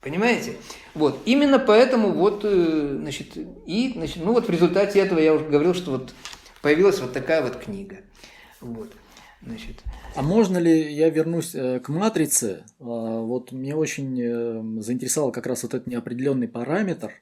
Понимаете? 0.00 0.56
Вот. 0.94 1.22
Именно 1.26 1.58
поэтому 1.58 2.10
вот, 2.10 2.40
э, 2.44 2.96
значит, 3.00 3.36
и, 3.66 3.92
значит, 3.94 4.24
ну 4.24 4.32
вот 4.32 4.48
в 4.48 4.50
результате 4.50 4.98
этого 4.98 5.20
я 5.20 5.32
уже 5.32 5.44
говорил, 5.44 5.74
что 5.74 5.92
вот 5.92 6.14
появилась 6.60 7.00
вот 7.00 7.12
такая 7.12 7.42
вот 7.42 7.56
книга. 7.56 7.98
Вот. 8.60 8.92
Значит. 9.44 9.82
А 10.14 10.22
можно 10.22 10.58
ли 10.58 10.92
я 10.92 11.08
вернусь 11.08 11.54
э, 11.54 11.80
к 11.80 11.88
матрице? 11.88 12.64
А, 12.80 12.84
вот 12.84 13.52
мне 13.52 13.76
очень 13.76 14.80
заинтересовал 14.82 15.32
как 15.32 15.46
раз 15.46 15.62
вот 15.62 15.74
этот 15.74 15.86
неопределенный 15.86 16.48
параметр, 16.48 17.12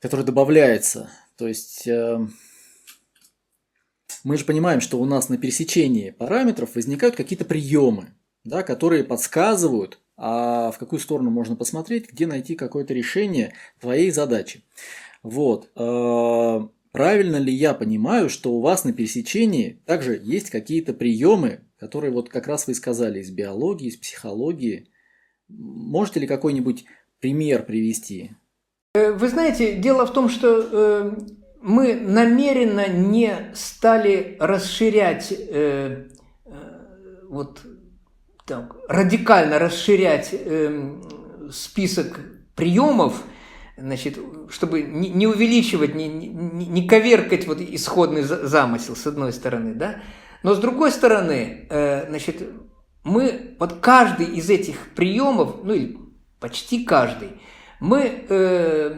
который 0.00 0.24
добавляется. 0.24 1.10
То 1.36 1.48
есть 1.48 1.86
э, 1.86 2.26
мы 4.26 4.36
же 4.38 4.44
понимаем, 4.44 4.80
что 4.80 4.98
у 4.98 5.04
нас 5.04 5.28
на 5.28 5.38
пересечении 5.38 6.10
параметров 6.10 6.74
возникают 6.74 7.14
какие-то 7.14 7.44
приемы, 7.44 8.08
да, 8.42 8.64
которые 8.64 9.04
подсказывают, 9.04 10.00
а 10.16 10.72
в 10.72 10.78
какую 10.78 10.98
сторону 10.98 11.30
можно 11.30 11.54
посмотреть, 11.54 12.10
где 12.10 12.26
найти 12.26 12.56
какое-то 12.56 12.92
решение 12.92 13.52
твоей 13.80 14.10
задачи. 14.10 14.64
Вот. 15.22 15.70
Э, 15.76 16.60
правильно 16.90 17.36
ли 17.36 17.54
я 17.54 17.72
понимаю, 17.72 18.28
что 18.28 18.52
у 18.52 18.60
вас 18.60 18.82
на 18.82 18.92
пересечении 18.92 19.80
также 19.86 20.20
есть 20.20 20.50
какие-то 20.50 20.92
приемы, 20.92 21.60
которые 21.78 22.10
вот 22.10 22.28
как 22.28 22.48
раз 22.48 22.66
вы 22.66 22.74
сказали 22.74 23.20
из 23.20 23.30
биологии, 23.30 23.86
из 23.86 23.96
психологии? 23.96 24.88
Можете 25.48 26.18
ли 26.18 26.26
какой-нибудь 26.26 26.84
пример 27.20 27.64
привести? 27.64 28.32
Э, 28.96 29.12
вы 29.12 29.28
знаете, 29.28 29.76
дело 29.76 30.04
в 30.04 30.12
том, 30.12 30.28
что 30.28 30.68
э, 30.68 31.16
мы 31.66 31.96
намеренно 31.96 32.88
не 32.88 33.50
стали 33.54 34.36
расширять, 34.38 35.32
э, 35.36 36.04
вот 37.28 37.60
так, 38.46 38.76
радикально 38.88 39.58
расширять 39.58 40.32
список 41.50 42.20
приемов, 42.54 43.20
значит, 43.76 44.16
чтобы 44.48 44.82
не, 44.82 45.26
увеличивать, 45.26 45.96
не, 45.96 46.08
не, 46.08 46.28
не 46.28 46.86
коверкать 46.86 47.48
вот 47.48 47.60
исходный 47.60 48.22
замысел 48.22 48.94
с 48.94 49.04
одной 49.08 49.32
стороны, 49.32 49.74
да, 49.74 50.02
но 50.44 50.54
с 50.54 50.58
другой 50.58 50.92
стороны, 50.92 51.66
значит, 51.68 52.42
мы 53.02 53.56
вот 53.58 53.80
каждый 53.80 54.26
из 54.26 54.48
этих 54.50 54.90
приемов, 54.94 55.64
ну 55.64 55.74
или 55.74 55.98
почти 56.38 56.84
каждый, 56.84 57.40
мы, 57.80 58.24
э, 58.28 58.94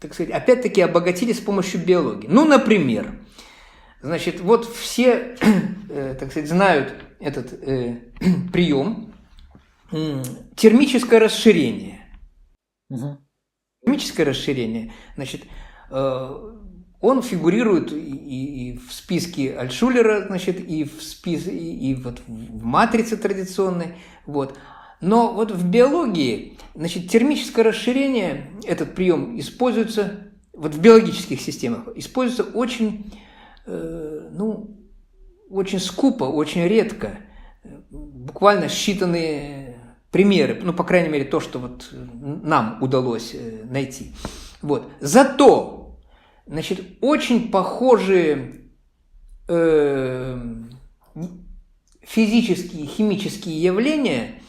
так 0.00 0.14
сказать, 0.14 0.32
опять-таки 0.32 0.80
обогатили 0.80 1.32
с 1.32 1.40
помощью 1.40 1.84
биологии. 1.84 2.26
Ну, 2.28 2.46
например, 2.46 3.20
значит, 4.00 4.40
вот 4.40 4.64
все, 4.66 5.36
э, 5.90 6.16
так 6.18 6.30
сказать, 6.30 6.48
знают 6.48 6.94
этот 7.20 7.52
э, 7.52 7.96
прием 8.52 9.14
термическое 10.56 11.18
расширение. 11.18 12.06
Угу. 12.88 13.18
Термическое 13.84 14.24
расширение, 14.24 14.92
значит, 15.16 15.42
э, 15.90 16.50
он 17.00 17.22
фигурирует 17.22 17.92
и, 17.92 18.72
и 18.72 18.78
в 18.78 18.92
списке 18.92 19.56
Альшулера, 19.56 20.26
значит, 20.26 20.60
и 20.60 20.84
в 20.84 21.02
спис, 21.02 21.46
и, 21.46 21.90
и 21.90 21.94
вот 21.94 22.20
в 22.26 22.62
матрице 22.62 23.16
традиционной, 23.16 23.96
вот. 24.26 24.58
Но 25.00 25.32
вот 25.32 25.50
в 25.50 25.66
биологии, 25.66 26.58
значит, 26.74 27.08
термическое 27.08 27.64
расширение, 27.64 28.50
этот 28.66 28.94
прием 28.94 29.38
используется, 29.38 30.30
вот 30.52 30.74
в 30.74 30.80
биологических 30.80 31.40
системах, 31.40 31.88
используется 31.94 32.44
очень, 32.52 33.10
э, 33.66 34.28
ну, 34.32 34.76
очень 35.48 35.80
скупо, 35.80 36.24
очень 36.24 36.66
редко, 36.66 37.18
буквально 37.90 38.64
считанные 38.64 39.76
примеры, 40.10 40.60
ну, 40.62 40.74
по 40.74 40.84
крайней 40.84 41.08
мере, 41.08 41.24
то, 41.24 41.40
что 41.40 41.58
вот 41.58 41.88
нам 41.92 42.78
удалось 42.82 43.30
э, 43.32 43.64
найти. 43.64 44.12
Вот. 44.60 44.86
Зато, 45.00 45.98
значит, 46.46 46.82
очень 47.00 47.50
похожие 47.50 48.66
э, 49.48 50.38
физические, 52.02 52.86
химические 52.86 53.62
явления– 53.62 54.34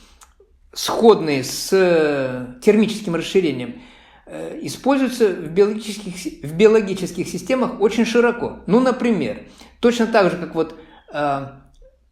сходные 0.73 1.43
с 1.43 1.69
э, 1.71 2.59
термическим 2.61 3.15
расширением, 3.15 3.81
э, 4.25 4.59
используются 4.63 5.27
в 5.27 5.49
биологических, 5.49 6.43
в 6.43 6.53
биологических 6.55 7.27
системах 7.27 7.81
очень 7.81 8.05
широко. 8.05 8.59
Ну, 8.67 8.79
например, 8.79 9.43
точно 9.79 10.07
так 10.07 10.31
же, 10.31 10.37
как 10.37 10.55
вот 10.55 10.79
э, 11.13 11.47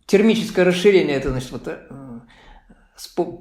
термическое 0.06 0.66
расширение, 0.66 1.16
это 1.16 1.30
значит, 1.30 1.52
вот, 1.52 1.68
э, 1.68 1.78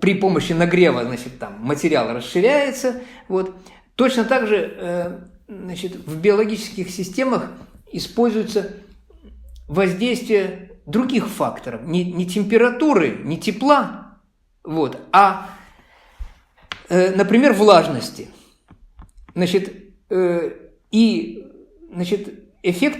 при 0.01 0.15
помощи 0.15 0.53
нагрева 0.53 1.05
значит, 1.05 1.39
там, 1.39 1.57
материал 1.61 2.15
расширяется. 2.15 3.01
Вот. 3.27 3.57
Точно 3.97 4.25
так 4.25 4.47
же 4.47 4.73
э, 4.77 5.19
значит, 5.49 5.97
в 5.97 6.21
биологических 6.21 6.91
системах 6.91 7.51
используется 7.91 8.77
воздействие 9.67 10.73
других 10.87 11.27
факторов, 11.27 11.83
не, 11.83 12.05
не 12.05 12.27
температуры, 12.27 13.19
не 13.25 13.37
тепла, 13.39 14.08
вот. 14.65 14.99
А, 15.13 15.51
э, 16.89 17.15
например, 17.15 17.53
влажности. 17.53 18.29
Значит, 19.35 19.73
э, 20.11 20.51
и 20.91 21.47
значит, 21.93 22.45
эффект 22.63 22.99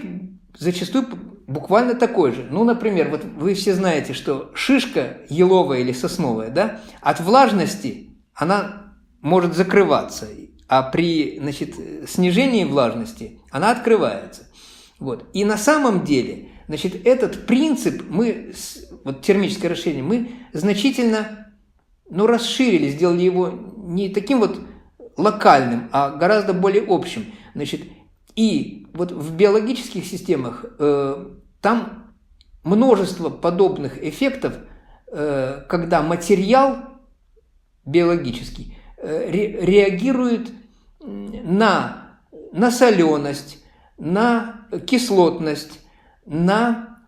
зачастую 0.57 1.07
буквально 1.47 1.95
такой 1.95 2.31
же. 2.31 2.47
Ну, 2.49 2.63
например, 2.63 3.09
вот 3.09 3.23
вы 3.23 3.55
все 3.55 3.73
знаете, 3.73 4.13
что 4.13 4.51
шишка 4.53 5.17
еловая 5.29 5.79
или 5.79 5.91
сосновая, 5.91 6.49
да, 6.51 6.81
от 7.01 7.19
влажности 7.19 8.11
она 8.33 8.93
может 9.21 9.55
закрываться, 9.55 10.27
а 10.67 10.83
при 10.83 11.39
значит, 11.39 11.75
снижении 12.07 12.63
влажности 12.63 13.41
она 13.51 13.71
открывается. 13.71 14.43
Вот. 14.99 15.27
И 15.33 15.43
на 15.43 15.57
самом 15.57 16.03
деле, 16.03 16.49
значит, 16.67 17.05
этот 17.05 17.47
принцип 17.47 18.03
мы, 18.07 18.53
вот 19.03 19.21
термическое 19.21 19.71
расширение, 19.71 20.03
мы 20.03 20.31
значительно 20.53 21.48
ну, 22.09 22.27
расширили, 22.27 22.89
сделали 22.89 23.21
его 23.21 23.53
не 23.77 24.09
таким 24.09 24.39
вот 24.39 24.59
локальным, 25.17 25.89
а 25.91 26.11
гораздо 26.11 26.53
более 26.53 26.83
общим. 26.87 27.25
Значит, 27.53 27.81
и 28.35 28.87
вот 28.93 29.11
в 29.11 29.35
биологических 29.35 30.05
системах 30.05 30.65
э, 30.79 31.25
там 31.61 32.13
множество 32.63 33.29
подобных 33.29 34.01
эффектов, 34.03 34.53
э, 35.07 35.63
когда 35.67 36.01
материал 36.01 36.77
биологический 37.85 38.77
э, 38.97 39.29
ре, 39.29 39.59
реагирует 39.61 40.51
на, 41.01 42.19
на 42.51 42.71
соленость, 42.71 43.63
на 43.97 44.67
кислотность, 44.85 45.79
на 46.25 46.99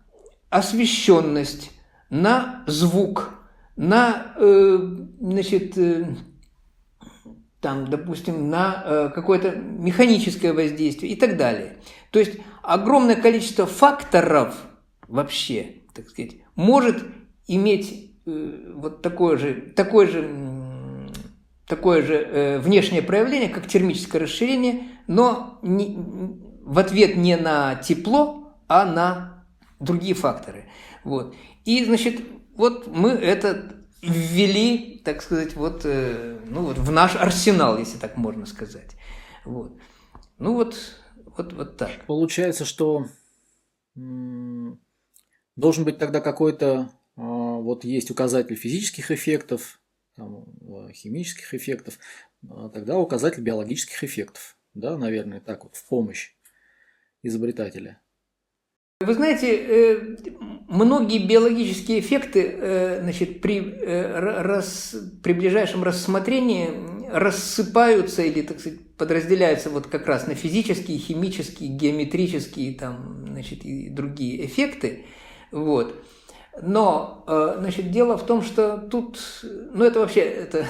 освещенность, 0.50 1.70
на 2.10 2.62
звук, 2.66 3.41
на, 3.76 4.34
э, 4.36 4.78
значит, 5.20 5.78
э, 5.78 6.14
там, 7.60 7.88
допустим, 7.88 8.50
на 8.50 8.82
э, 8.84 9.10
какое-то 9.14 9.52
механическое 9.52 10.52
воздействие 10.52 11.12
и 11.12 11.16
так 11.16 11.36
далее. 11.36 11.78
То 12.10 12.18
есть 12.18 12.38
огромное 12.62 13.16
количество 13.16 13.66
факторов 13.66 14.56
вообще, 15.08 15.82
так 15.94 16.08
сказать, 16.08 16.32
может 16.54 17.02
иметь 17.46 18.10
вот 18.24 19.02
такое 19.02 19.36
же, 19.36 19.54
такое 19.74 20.06
же, 20.06 20.30
такое 21.66 22.02
же 22.02 22.60
внешнее 22.62 23.02
проявление, 23.02 23.48
как 23.48 23.66
термическое 23.66 24.22
расширение, 24.22 24.84
но 25.08 25.58
не, 25.62 25.98
в 26.62 26.78
ответ 26.78 27.16
не 27.16 27.36
на 27.36 27.74
тепло, 27.74 28.54
а 28.68 28.84
на 28.84 29.44
другие 29.80 30.14
факторы. 30.14 30.66
Вот. 31.02 31.34
И, 31.64 31.84
значит, 31.84 32.22
вот 32.54 32.86
мы 32.86 33.10
это 33.10 33.82
ввели, 34.02 35.00
так 35.04 35.22
сказать, 35.22 35.54
вот, 35.54 35.82
э, 35.84 36.40
ну, 36.46 36.62
вот 36.66 36.78
в 36.78 36.90
наш 36.90 37.16
арсенал, 37.16 37.78
если 37.78 37.98
так 37.98 38.16
можно 38.16 38.46
сказать. 38.46 38.96
Вот. 39.44 39.78
Ну 40.38 40.54
вот, 40.54 40.76
вот, 41.36 41.52
вот 41.52 41.76
так. 41.76 42.04
Получается, 42.06 42.64
что 42.64 43.06
должен 43.94 45.84
быть 45.84 45.98
тогда 45.98 46.20
какой-то, 46.20 46.90
а, 47.16 47.22
вот 47.22 47.84
есть 47.84 48.10
указатель 48.10 48.56
физических 48.56 49.10
эффектов, 49.10 49.80
там, 50.16 50.46
химических 50.92 51.54
эффектов, 51.54 51.98
а 52.48 52.68
тогда 52.70 52.98
указатель 52.98 53.42
биологических 53.42 54.02
эффектов. 54.04 54.56
Да, 54.74 54.96
наверное, 54.96 55.40
так 55.40 55.64
вот, 55.64 55.76
в 55.76 55.86
помощь 55.86 56.34
изобретателя. 57.22 58.00
Вы 59.04 59.14
знаете, 59.14 59.56
э, 59.56 60.16
многие 60.68 61.26
биологические 61.26 62.00
эффекты 62.00 62.56
э, 62.58 63.00
значит, 63.02 63.40
при, 63.40 63.60
э, 63.60 64.40
рас, 64.42 64.94
при 65.22 65.32
ближайшем 65.32 65.82
рассмотрении 65.82 66.70
рассыпаются 67.10 68.22
или, 68.22 68.42
так 68.42 68.60
сказать, 68.60 68.80
подразделяются 68.96 69.70
вот 69.70 69.86
как 69.86 70.06
раз 70.06 70.26
на 70.26 70.34
физические, 70.34 70.98
химические, 70.98 71.70
геометрические 71.70 72.74
там, 72.74 73.26
значит, 73.28 73.64
и 73.64 73.88
другие 73.88 74.46
эффекты. 74.46 75.06
Вот. 75.50 76.02
Но, 76.60 77.24
значит, 77.58 77.90
дело 77.90 78.18
в 78.18 78.26
том, 78.26 78.42
что 78.42 78.76
тут, 78.76 79.18
ну 79.74 79.84
это 79.84 80.00
вообще, 80.00 80.20
это, 80.20 80.66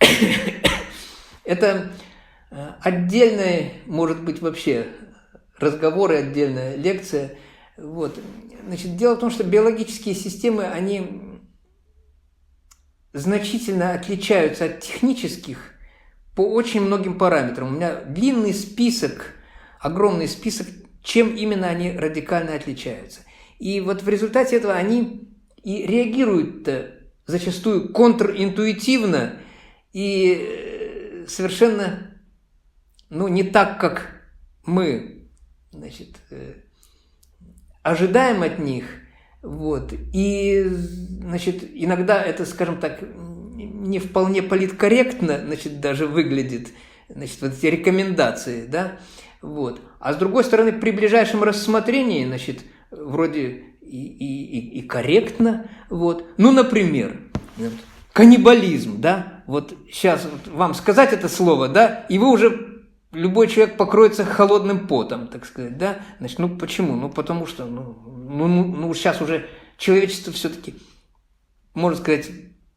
это 1.44 1.90
отдельная, 2.80 3.72
может 3.86 4.22
быть, 4.22 4.40
вообще 4.40 4.86
разговоры, 5.62 6.16
отдельная 6.16 6.76
лекция. 6.76 7.36
Вот. 7.76 8.18
Значит, 8.66 8.96
дело 8.96 9.14
в 9.14 9.20
том, 9.20 9.30
что 9.30 9.44
биологические 9.44 10.14
системы, 10.14 10.64
они 10.64 11.22
значительно 13.12 13.92
отличаются 13.92 14.66
от 14.66 14.80
технических 14.80 15.58
по 16.36 16.42
очень 16.42 16.80
многим 16.80 17.18
параметрам. 17.18 17.68
У 17.68 17.72
меня 17.72 17.96
длинный 17.96 18.54
список, 18.54 19.34
огромный 19.80 20.28
список, 20.28 20.68
чем 21.02 21.34
именно 21.34 21.68
они 21.68 21.92
радикально 21.92 22.54
отличаются. 22.54 23.20
И 23.58 23.80
вот 23.80 24.02
в 24.02 24.08
результате 24.08 24.56
этого 24.56 24.74
они 24.74 25.28
и 25.62 25.86
реагируют 25.86 26.68
зачастую 27.26 27.92
контринтуитивно 27.92 29.36
и 29.92 30.36
э, 30.38 31.26
совершенно 31.28 32.18
ну, 33.08 33.28
не 33.28 33.42
так, 33.42 33.80
как 33.80 34.22
мы 34.64 35.19
значит, 35.72 36.16
э, 36.30 36.54
ожидаем 37.82 38.42
от 38.42 38.58
них. 38.58 38.84
Вот. 39.42 39.92
И, 40.12 40.64
значит, 40.64 41.64
иногда 41.72 42.22
это, 42.22 42.44
скажем 42.44 42.78
так, 42.78 43.00
не 43.00 43.98
вполне 43.98 44.42
политкорректно, 44.42 45.40
значит, 45.44 45.80
даже 45.80 46.06
выглядит, 46.06 46.68
значит, 47.08 47.40
вот 47.40 47.52
эти 47.52 47.66
рекомендации, 47.66 48.66
да, 48.66 48.98
вот. 49.42 49.80
А 49.98 50.12
с 50.12 50.16
другой 50.16 50.44
стороны, 50.44 50.72
при 50.72 50.90
ближайшем 50.90 51.42
рассмотрении, 51.42 52.26
значит, 52.26 52.60
вроде 52.90 53.64
и, 53.80 54.06
и, 54.06 54.44
и, 54.44 54.78
и 54.78 54.82
корректно, 54.82 55.70
вот. 55.88 56.26
Ну, 56.36 56.52
например, 56.52 57.18
каннибализм, 58.12 59.00
да, 59.00 59.42
вот 59.46 59.74
сейчас 59.90 60.26
вот 60.30 60.52
вам 60.54 60.74
сказать 60.74 61.12
это 61.12 61.28
слово, 61.28 61.68
да, 61.68 62.06
и 62.08 62.18
вы 62.18 62.30
уже 62.30 62.69
любой 63.12 63.48
человек 63.48 63.76
покроется 63.76 64.24
холодным 64.24 64.86
потом, 64.86 65.28
так 65.28 65.44
сказать, 65.44 65.76
да? 65.78 65.98
Значит, 66.18 66.38
ну 66.38 66.48
почему? 66.56 66.94
Ну 66.96 67.10
потому 67.10 67.46
что, 67.46 67.64
ну, 67.64 67.96
ну, 68.06 68.46
ну, 68.46 68.64
ну 68.64 68.94
сейчас 68.94 69.20
уже 69.20 69.48
человечество 69.76 70.32
все-таки, 70.32 70.74
можно 71.74 71.98
сказать, 71.98 72.30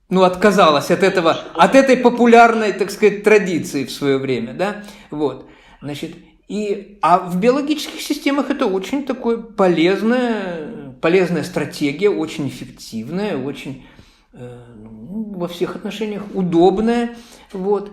ну, 0.09 0.23
отказалось 0.23 0.91
от 0.91 1.03
этого, 1.03 1.37
от 1.55 1.75
этой 1.75 1.97
популярной, 1.97 2.73
так 2.73 2.91
сказать, 2.91 3.23
традиции 3.23 3.83
в 3.83 3.91
свое 3.91 4.17
время, 4.17 4.53
да, 4.53 4.83
вот, 5.11 5.49
значит, 5.81 6.15
и, 6.47 6.99
а 7.01 7.19
в 7.19 7.39
биологических 7.39 8.01
системах 8.01 8.49
это 8.49 8.65
очень 8.65 9.05
такое 9.05 9.37
полезная, 9.37 10.93
полезная 11.01 11.43
стратегия, 11.43 12.09
очень 12.09 12.47
эффективная, 12.47 13.37
очень 13.37 13.85
э, 14.33 14.65
ну, 14.75 15.33
во 15.35 15.47
всех 15.47 15.75
отношениях 15.75 16.23
удобная, 16.33 17.15
вот, 17.53 17.91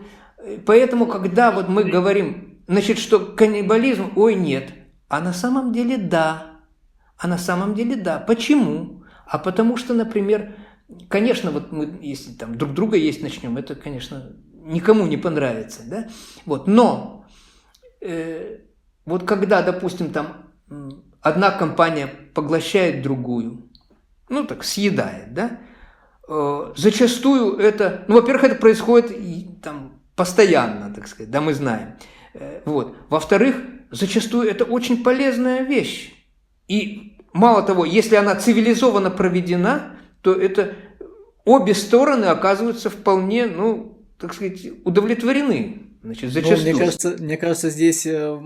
Поэтому, 0.67 1.07
когда 1.07 1.51
вот 1.51 1.69
мы 1.69 1.85
говорим, 1.85 2.63
значит, 2.67 2.99
что 2.99 3.21
каннибализм, 3.21 4.13
ой, 4.17 4.35
нет, 4.35 4.73
а 5.09 5.21
на 5.21 5.33
самом 5.33 5.73
деле 5.73 5.99
да. 5.99 6.61
А 7.19 7.29
на 7.29 7.39
самом 7.39 7.75
деле 7.75 7.97
да. 7.97 8.19
Почему? 8.19 9.05
А 9.27 9.39
потому 9.39 9.77
что, 9.77 9.93
например, 9.95 10.55
конечно, 11.09 11.51
вот 11.51 11.73
мы, 11.73 11.99
если 12.01 12.33
там 12.33 12.57
друг 12.57 12.73
друга 12.73 12.97
есть 12.97 13.23
начнем, 13.23 13.57
это, 13.57 13.75
конечно, 13.75 14.33
никому 14.53 15.07
не 15.07 15.17
понравится, 15.17 15.83
да? 15.85 16.09
Вот, 16.47 16.67
но 16.67 17.27
э, 18.01 18.61
вот 19.05 19.25
когда, 19.25 19.63
допустим, 19.63 20.11
там 20.11 20.47
одна 21.21 21.51
компания 21.51 22.07
поглощает 22.35 23.03
другую, 23.03 23.71
ну 24.29 24.47
так 24.47 24.65
съедает, 24.65 25.35
да? 25.35 25.59
Э, 26.29 26.73
зачастую 26.77 27.59
это, 27.59 28.05
ну, 28.09 28.17
во-первых, 28.17 28.45
это 28.45 28.55
происходит 28.55 29.61
там 29.63 30.00
постоянно, 30.21 30.93
так 30.93 31.09
сказать, 31.09 31.31
да, 31.31 31.41
мы 31.41 31.55
знаем. 31.55 31.95
Э, 32.35 32.61
вот. 32.67 32.95
Во-вторых, 33.09 33.57
зачастую 33.91 34.51
это 34.51 34.67
очень 34.67 35.03
полезная 35.03 35.63
вещь. 35.63 36.13
И 36.69 37.17
мало 37.33 37.63
того, 37.63 37.87
если 37.87 38.17
она 38.17 38.35
цивилизованно 38.35 39.11
проведена, 39.11 39.97
то 40.21 40.35
это 40.35 40.75
обе 41.47 41.73
стороны 41.73 42.27
оказываются 42.27 42.91
вполне, 42.91 43.47
ну, 43.47 44.05
так 44.19 44.35
сказать, 44.35 44.67
удовлетворены. 44.85 45.87
Значит, 46.03 46.33
зачастую. 46.33 46.59
Ну, 46.59 46.63
мне, 46.65 46.75
кажется, 46.75 47.17
мне 47.19 47.37
кажется, 47.39 47.71
здесь, 47.71 48.05
э, 48.05 48.39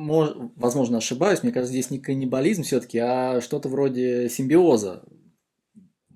возможно, 0.54 0.98
ошибаюсь, 0.98 1.42
мне 1.42 1.50
кажется, 1.50 1.72
здесь 1.72 1.90
не 1.90 1.98
каннибализм 1.98 2.62
все-таки, 2.62 2.98
а 2.98 3.40
что-то 3.40 3.68
вроде 3.68 4.28
симбиоза. 4.28 5.02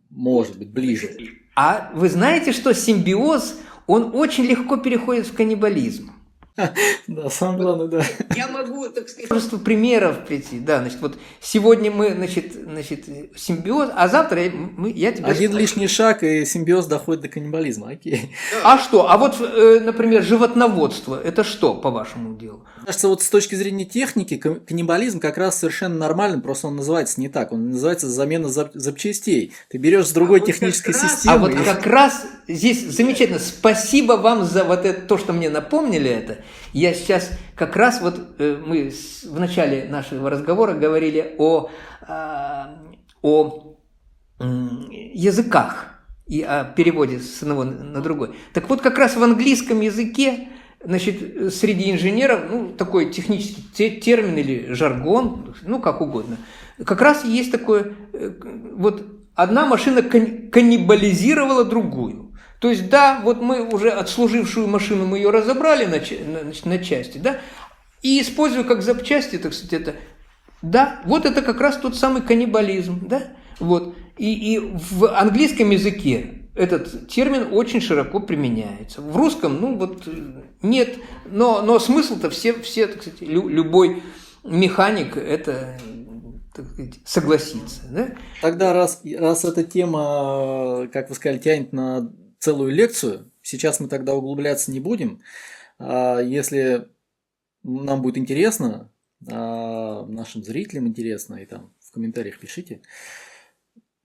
Может 0.08 0.56
быть, 0.56 0.70
ближе. 0.70 1.16
А 1.56 1.90
вы 1.96 2.08
знаете, 2.08 2.52
что 2.52 2.72
симбиоз 2.72 3.56
он 3.88 4.10
очень 4.14 4.44
легко 4.44 4.76
переходит 4.76 5.26
в 5.26 5.34
каннибализм. 5.34 6.12
Да, 7.06 7.30
самое 7.30 7.62
главное, 7.62 7.86
да. 7.86 8.02
Я 8.36 8.48
могу, 8.48 8.88
так 8.88 9.08
сказать, 9.08 9.30
множество 9.30 9.58
примеров 9.58 10.26
прийти. 10.26 10.58
Да, 10.58 10.80
значит, 10.80 11.00
вот 11.00 11.18
сегодня 11.40 11.90
мы, 11.90 12.12
значит, 12.12 12.52
значит 12.52 13.04
симбиоз, 13.36 13.90
а 13.94 14.08
завтра 14.08 14.42
мы, 14.50 14.90
я 14.90 15.12
тебя... 15.12 15.28
Один 15.28 15.56
лишний 15.56 15.88
шаг, 15.88 16.22
и 16.22 16.44
симбиоз 16.44 16.86
доходит 16.86 17.22
до 17.22 17.28
каннибализма, 17.28 17.90
окей. 17.90 18.34
А 18.62 18.78
что? 18.78 19.10
А 19.10 19.16
вот, 19.16 19.36
э, 19.40 19.80
например, 19.80 20.22
животноводство, 20.22 21.20
это 21.20 21.44
что, 21.44 21.74
по 21.74 21.90
вашему 21.90 22.36
делу? 22.36 22.64
Кажется, 22.84 23.08
вот 23.08 23.22
с 23.22 23.28
точки 23.28 23.54
зрения 23.54 23.84
техники, 23.84 24.36
каннибализм 24.36 25.20
как 25.20 25.38
раз 25.38 25.58
совершенно 25.58 25.96
нормальный, 25.96 26.40
просто 26.40 26.68
он 26.68 26.76
называется 26.76 27.20
не 27.20 27.28
так, 27.28 27.52
он 27.52 27.70
называется 27.70 28.08
замена 28.08 28.48
запчастей. 28.48 29.52
Ты 29.68 29.78
берешь 29.78 30.06
с 30.06 30.12
другой 30.12 30.40
а 30.40 30.46
технической 30.46 30.94
вот 30.94 31.02
системы. 31.02 31.34
А 31.34 31.38
вот 31.38 31.54
как 31.64 31.86
раз 31.86 32.24
здесь 32.46 32.86
замечательно. 32.86 33.38
Спасибо 33.38 34.14
вам 34.14 34.44
за 34.44 34.64
вот 34.64 34.84
это, 34.84 35.02
то, 35.02 35.18
что 35.18 35.32
мне 35.32 35.50
напомнили 35.50 36.10
это. 36.10 36.38
Я 36.72 36.94
сейчас 36.94 37.30
как 37.54 37.76
раз 37.76 38.00
вот 38.00 38.20
э, 38.38 38.62
мы 38.64 38.90
в 39.24 39.40
начале 39.40 39.86
нашего 39.88 40.30
разговора 40.30 40.74
говорили 40.74 41.34
о, 41.38 41.70
а, 42.02 42.78
о 43.22 43.76
языках 44.40 45.98
и 46.26 46.42
о 46.42 46.64
переводе 46.64 47.18
с 47.20 47.42
одного 47.42 47.64
на 47.64 48.00
другой. 48.00 48.36
Так 48.52 48.68
вот, 48.68 48.80
как 48.80 48.98
раз 48.98 49.16
в 49.16 49.22
английском 49.22 49.80
языке, 49.80 50.48
значит, 50.84 51.54
среди 51.54 51.90
инженеров, 51.90 52.42
ну, 52.50 52.68
такой 52.68 53.10
технический 53.10 54.00
термин 54.00 54.36
или 54.36 54.72
жаргон, 54.72 55.54
ну, 55.62 55.80
как 55.80 56.00
угодно, 56.00 56.36
как 56.84 57.00
раз 57.00 57.24
есть 57.24 57.50
такое, 57.50 57.94
э, 58.12 58.32
вот 58.74 59.04
одна 59.34 59.66
машина 59.66 60.02
каннибализировала 60.02 61.64
другую. 61.64 62.27
То 62.60 62.70
есть, 62.70 62.88
да, 62.88 63.20
вот 63.22 63.40
мы 63.40 63.62
уже 63.62 63.90
отслужившую 63.90 64.66
машину, 64.66 65.06
мы 65.06 65.18
ее 65.18 65.30
разобрали 65.30 65.84
на, 65.84 66.00
на, 66.42 66.52
на 66.64 66.78
части, 66.78 67.18
да, 67.18 67.38
и 68.02 68.20
используя 68.20 68.64
как 68.64 68.82
запчасти, 68.82 69.38
так 69.38 69.54
сказать, 69.54 69.72
это, 69.74 69.96
да, 70.62 71.00
вот 71.04 71.24
это 71.24 71.42
как 71.42 71.60
раз 71.60 71.76
тот 71.76 71.96
самый 71.96 72.22
каннибализм, 72.22 73.06
да, 73.06 73.28
вот. 73.60 73.94
И, 74.16 74.54
и 74.54 74.58
в 74.58 75.06
английском 75.16 75.70
языке 75.70 76.38
этот 76.56 77.06
термин 77.08 77.48
очень 77.52 77.80
широко 77.80 78.18
применяется. 78.18 79.00
В 79.00 79.16
русском, 79.16 79.60
ну 79.60 79.76
вот, 79.76 80.08
нет, 80.60 80.96
но, 81.26 81.62
но 81.62 81.78
смысл-то 81.78 82.30
все, 82.30 82.54
все, 82.60 82.88
так 82.88 83.02
сказать, 83.02 83.20
любой 83.20 84.02
механик 84.42 85.16
это 85.16 85.78
так 86.52 86.66
согласится. 87.04 87.82
Да? 87.90 88.08
Тогда 88.42 88.72
раз, 88.72 89.02
раз 89.16 89.44
эта 89.44 89.62
тема, 89.62 90.88
как 90.92 91.08
вы 91.08 91.14
сказали, 91.14 91.38
тянет 91.38 91.72
на 91.72 92.10
целую 92.38 92.72
лекцию. 92.72 93.30
Сейчас 93.42 93.80
мы 93.80 93.88
тогда 93.88 94.14
углубляться 94.14 94.70
не 94.70 94.80
будем. 94.80 95.20
А 95.78 96.20
если 96.20 96.88
нам 97.62 98.02
будет 98.02 98.18
интересно, 98.18 98.90
а 99.26 100.04
нашим 100.06 100.44
зрителям 100.44 100.86
интересно, 100.86 101.36
и 101.36 101.46
там 101.46 101.74
в 101.80 101.92
комментариях 101.92 102.38
пишите, 102.38 102.82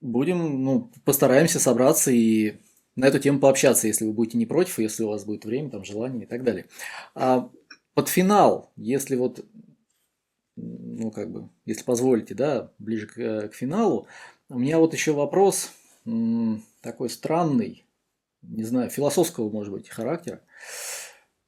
будем, 0.02 0.64
ну, 0.64 0.92
постараемся 1.06 1.60
собраться 1.60 2.12
и 2.12 2.56
на 2.96 3.06
эту 3.06 3.20
тему 3.20 3.40
пообщаться, 3.40 3.88
если 3.88 4.06
вы 4.06 4.14
будете 4.14 4.38
не 4.38 4.46
против, 4.46 4.80
если 4.80 5.04
у 5.04 5.10
вас 5.10 5.24
будет 5.24 5.46
время, 5.46 5.70
там, 5.70 5.84
желание 5.84 6.24
и 6.24 6.28
так 6.28 6.44
далее. 6.44 6.66
А 7.16 7.50
под 7.94 8.10
финал, 8.10 8.72
если 8.76 9.16
вот, 9.16 9.46
ну, 10.56 11.12
как 11.12 11.32
бы, 11.32 11.50
если 11.66 11.84
позволите, 11.84 12.36
да, 12.36 12.72
ближе 12.78 13.08
к, 13.08 13.50
к 13.50 13.54
финалу, 13.54 14.08
у 14.50 14.60
меня 14.60 14.78
вот 14.80 14.94
еще 14.94 15.14
вопрос 15.14 15.72
такой 16.82 17.10
странный, 17.10 17.83
не 18.44 18.64
знаю, 18.64 18.90
философского, 18.90 19.50
может 19.50 19.74
быть, 19.74 19.90
характера. 19.90 20.42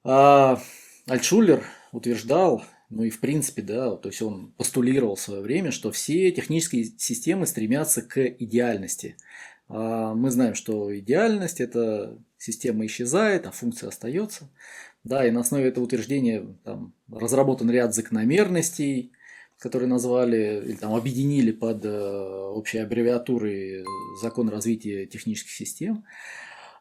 А 0.03 0.61
Альтшулер 1.07 1.63
утверждал, 1.91 2.63
ну 2.89 3.03
и 3.03 3.09
в 3.09 3.19
принципе, 3.19 3.61
да, 3.61 3.95
то 3.95 4.09
есть 4.09 4.21
он 4.21 4.51
постулировал 4.53 5.15
в 5.15 5.21
свое 5.21 5.41
время, 5.41 5.71
что 5.71 5.91
все 5.91 6.31
технические 6.31 6.85
системы 6.97 7.45
стремятся 7.45 8.01
к 8.01 8.25
идеальности. 8.25 9.17
А 9.67 10.13
мы 10.13 10.29
знаем, 10.31 10.55
что 10.55 10.97
идеальность– 10.97 11.59
это 11.61 12.17
система 12.37 12.85
исчезает, 12.85 13.47
а 13.47 13.51
функция 13.51 13.89
остается. 13.89 14.49
Да, 15.03 15.25
и 15.27 15.31
на 15.31 15.41
основе 15.41 15.67
этого 15.67 15.83
утверждения 15.83 16.45
там, 16.63 16.93
разработан 17.11 17.69
ряд 17.69 17.93
закономерностей, 17.93 19.11
которые 19.59 19.87
назвали 19.87 20.63
или 20.65 20.75
там 20.75 20.93
объединили 20.93 21.51
под 21.51 21.85
э, 21.85 21.89
общей 21.89 22.79
аббревиатурой 22.79 23.85
закон 24.21 24.49
развития 24.49 25.05
технических 25.05 25.51
систем. 25.51 26.03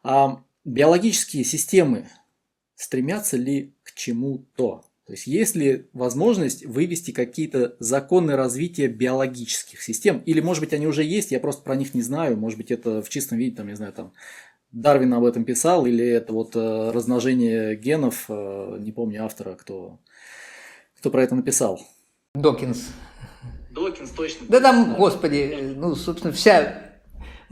А 0.05 0.43
биологические 0.65 1.45
системы 1.45 2.09
стремятся 2.77 3.39
ли 3.39 3.75
к 3.83 3.95
чему-то? 3.95 4.85
То 5.07 5.13
есть 5.13 5.27
есть 5.27 5.57
ли 5.57 5.89
возможность 5.93 6.65
вывести 6.65 7.11
какие-то 7.11 7.77
законы 7.79 8.37
развития 8.37 8.87
биологических 8.87 9.83
систем? 9.83 10.23
Или, 10.25 10.41
может 10.41 10.63
быть, 10.63 10.73
они 10.73 10.87
уже 10.87 11.03
есть, 11.03 11.31
я 11.31 11.41
просто 11.41 11.63
про 11.63 11.75
них 11.75 11.95
не 11.95 12.03
знаю. 12.03 12.37
Может 12.37 12.59
быть, 12.59 12.71
это 12.71 13.03
в 13.03 13.09
чистом 13.09 13.39
виде, 13.39 13.57
там, 13.57 13.67
не 13.67 13.77
знаю, 13.77 13.93
там, 13.93 14.13
Дарвин 14.73 15.15
об 15.15 15.25
этом 15.25 15.45
писал, 15.45 15.87
или 15.87 16.05
это 16.05 16.33
вот 16.33 16.57
э, 16.57 16.91
размножение 16.91 17.77
генов, 17.77 18.25
э, 18.29 18.79
не 18.81 18.93
помню 18.93 19.25
автора, 19.25 19.55
кто, 19.55 20.01
кто 20.99 21.11
про 21.11 21.23
это 21.23 21.35
написал. 21.35 21.81
Докинс. 22.35 22.89
Докинс, 23.71 24.11
точно. 24.11 24.47
Да 24.49 24.61
там, 24.61 24.97
господи, 24.97 25.75
ну, 25.77 25.95
собственно, 25.95 26.33
вся 26.33 26.84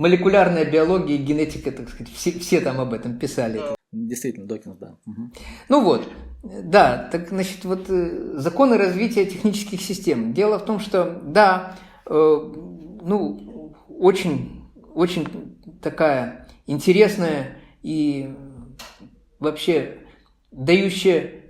молекулярная 0.02 0.64
биология 0.64 1.14
и 1.14 1.22
генетика, 1.22 1.70
так 1.70 1.88
сказать, 1.88 2.12
все, 2.12 2.32
все 2.32 2.60
там 2.60 2.80
об 2.80 2.92
этом 2.92 3.18
писали. 3.18 3.62
Действительно, 3.92 4.46
Докинс, 4.46 4.76
да. 4.78 4.96
Угу. 5.06 5.30
Ну 5.68 5.84
вот, 5.84 6.08
да, 6.42 7.08
так, 7.12 7.28
значит, 7.28 7.64
вот 7.64 7.88
э, 7.88 8.32
законы 8.34 8.78
развития 8.78 9.26
технических 9.26 9.80
систем. 9.80 10.34
Дело 10.34 10.58
в 10.58 10.64
том, 10.64 10.80
что, 10.80 11.20
да, 11.22 11.76
э, 12.06 12.10
ну, 12.10 13.76
очень, 13.88 14.64
очень 14.92 15.56
такая 15.80 16.48
интересная 16.66 17.58
и 17.82 18.34
вообще 19.38 19.98
дающая 20.50 21.42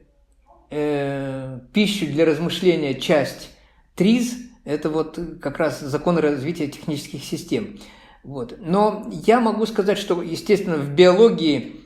э, 0.71 1.61
пищу 1.73 2.07
для 2.07 2.27
размышления 2.27 2.95
часть 2.95 3.51
ТРИЗ– 3.95 4.37
это 4.65 4.91
вот 4.91 5.19
как 5.41 5.59
раз 5.59 5.81
законы 5.81 6.21
развития 6.21 6.69
технических 6.69 7.25
систем. 7.25 7.79
Вот. 8.23 8.57
Но 8.61 9.09
я 9.11 9.41
могу 9.41 9.67
сказать, 9.67 9.99
что, 9.99 10.23
естественно, 10.23 10.77
в 10.77 10.91
биологии 10.91 11.81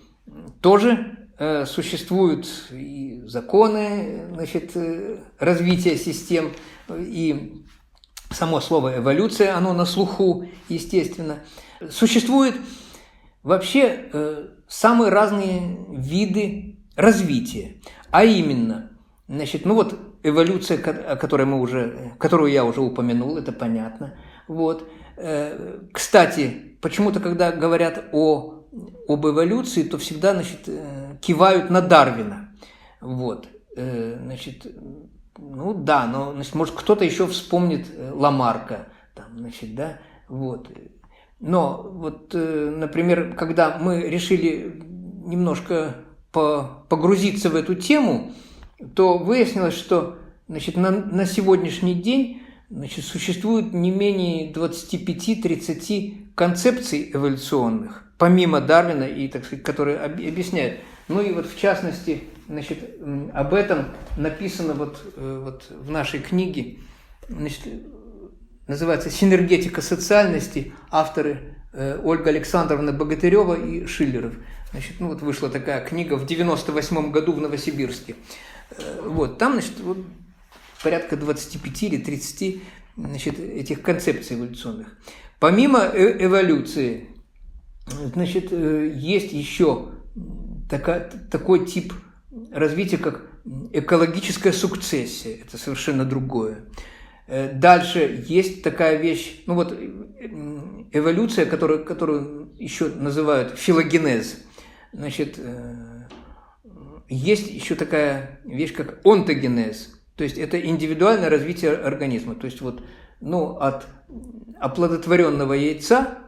тоже 0.60 1.28
э, 1.38 1.64
существуют 1.64 2.46
и 2.70 3.22
законы 3.26 4.26
значит, 4.34 4.72
э, 4.74 5.18
развития 5.38 5.96
систем, 5.96 6.52
и 6.90 7.64
само 8.30 8.60
слово 8.60 8.98
эволюция, 8.98 9.56
оно 9.56 9.72
на 9.72 9.86
слуху, 9.86 10.46
естественно. 10.68 11.38
Существуют 11.90 12.56
вообще 13.42 14.10
э, 14.12 14.48
самые 14.68 15.10
разные 15.10 15.86
виды 15.88 16.80
развития, 16.96 17.80
а 18.10 18.24
именно, 18.24 18.90
значит, 19.26 19.64
ну 19.64 19.74
вот 19.74 19.98
эволюция, 20.22 20.78
о 20.78 21.16
которой 21.16 21.46
мы 21.46 21.60
уже, 21.60 22.12
которую 22.18 22.52
я 22.52 22.64
уже 22.64 22.82
упомянул, 22.82 23.38
это 23.38 23.52
понятно, 23.52 24.18
вот– 24.48 24.86
кстати, 25.92 26.76
почему-то, 26.80 27.20
когда 27.20 27.52
говорят 27.52 28.04
о, 28.12 28.64
об 29.08 29.26
эволюции, 29.26 29.82
то 29.82 29.98
всегда 29.98 30.34
значит, 30.34 30.60
э, 30.66 31.16
кивают 31.20 31.70
на 31.70 31.80
Дарвина. 31.80 32.50
Вот. 33.00 33.48
Э, 33.76 34.18
значит, 34.22 34.66
ну 35.38 35.74
да, 35.74 36.06
но 36.06 36.32
значит, 36.32 36.54
может 36.54 36.74
кто-то 36.74 37.04
еще 37.04 37.26
вспомнит 37.26 37.86
Ламарка. 38.12 38.88
Там, 39.14 39.26
значит, 39.36 39.74
да, 39.74 39.98
вот. 40.28 40.68
Но 41.40 41.90
вот, 41.92 42.32
например, 42.32 43.34
когда 43.34 43.78
мы 43.78 44.02
решили 44.02 44.82
немножко 45.26 45.96
погрузиться 46.32 47.50
в 47.50 47.56
эту 47.56 47.74
тему, 47.74 48.32
то 48.94 49.18
выяснилось, 49.18 49.74
что 49.74 50.18
значит, 50.48 50.76
на, 50.76 50.90
на 50.90 51.26
сегодняшний 51.26 51.94
день 51.94 52.42
Значит, 52.68 53.04
существует 53.04 53.72
не 53.72 53.92
менее 53.92 54.52
25-30 54.52 56.34
концепций 56.34 57.10
эволюционных, 57.12 58.04
помимо 58.18 58.60
Дарвина, 58.60 59.04
и, 59.04 59.28
так 59.28 59.44
сказать, 59.44 59.64
которые 59.64 59.98
объясняют. 59.98 60.80
Ну 61.08 61.20
и 61.20 61.32
вот 61.32 61.46
в 61.46 61.56
частности, 61.56 62.24
значит, 62.48 62.78
об 63.32 63.54
этом 63.54 63.86
написано 64.16 64.74
вот, 64.74 65.00
э, 65.16 65.42
вот 65.44 65.70
в 65.70 65.90
нашей 65.90 66.18
книге, 66.18 66.78
значит, 67.28 67.60
называется 68.66 69.10
«Синергетика 69.10 69.80
социальности», 69.80 70.72
авторы 70.90 71.54
э, 71.72 72.00
Ольга 72.02 72.30
Александровна 72.30 72.92
Богатырева 72.92 73.54
и 73.54 73.86
Шиллеров. 73.86 74.34
Значит, 74.72 74.94
ну 74.98 75.08
вот 75.08 75.22
вышла 75.22 75.48
такая 75.48 75.84
книга 75.84 76.14
в 76.14 76.26
98 76.26 77.12
году 77.12 77.32
в 77.32 77.40
Новосибирске. 77.40 78.16
Э, 78.70 79.02
вот, 79.04 79.38
там, 79.38 79.52
значит, 79.52 79.78
вот 79.78 79.98
порядка 80.82 81.16
25 81.16 81.82
или 81.84 81.98
30 81.98 82.62
значит, 82.96 83.38
этих 83.38 83.82
концепций 83.82 84.36
эволюционных. 84.36 84.96
Помимо 85.38 85.80
э 85.80 86.24
эволюции, 86.24 87.08
значит, 88.14 88.48
э, 88.50 88.92
есть 88.94 89.32
еще 89.32 89.90
такая, 90.68 91.10
такой 91.30 91.66
тип 91.66 91.92
развитие 92.52 92.98
как 92.98 93.22
экологическая 93.72 94.52
сукцессия. 94.52 95.38
Это 95.42 95.58
совершенно 95.58 96.04
другое. 96.04 96.64
Э, 97.26 97.52
дальше 97.52 98.24
есть 98.26 98.62
такая 98.62 98.96
вещь, 98.96 99.42
ну 99.46 99.54
вот 99.54 99.72
эволюция, 100.92 101.46
которую, 101.46 101.84
которую 101.84 102.52
еще 102.58 102.86
называют 102.88 103.58
филогенез. 103.58 104.38
Значит, 104.92 105.34
э, 105.38 106.06
есть 107.08 107.50
еще 107.50 107.74
такая 107.74 108.40
вещь, 108.44 108.72
как 108.72 109.04
онтогенез. 109.04 109.95
То 110.16 110.24
есть 110.24 110.38
это 110.38 110.60
индивидуальное 110.60 111.30
развитие 111.30 111.72
организма. 111.72 112.34
То 112.34 112.46
есть 112.46 112.60
вот 112.60 112.82
ну, 113.20 113.56
от 113.56 113.86
оплодотворенного 114.60 115.52
яйца, 115.52 116.18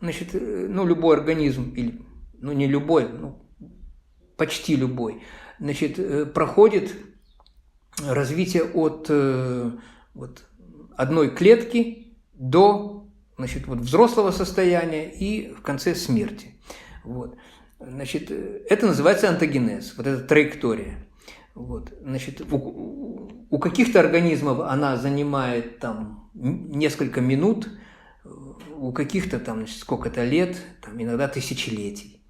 значит, 0.00 0.34
э, 0.34 0.66
ну, 0.68 0.86
любой 0.86 1.16
организм, 1.16 1.70
или, 1.74 2.00
ну, 2.34 2.52
не 2.52 2.66
любой, 2.66 3.08
ну, 3.08 3.46
почти 4.36 4.76
любой, 4.76 5.22
значит, 5.58 6.32
проходит 6.32 6.92
развитие 8.06 8.64
от 8.64 9.08
вот, 10.14 10.44
одной 10.96 11.30
клетки 11.30 12.16
до 12.34 13.06
значит, 13.36 13.66
вот, 13.66 13.78
взрослого 13.78 14.30
состояния 14.30 15.10
и 15.10 15.52
в 15.52 15.62
конце 15.62 15.94
смерти. 15.94 16.54
Вот. 17.04 17.36
Значит, 17.78 18.30
это 18.30 18.86
называется 18.86 19.28
антогенез, 19.28 19.94
вот 19.96 20.06
эта 20.06 20.22
траектория. 20.22 21.06
Вот. 21.54 21.92
Значит, 22.02 22.40
у, 22.50 23.46
у 23.50 23.58
каких-то 23.58 24.00
организмов 24.00 24.60
она 24.60 24.96
занимает 24.96 25.78
там 25.78 26.30
несколько 26.34 27.20
минут, 27.20 27.68
у 28.76 28.92
каких-то 28.92 29.38
там 29.38 29.66
сколько-то 29.66 30.24
лет, 30.24 30.56
там, 30.80 31.00
иногда 31.00 31.28
тысячелетий. 31.28 32.20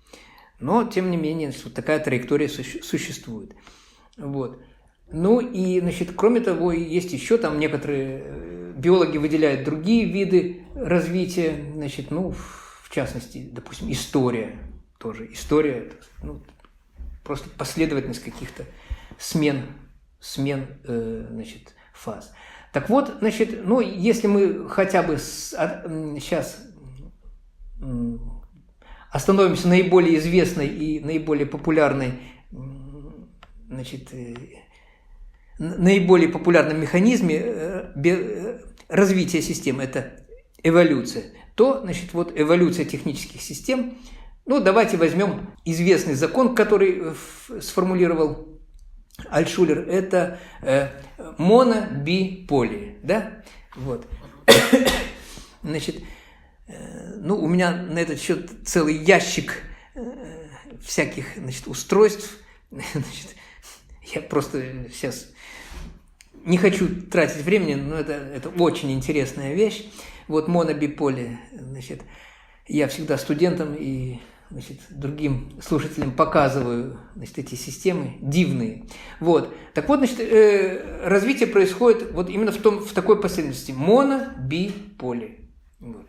Но, 0.58 0.84
тем 0.84 1.10
не 1.10 1.16
менее, 1.16 1.52
вот 1.64 1.74
такая 1.74 1.98
траектория 1.98 2.48
существует. 2.48 3.54
Вот. 4.16 4.60
Ну 5.10 5.40
и, 5.40 5.80
значит, 5.80 6.12
кроме 6.16 6.40
того, 6.40 6.72
есть 6.72 7.12
еще 7.12 7.36
там 7.36 7.58
некоторые 7.58 8.22
э, 8.24 8.72
биологи 8.76 9.18
выделяют 9.18 9.64
другие 9.64 10.06
виды 10.06 10.64
развития, 10.74 11.72
значит, 11.74 12.10
ну, 12.10 12.30
в 12.30 12.88
частности, 12.90 13.48
допустим, 13.52 13.90
история 13.90 14.58
тоже. 14.98 15.30
История, 15.32 15.92
ну, 16.22 16.40
просто 17.24 17.48
последовательность 17.50 18.24
каких-то 18.24 18.64
смен, 19.18 19.66
смен, 20.20 20.66
э, 20.84 21.26
значит, 21.30 21.74
фаз. 21.94 22.32
Так 22.72 22.88
вот, 22.88 23.16
значит, 23.20 23.66
ну, 23.66 23.80
если 23.80 24.26
мы 24.26 24.68
хотя 24.68 25.02
бы 25.02 25.18
с, 25.18 25.54
а, 25.56 25.84
сейчас 26.18 26.62
остановимся 29.10 29.68
на 29.68 29.74
наиболее 29.74 30.18
известной 30.18 30.68
и 30.68 31.00
наиболее 31.00 31.46
популярной 31.46 32.14
значит, 33.72 34.12
э, 34.12 34.34
наиболее 35.58 36.28
популярном 36.28 36.80
механизме 36.80 37.42
э, 37.44 38.58
развития 38.88 39.42
систем– 39.42 39.80
это 39.80 40.24
эволюция, 40.62 41.24
то, 41.54 41.80
значит, 41.82 42.12
вот 42.12 42.32
эволюция 42.38 42.84
технических 42.84 43.40
систем, 43.40 43.94
ну, 44.44 44.60
давайте 44.60 44.96
возьмем 44.96 45.52
известный 45.64 46.14
закон, 46.14 46.54
который 46.54 47.14
сформулировал 47.60 48.51
Альшулер, 49.30 49.88
это 49.88 50.38
э, 50.60 50.88
моно-би-поли, 51.38 52.98
да, 53.02 53.42
вот. 53.76 54.06
Значит, 55.62 56.02
э, 56.68 57.14
ну, 57.16 57.36
у 57.36 57.48
меня 57.48 57.72
на 57.72 57.98
этот 57.98 58.20
счет 58.20 58.50
целый 58.66 58.96
ящик 58.96 59.62
э, 59.94 60.00
всяких, 60.82 61.26
значит, 61.36 61.66
устройств, 61.66 62.38
значит, 62.70 63.36
я 64.14 64.20
просто 64.20 64.88
сейчас 64.92 65.28
не 66.44 66.58
хочу 66.58 66.88
тратить 66.88 67.42
времени, 67.42 67.74
но 67.74 67.96
это, 67.96 68.12
это 68.12 68.48
очень 68.48 68.92
интересная 68.92 69.54
вещь. 69.54 69.86
Вот 70.28 70.48
монобиполе, 70.48 71.38
значит, 71.52 72.02
я 72.66 72.88
всегда 72.88 73.18
студентам 73.18 73.74
и 73.78 74.18
значит, 74.52 74.80
другим 74.90 75.50
слушателям 75.62 76.12
показываю 76.12 76.98
значит, 77.16 77.38
эти 77.38 77.54
системы 77.54 78.16
дивные. 78.20 78.84
Вот. 79.18 79.54
Так 79.74 79.88
вот, 79.88 79.98
значит, 79.98 80.20
э, 80.20 81.08
развитие 81.08 81.48
происходит 81.48 82.12
вот 82.12 82.28
именно 82.28 82.52
в, 82.52 82.58
том, 82.58 82.80
в 82.80 82.92
такой 82.92 83.20
последовательности. 83.20 83.72
Моно, 83.72 84.26
би, 84.38 84.70
поле. 84.98 85.48
Вот. 85.80 86.06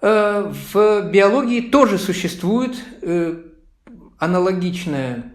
Э, 0.00 0.52
в 0.72 1.10
биологии 1.10 1.60
тоже 1.60 1.98
существует 1.98 2.76
э, 3.02 3.44
аналогичная, 4.18 5.34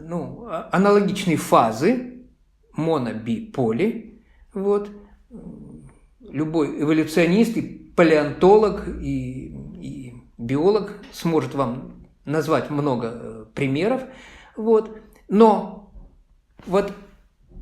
ну, 0.00 0.46
а, 0.48 0.70
аналогичные 0.72 1.36
фазы, 1.36 2.24
моно-би-поли. 2.76 4.22
Вот. 4.54 4.90
Любой 6.20 6.80
эволюционист 6.80 7.56
и 7.56 7.62
палеонтолог 7.96 8.88
и 9.00 9.54
биолог 10.38 10.98
сможет 11.12 11.54
вам 11.54 12.06
назвать 12.24 12.70
много 12.70 13.10
э, 13.12 13.44
примеров. 13.54 14.02
Вот. 14.56 14.98
Но 15.28 15.92
вот 16.66 16.92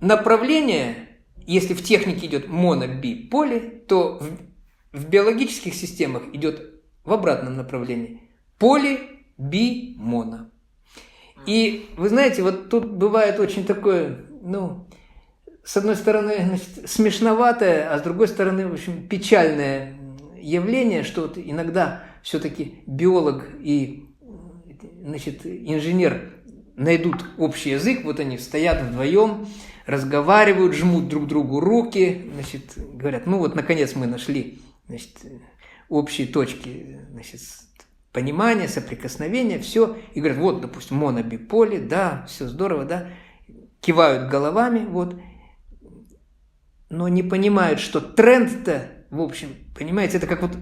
направление, 0.01 1.09
если 1.47 1.75
в 1.75 1.83
технике 1.83 2.27
идет 2.27 2.49
моно-би-поли, 2.49 3.85
то 3.89 4.19
в, 4.21 4.99
в 4.99 5.09
биологических 5.09 5.75
системах 5.75 6.23
идет 6.33 6.83
в 7.05 7.13
обратном 7.13 7.57
направлении. 7.57 8.23
Поли-би-моно. 8.59 10.51
И 11.47 11.91
вы 11.97 12.09
знаете, 12.09 12.43
вот 12.43 12.71
тут 12.71 12.87
бывает 12.87 13.39
очень 13.39 13.67
такое, 13.67 14.25
ну, 14.43 14.89
с 15.63 15.77
одной 15.77 15.97
стороны, 15.97 16.37
значит, 16.47 16.91
смешноватое, 16.91 17.91
а 17.91 17.99
с 17.99 18.03
другой 18.03 18.29
стороны, 18.29 18.67
в 18.69 18.73
общем, 18.73 19.07
печальное 19.09 19.99
явление, 20.37 21.03
что 21.03 21.23
вот 21.23 21.37
иногда 21.37 22.05
все-таки 22.25 22.83
биолог 22.87 23.47
и 23.61 24.09
значит, 25.03 25.45
инженер 25.45 26.33
найдут 26.75 27.25
общий 27.37 27.71
язык, 27.71 28.03
вот 28.05 28.19
они 28.19 28.39
стоят 28.39 28.83
вдвоем, 28.83 29.47
разговаривают, 29.87 30.75
жмут 30.75 31.09
друг 31.09 31.27
другу 31.29 31.61
руки, 31.61 32.31
значит, 32.33 32.79
говорят, 32.95 33.27
ну 33.27 33.39
вот, 33.39 33.55
наконец 33.55 33.95
мы 33.95 34.07
нашли 34.07 34.59
значит, 34.89 35.11
общие 35.91 36.27
точки 36.27 36.99
значит, 37.11 37.43
понимания, 38.11 38.69
соприкосновения, 38.69 39.59
все, 39.59 39.99
и 40.15 40.21
говорят, 40.21 40.39
вот, 40.39 40.61
допустим, 40.63 40.97
монобиполе, 40.97 41.79
да, 41.79 42.25
все 42.27 42.49
здорово, 42.49 42.87
да, 42.87 43.11
кивают 43.81 44.31
головами, 44.31 44.87
вот, 44.87 45.15
но 46.89 47.07
не 47.09 47.23
понимают, 47.23 47.81
что 47.81 48.01
тренд-то, 48.01 48.89
в 49.11 49.21
общем, 49.21 49.49
понимаете, 49.77 50.17
это 50.17 50.27
как 50.27 50.41
вот 50.41 50.57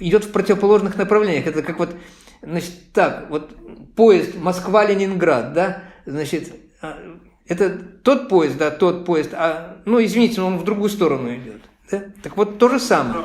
идет 0.00 0.24
в 0.24 0.32
противоположных 0.32 0.96
направлениях. 0.96 1.46
Это 1.46 1.62
как 1.62 1.78
вот, 1.78 1.94
значит, 2.42 2.92
так, 2.92 3.30
вот 3.30 3.56
поезд 3.94 4.34
Москва-Ленинград, 4.36 5.52
да, 5.52 5.82
значит, 6.04 6.52
а, 6.82 6.98
это 7.46 7.70
тот 7.70 8.28
поезд, 8.28 8.56
да, 8.58 8.70
тот 8.70 9.04
поезд, 9.04 9.30
а, 9.32 9.82
ну, 9.84 10.02
извините, 10.04 10.40
но 10.40 10.48
он 10.48 10.58
в 10.58 10.64
другую 10.64 10.90
сторону 10.90 11.34
идет. 11.34 11.62
Да? 11.90 12.04
Так 12.22 12.36
вот, 12.36 12.58
то 12.58 12.68
же 12.68 12.80
самое. 12.80 13.24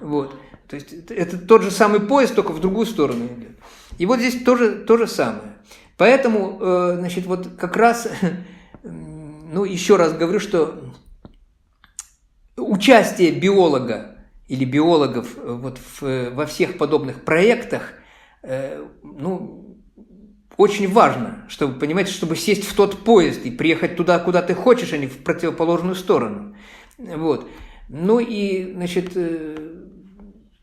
Вот. 0.00 0.34
То 0.68 0.76
есть 0.76 0.92
это 1.10 1.38
тот 1.38 1.62
же 1.62 1.70
самый 1.70 2.00
поезд, 2.00 2.34
только 2.34 2.52
в 2.52 2.60
другую 2.60 2.86
сторону 2.86 3.26
идет. 3.26 3.56
И 3.96 4.06
вот 4.06 4.20
здесь 4.20 4.42
тоже 4.44 4.84
то 4.84 4.96
же 4.98 5.06
самое. 5.06 5.56
Поэтому, 5.96 6.58
э, 6.60 6.96
значит, 6.98 7.26
вот 7.26 7.48
как 7.58 7.76
раз, 7.76 8.08
ну, 8.82 9.64
еще 9.64 9.96
раз 9.96 10.12
говорю, 10.12 10.40
что 10.40 10.92
участие 12.56 13.32
биолога 13.32 14.17
или 14.48 14.64
биологов 14.64 15.36
э, 15.36 15.52
вот 15.52 15.78
в, 15.78 16.02
э, 16.02 16.30
во 16.30 16.46
всех 16.46 16.78
подобных 16.78 17.24
проектах, 17.24 17.92
э, 18.42 18.84
ну, 19.02 19.78
очень 20.56 20.90
важно, 20.90 21.44
чтобы, 21.48 21.78
понимаете, 21.78 22.10
чтобы 22.10 22.34
сесть 22.34 22.64
в 22.64 22.74
тот 22.74 23.04
поезд 23.04 23.44
и 23.44 23.50
приехать 23.50 23.96
туда, 23.96 24.18
куда 24.18 24.42
ты 24.42 24.54
хочешь, 24.54 24.92
а 24.92 24.98
не 24.98 25.06
в 25.06 25.22
противоположную 25.22 25.94
сторону. 25.94 26.56
Вот. 26.98 27.48
Ну 27.88 28.18
и, 28.18 28.72
значит, 28.72 29.16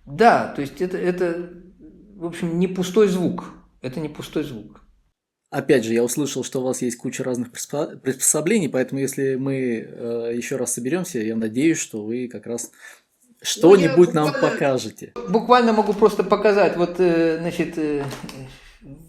да, 0.06 0.54
то 0.54 0.62
есть 0.62 0.82
это, 0.82 0.98
это, 0.98 1.50
в 2.18 2.26
общем, 2.26 2.60
не 2.60 2.68
пустой 2.68 3.08
звук. 3.08 3.54
Это 3.82 4.02
не 4.02 4.10
пустой 4.10 4.44
звук. 4.44 4.82
Опять 5.50 5.86
же, 5.86 5.94
я 5.94 6.04
услышал, 6.04 6.44
что 6.44 6.60
у 6.60 6.64
вас 6.66 6.82
есть 6.82 6.98
куча 6.98 7.24
разных 7.24 7.52
приспособлений, 7.52 8.68
поэтому 8.68 9.00
если 9.00 9.36
мы 9.36 9.56
э, 9.56 10.34
еще 10.36 10.58
раз 10.58 10.74
соберемся, 10.74 11.20
я 11.20 11.36
надеюсь, 11.38 11.78
что 11.78 12.04
вы 12.04 12.28
как 12.28 12.46
раз 12.46 12.72
что-нибудь 13.46 14.14
ну, 14.14 14.26
нам 14.26 14.34
покажете. 14.34 15.14
Буквально 15.30 15.74
могу 15.74 15.94
просто 15.94 16.24
показать. 16.24 16.78
Вот, 16.78 16.96
э, 17.00 17.38
значит, 17.40 17.78
э, 17.78 18.04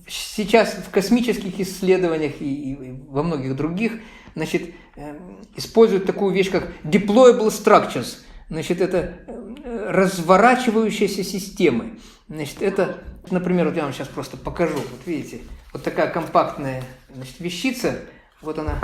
сейчас 0.06 0.74
в 0.74 0.90
космических 0.90 1.58
исследованиях 1.60 2.40
и, 2.40 2.72
и 2.72 3.00
во 3.08 3.22
многих 3.22 3.56
других, 3.56 3.92
значит, 4.34 4.70
э, 4.96 5.18
используют 5.56 6.06
такую 6.06 6.34
вещь, 6.34 6.50
как 6.50 6.68
deployable 6.84 7.48
structures. 7.48 8.18
Значит, 8.48 8.80
это 8.80 9.18
разворачивающиеся 9.64 11.24
системы. 11.24 11.98
Значит, 12.28 12.62
это 12.62 13.02
Например, 13.30 13.66
вот 13.66 13.76
я 13.76 13.82
вам 13.82 13.92
сейчас 13.92 14.08
просто 14.08 14.36
покажу. 14.36 14.76
Вот 14.76 15.00
видите, 15.06 15.40
вот 15.72 15.82
такая 15.82 16.08
компактная 16.08 16.82
значит, 17.12 17.40
вещица. 17.40 18.00
Вот 18.40 18.58
она. 18.58 18.78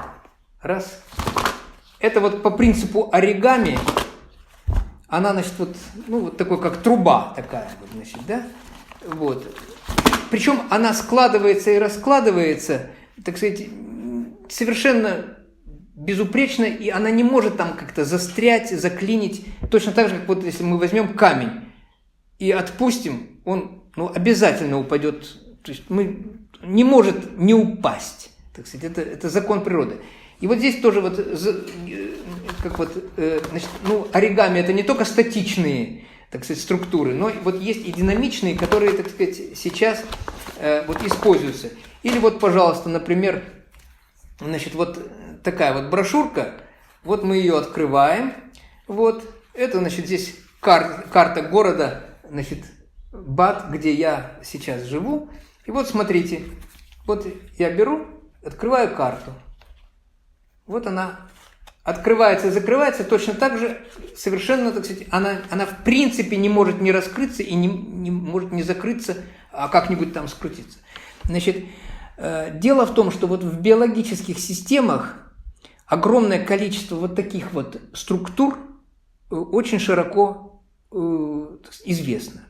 Раз. 0.61 1.03
Это 2.01 2.21
вот 2.21 2.43
по 2.43 2.51
принципу 2.51 3.09
оригами. 3.13 3.79
Она, 5.13 5.33
значит, 5.35 5.53
вот, 5.59 5.77
ну, 6.07 6.21
вот 6.21 6.39
такой, 6.39 6.59
как 6.59 6.79
труба 6.79 7.35
такая, 7.37 7.71
значит, 7.93 8.17
да? 8.27 8.47
Вот. 9.07 9.47
Причем 10.31 10.63
она 10.71 10.95
складывается 10.95 11.71
и 11.71 11.77
раскладывается, 11.77 12.87
так 13.23 13.37
сказать, 13.37 13.67
совершенно 14.49 15.37
безупречно, 15.95 16.65
и 16.65 16.89
она 16.89 17.11
не 17.11 17.25
может 17.25 17.59
там 17.59 17.77
как-то 17.77 18.07
застрять, 18.07 18.71
заклинить. 18.71 19.45
Точно 19.71 19.93
так 19.93 20.09
же, 20.09 20.17
как 20.17 20.29
вот 20.29 20.45
если 20.45 20.63
мы 20.65 20.79
возьмем 20.79 21.13
камень 21.13 21.61
и 22.39 22.51
отпустим, 22.51 23.39
он 23.45 23.83
ну, 23.97 24.11
обязательно 24.11 24.79
упадет. 24.79 25.25
То 25.63 25.73
есть 25.73 25.91
мы, 25.91 26.39
не 26.63 26.85
может 26.85 27.39
не 27.39 27.53
упасть. 27.53 28.31
Так 28.57 28.67
сказать, 28.67 28.93
это, 28.93 29.03
это 29.03 29.29
закон 29.29 29.63
природы. 29.63 29.97
И 30.41 30.47
вот 30.47 30.57
здесь 30.57 30.81
тоже 30.81 31.03
вот, 31.03 31.19
как 32.63 32.79
вот, 32.79 32.93
э, 33.17 33.41
значит, 33.51 33.69
ну, 33.85 34.07
оригами 34.13 34.59
это 34.59 34.73
не 34.73 34.83
только 34.83 35.05
статичные, 35.05 36.05
так 36.31 36.45
сказать, 36.45 36.63
структуры, 36.63 37.15
но 37.15 37.31
вот 37.43 37.61
есть 37.61 37.87
и 37.87 37.93
динамичные, 37.93 38.57
которые, 38.57 38.93
так 38.93 39.09
сказать, 39.11 39.37
сейчас 39.57 40.03
э, 40.59 40.85
вот 40.87 41.03
используются. 41.05 41.69
Или 42.03 42.19
вот, 42.19 42.41
пожалуйста, 42.41 42.89
например, 42.89 43.43
значит, 44.41 44.75
вот 44.75 44.99
такая 45.43 45.75
вот 45.75 45.91
брошюрка, 45.91 46.55
вот 47.05 47.25
мы 47.25 47.37
ее 47.37 47.59
открываем, 47.59 48.35
вот, 48.87 49.25
это, 49.55 49.79
значит, 49.79 50.07
здесь 50.07 50.37
кар 50.61 51.07
карта 51.13 51.43
города, 51.43 52.05
значит, 52.29 52.65
Бат, 53.13 53.69
где 53.71 53.93
я 53.93 54.39
сейчас 54.43 54.85
живу, 54.85 55.29
и 55.67 55.71
вот 55.71 55.87
смотрите, 55.87 56.43
вот 57.07 57.27
я 57.59 57.71
беру, 57.71 58.07
открываю 58.43 58.95
карту, 58.95 59.33
вот 60.67 60.87
она 60.87 61.29
открывается 61.85 62.49
и 62.49 62.51
закрывается 62.51 63.05
точно 63.05 63.35
так 63.35 63.59
же, 63.59 63.85
совершенно, 64.17 64.73
так 64.73 64.85
сказать, 64.85 65.07
она, 65.11 65.43
она 65.51 65.67
в 65.67 65.83
принципе 65.85 66.37
не 66.37 66.49
может 66.49 66.81
не 66.81 66.93
раскрыться 66.93 67.43
и 67.43 67.55
не, 67.55 67.67
не 67.67 68.11
может 68.11 68.53
не 68.53 68.63
закрыться, 68.63 69.17
а 69.51 69.69
как-нибудь 69.69 70.13
там 70.13 70.29
скрутиться. 70.29 70.79
Значит, 71.25 71.65
э, 72.17 72.59
дело 72.59 72.87
в 72.87 72.95
том, 72.95 73.11
что 73.11 73.27
вот 73.27 73.43
в 73.43 73.61
биологических 73.61 74.39
системах 74.39 75.17
огромное 75.87 76.45
количество 76.45 76.97
вот 76.97 77.17
таких 77.17 77.53
вот 77.53 77.81
структур 77.95 78.59
э, 79.31 79.35
очень 79.35 79.81
широко 79.81 80.63
э, 80.93 81.47
известно. 81.85 82.43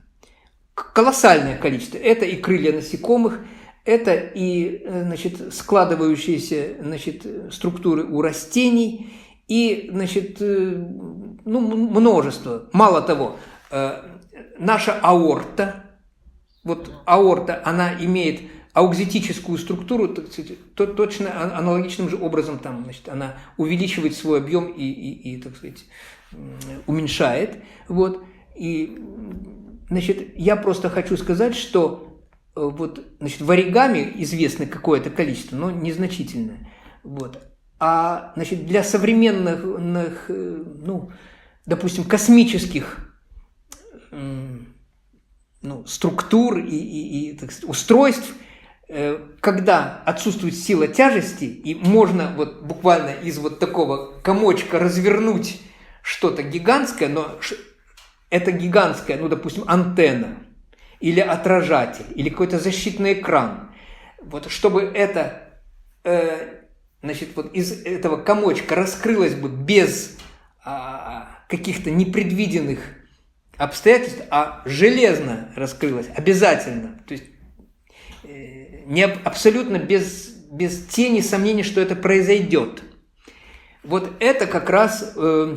Колоссальное 0.74 1.56
количество. 1.58 1.96
Это 1.98 2.24
и 2.24 2.36
крылья 2.36 2.72
насекомых, 2.72 3.40
это 3.84 4.14
и 4.14 4.86
значит, 4.86 5.54
складывающиеся 5.54 6.76
значит, 6.80 7.26
структуры 7.50 8.04
у 8.04 8.22
растений, 8.22 9.12
и 9.48 9.90
значит, 9.92 10.38
ну, 10.40 11.60
множество. 11.60 12.68
Мало 12.72 13.02
того, 13.02 13.36
наша 14.58 14.98
аорта, 15.00 15.84
вот 16.64 16.92
аорта, 17.04 17.60
она 17.64 17.92
имеет 18.00 18.40
аукзитическую 18.72 19.58
структуру, 19.58 20.08
то, 20.08 20.86
точно 20.86 21.58
аналогичным 21.58 22.08
же 22.08 22.16
образом 22.16 22.58
там, 22.58 22.84
значит, 22.84 23.08
она 23.08 23.36
увеличивает 23.56 24.14
свой 24.14 24.38
объем 24.38 24.68
и, 24.68 24.84
и, 24.84 25.34
и 25.34 25.42
так 25.42 25.56
сказать, 25.56 25.84
уменьшает. 26.86 27.62
Вот. 27.88 28.24
И, 28.56 28.98
значит, 29.88 30.36
я 30.36 30.56
просто 30.56 30.88
хочу 30.88 31.16
сказать, 31.16 31.54
что 31.54 32.08
э, 32.08 32.11
вот, 32.54 33.04
значит, 33.18 33.40
в 33.40 33.50
оригами 33.50 34.12
известно 34.16 34.66
какое-то 34.66 35.10
количество, 35.10 35.56
но 35.56 35.70
незначительное. 35.70 36.68
Вот. 37.02 37.42
А 37.78 38.32
значит, 38.36 38.66
для 38.66 38.84
современных, 38.84 40.26
э, 40.28 40.64
ну, 40.84 41.10
допустим, 41.66 42.04
космических 42.04 43.08
ну, 45.62 45.86
структур 45.86 46.58
и, 46.58 46.76
и, 46.76 47.30
и 47.30 47.38
так 47.38 47.50
сказать, 47.50 47.70
устройств– 47.70 48.34
Э, 48.94 49.18
когда 49.40 50.02
отсутствует 50.04 50.54
сила 50.54 50.86
тяжести, 50.86 51.44
и 51.44 51.74
можно 51.74 52.34
вот 52.36 52.60
буквально 52.60 53.14
из 53.22 53.38
вот 53.38 53.58
такого 53.58 54.20
комочка 54.20 54.78
развернуть 54.78 55.62
что-то 56.02 56.42
гигантское, 56.42 57.08
но 57.08 57.38
это 58.28 58.52
гигантское, 58.52 59.16
ну, 59.16 59.30
допустим, 59.30 59.64
антенна, 59.66 60.36
или 61.02 61.18
отражатель, 61.20 62.06
или 62.14 62.28
какой-то 62.28 62.60
защитный 62.60 63.14
экран, 63.14 63.72
вот 64.22 64.48
чтобы 64.50 64.82
это, 64.82 65.60
э, 66.04 66.60
значит, 67.02 67.30
вот 67.34 67.52
из 67.52 67.84
этого 67.84 68.16
комочка 68.16 68.76
раскрылось 68.76 69.34
бы 69.34 69.48
без 69.48 70.16
а, 70.64 71.40
каких-то 71.48 71.90
непредвиденных 71.90 72.78
обстоятельств, 73.56 74.22
а 74.30 74.62
железно 74.64 75.52
раскрылось 75.56 76.06
обязательно. 76.14 77.00
То 77.08 77.14
есть 77.14 77.24
не, 78.86 79.02
абсолютно 79.02 79.78
без, 79.78 80.28
без 80.52 80.86
тени 80.86 81.20
сомнений, 81.20 81.64
что 81.64 81.80
это 81.80 81.96
произойдет. 81.96 82.82
Вот 83.82 84.12
это 84.20 84.46
как 84.46 84.70
раз 84.70 85.14
э, 85.16 85.56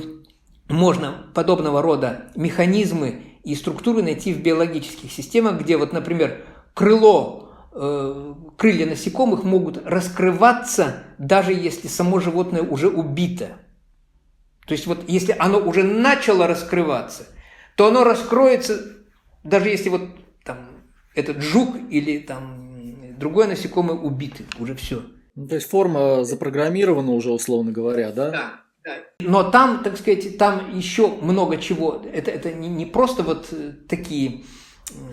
можно 0.70 1.30
подобного 1.36 1.84
рода 1.84 2.32
механизмы 2.36 3.35
и 3.46 3.54
структуры 3.56 4.02
найти 4.02 4.34
в 4.34 4.42
биологических 4.42 5.12
системах, 5.12 5.62
где 5.62 5.78
вот, 5.78 5.94
например, 5.94 6.44
крыло, 6.74 7.52
э, 7.72 8.34
крылья 8.58 8.88
насекомых 8.88 9.44
могут 9.44 9.86
раскрываться, 9.86 11.04
даже 11.20 11.54
если 11.54 11.88
само 11.88 12.20
животное 12.20 12.64
уже 12.64 12.90
убито. 12.90 13.50
То 14.66 14.72
есть 14.74 14.88
вот 14.88 15.08
если 15.08 15.36
оно 15.38 15.60
уже 15.60 15.84
начало 15.84 16.48
раскрываться, 16.48 17.28
то 17.78 17.88
оно 17.88 18.04
раскроется, 18.04 18.82
даже 19.44 19.70
если 19.70 19.90
вот 19.90 20.02
там 20.44 20.58
этот 21.14 21.42
жук 21.42 21.76
или 21.92 22.18
там 22.18 23.16
другое 23.18 23.48
насекомое 23.48 23.96
убиты, 23.96 24.46
уже 24.60 24.74
все. 24.76 25.04
Ну, 25.36 25.48
то 25.48 25.56
есть 25.56 25.70
форма 25.70 26.24
запрограммирована 26.24 27.12
уже, 27.12 27.32
условно 27.32 27.72
говоря, 27.72 28.12
да? 28.12 28.32
Да. 28.32 28.65
Но 29.20 29.44
там, 29.44 29.84
так 29.84 29.98
сказать, 29.98 30.38
там 30.38 30.78
еще 30.78 31.08
много 31.08 31.58
чего. 31.58 32.04
Это, 32.12 32.32
это 32.32 32.54
не, 32.54 32.70
не 32.70 32.86
просто 32.86 33.24
вот 33.24 33.48
э, 33.52 33.74
такие, 33.90 34.44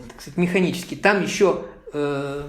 так 0.09 0.20
сказать, 0.20 0.36
механические. 0.36 1.01
Там 1.01 1.23
еще 1.23 1.65
э, 1.93 2.43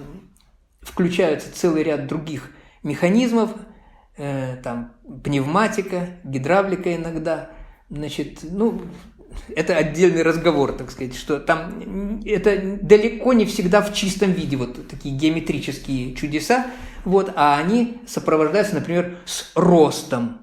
включаются 0.81 1.53
целый 1.53 1.83
ряд 1.83 2.07
других 2.07 2.51
механизмов, 2.83 3.51
э, 4.17 4.57
там 4.63 4.93
пневматика, 5.23 6.19
гидравлика 6.23 6.95
иногда. 6.95 7.51
Значит, 7.89 8.39
ну, 8.41 8.81
это 9.55 9.77
отдельный 9.77 10.23
разговор, 10.23 10.73
так 10.73 10.91
сказать, 10.91 11.15
что 11.15 11.39
там 11.39 12.21
это 12.25 12.79
далеко 12.81 13.33
не 13.33 13.45
всегда 13.45 13.81
в 13.81 13.93
чистом 13.93 14.31
виде, 14.31 14.57
вот 14.57 14.87
такие 14.87 15.15
геометрические 15.15 16.15
чудеса, 16.15 16.67
вот, 17.05 17.31
а 17.35 17.57
они 17.57 18.01
сопровождаются, 18.07 18.75
например, 18.75 19.17
с 19.25 19.51
ростом. 19.55 20.42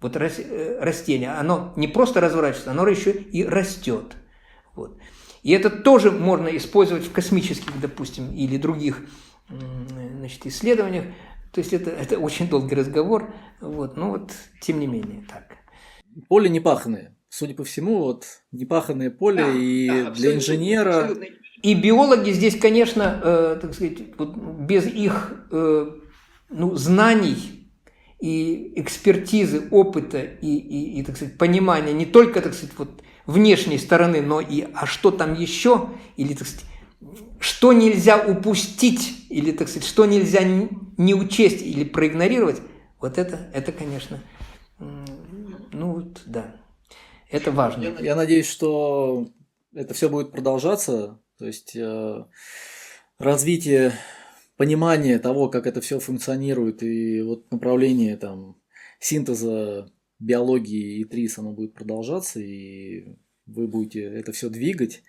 Вот 0.00 0.16
э, 0.16 0.78
растение, 0.80 1.32
оно 1.32 1.72
не 1.76 1.88
просто 1.88 2.20
разворачивается, 2.20 2.70
оно 2.70 2.86
еще 2.88 3.12
и 3.12 3.44
растет. 3.44 4.16
Вот. 4.74 4.98
И 5.42 5.52
это 5.52 5.70
тоже 5.70 6.10
можно 6.10 6.48
использовать 6.56 7.04
в 7.04 7.12
космических, 7.12 7.78
допустим, 7.80 8.32
или 8.34 8.56
других 8.56 9.02
значит, 9.48 10.46
исследованиях. 10.46 11.06
То 11.52 11.60
есть 11.60 11.72
это, 11.72 11.90
это 11.90 12.18
очень 12.18 12.48
долгий 12.48 12.74
разговор, 12.74 13.34
вот, 13.60 13.96
но 13.96 14.10
вот 14.10 14.32
тем 14.60 14.78
не 14.78 14.86
менее 14.86 15.24
так. 15.28 15.56
Поле 16.28 16.48
непаханное 16.48 17.16
судя 17.30 17.54
по 17.54 17.64
всему, 17.64 18.00
вот 18.00 18.26
непаханное 18.52 19.10
поле 19.10 19.44
да, 19.44 19.52
и 19.52 19.88
да, 19.88 20.10
для 20.10 20.34
инженера. 20.34 20.98
Абсолютно. 21.04 21.26
И 21.62 21.74
биологи 21.74 22.30
здесь, 22.30 22.58
конечно, 22.58 23.20
э, 23.22 23.58
так 23.60 23.74
сказать, 23.74 23.98
вот 24.18 24.34
без 24.34 24.86
их 24.86 25.46
э, 25.50 25.90
ну, 26.48 26.74
знаний 26.74 27.59
и 28.20 28.72
экспертизы, 28.76 29.68
опыта 29.70 30.20
и, 30.20 30.56
и, 30.56 31.00
и, 31.00 31.02
так 31.02 31.16
сказать, 31.16 31.38
понимания 31.38 31.92
не 31.92 32.06
только, 32.06 32.40
так 32.42 32.54
сказать, 32.54 32.74
вот 32.76 33.02
внешней 33.26 33.78
стороны, 33.78 34.20
но 34.20 34.40
и 34.40 34.66
а 34.74 34.86
что 34.86 35.10
там 35.10 35.34
еще, 35.34 35.88
или, 36.16 36.34
так 36.34 36.46
сказать, 36.46 36.66
что 37.38 37.72
нельзя 37.72 38.18
упустить, 38.18 39.26
или, 39.30 39.52
так 39.52 39.68
сказать, 39.68 39.88
что 39.88 40.04
нельзя 40.04 40.42
не 40.42 41.14
учесть 41.14 41.62
или 41.62 41.84
проигнорировать, 41.84 42.60
вот 43.00 43.16
это, 43.16 43.50
это, 43.54 43.72
конечно, 43.72 44.20
ну 45.72 45.92
вот, 45.94 46.22
да. 46.26 46.56
Это 47.30 47.52
важно. 47.52 47.84
Я, 47.84 47.90
я 48.00 48.16
надеюсь, 48.16 48.48
что 48.48 49.28
это 49.72 49.94
все 49.94 50.08
будет 50.08 50.32
продолжаться. 50.32 51.18
То 51.38 51.46
есть 51.46 51.76
э, 51.76 52.24
развитие 53.18 53.92
понимания 54.60 55.18
того, 55.18 55.48
как 55.48 55.66
это 55.66 55.80
все 55.80 56.00
функционирует, 56.00 56.82
и 56.82 57.22
вот 57.22 57.50
направление 57.50 58.18
там 58.18 58.60
синтеза 58.98 59.90
биологии 60.18 60.98
и 60.98 61.04
ТРИС, 61.06 61.38
оно 61.38 61.52
будет 61.52 61.72
продолжаться, 61.72 62.40
и 62.40 63.16
вы 63.46 63.68
будете 63.68 64.02
это 64.02 64.32
все 64.32 64.50
двигать. 64.50 65.02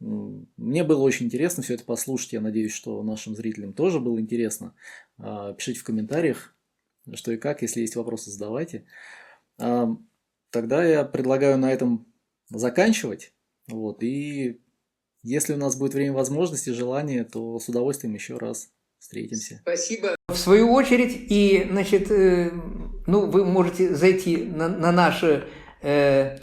Мне 0.00 0.82
было 0.82 1.00
очень 1.02 1.26
интересно 1.26 1.62
все 1.62 1.74
это 1.74 1.84
послушать. 1.84 2.32
Я 2.32 2.40
надеюсь, 2.40 2.72
что 2.72 3.00
нашим 3.04 3.36
зрителям 3.36 3.72
тоже 3.72 4.00
было 4.00 4.20
интересно. 4.20 4.74
А, 5.16 5.52
пишите 5.52 5.78
в 5.78 5.84
комментариях, 5.84 6.56
что 7.14 7.30
и 7.30 7.36
как. 7.36 7.62
Если 7.62 7.82
есть 7.82 7.94
вопросы, 7.94 8.32
задавайте. 8.32 8.84
А, 9.58 9.96
тогда 10.50 10.84
я 10.84 11.04
предлагаю 11.04 11.56
на 11.56 11.72
этом 11.72 12.12
заканчивать. 12.48 13.32
Вот. 13.68 14.02
И 14.02 14.60
если 15.22 15.52
у 15.52 15.56
нас 15.56 15.76
будет 15.76 15.94
время, 15.94 16.14
возможности, 16.14 16.70
желание, 16.70 17.22
то 17.22 17.60
с 17.60 17.68
удовольствием 17.68 18.14
еще 18.14 18.38
раз 18.38 18.72
встретимся. 18.98 19.60
Спасибо. 19.62 20.16
В 20.28 20.36
свою 20.36 20.72
очередь, 20.72 21.26
и, 21.30 21.66
значит, 21.70 22.10
э, 22.10 22.50
ну, 23.06 23.26
вы 23.26 23.44
можете 23.44 23.94
зайти 23.94 24.36
на, 24.36 24.68
на 24.68 24.90
наши 24.92 25.44
э, 25.82 26.38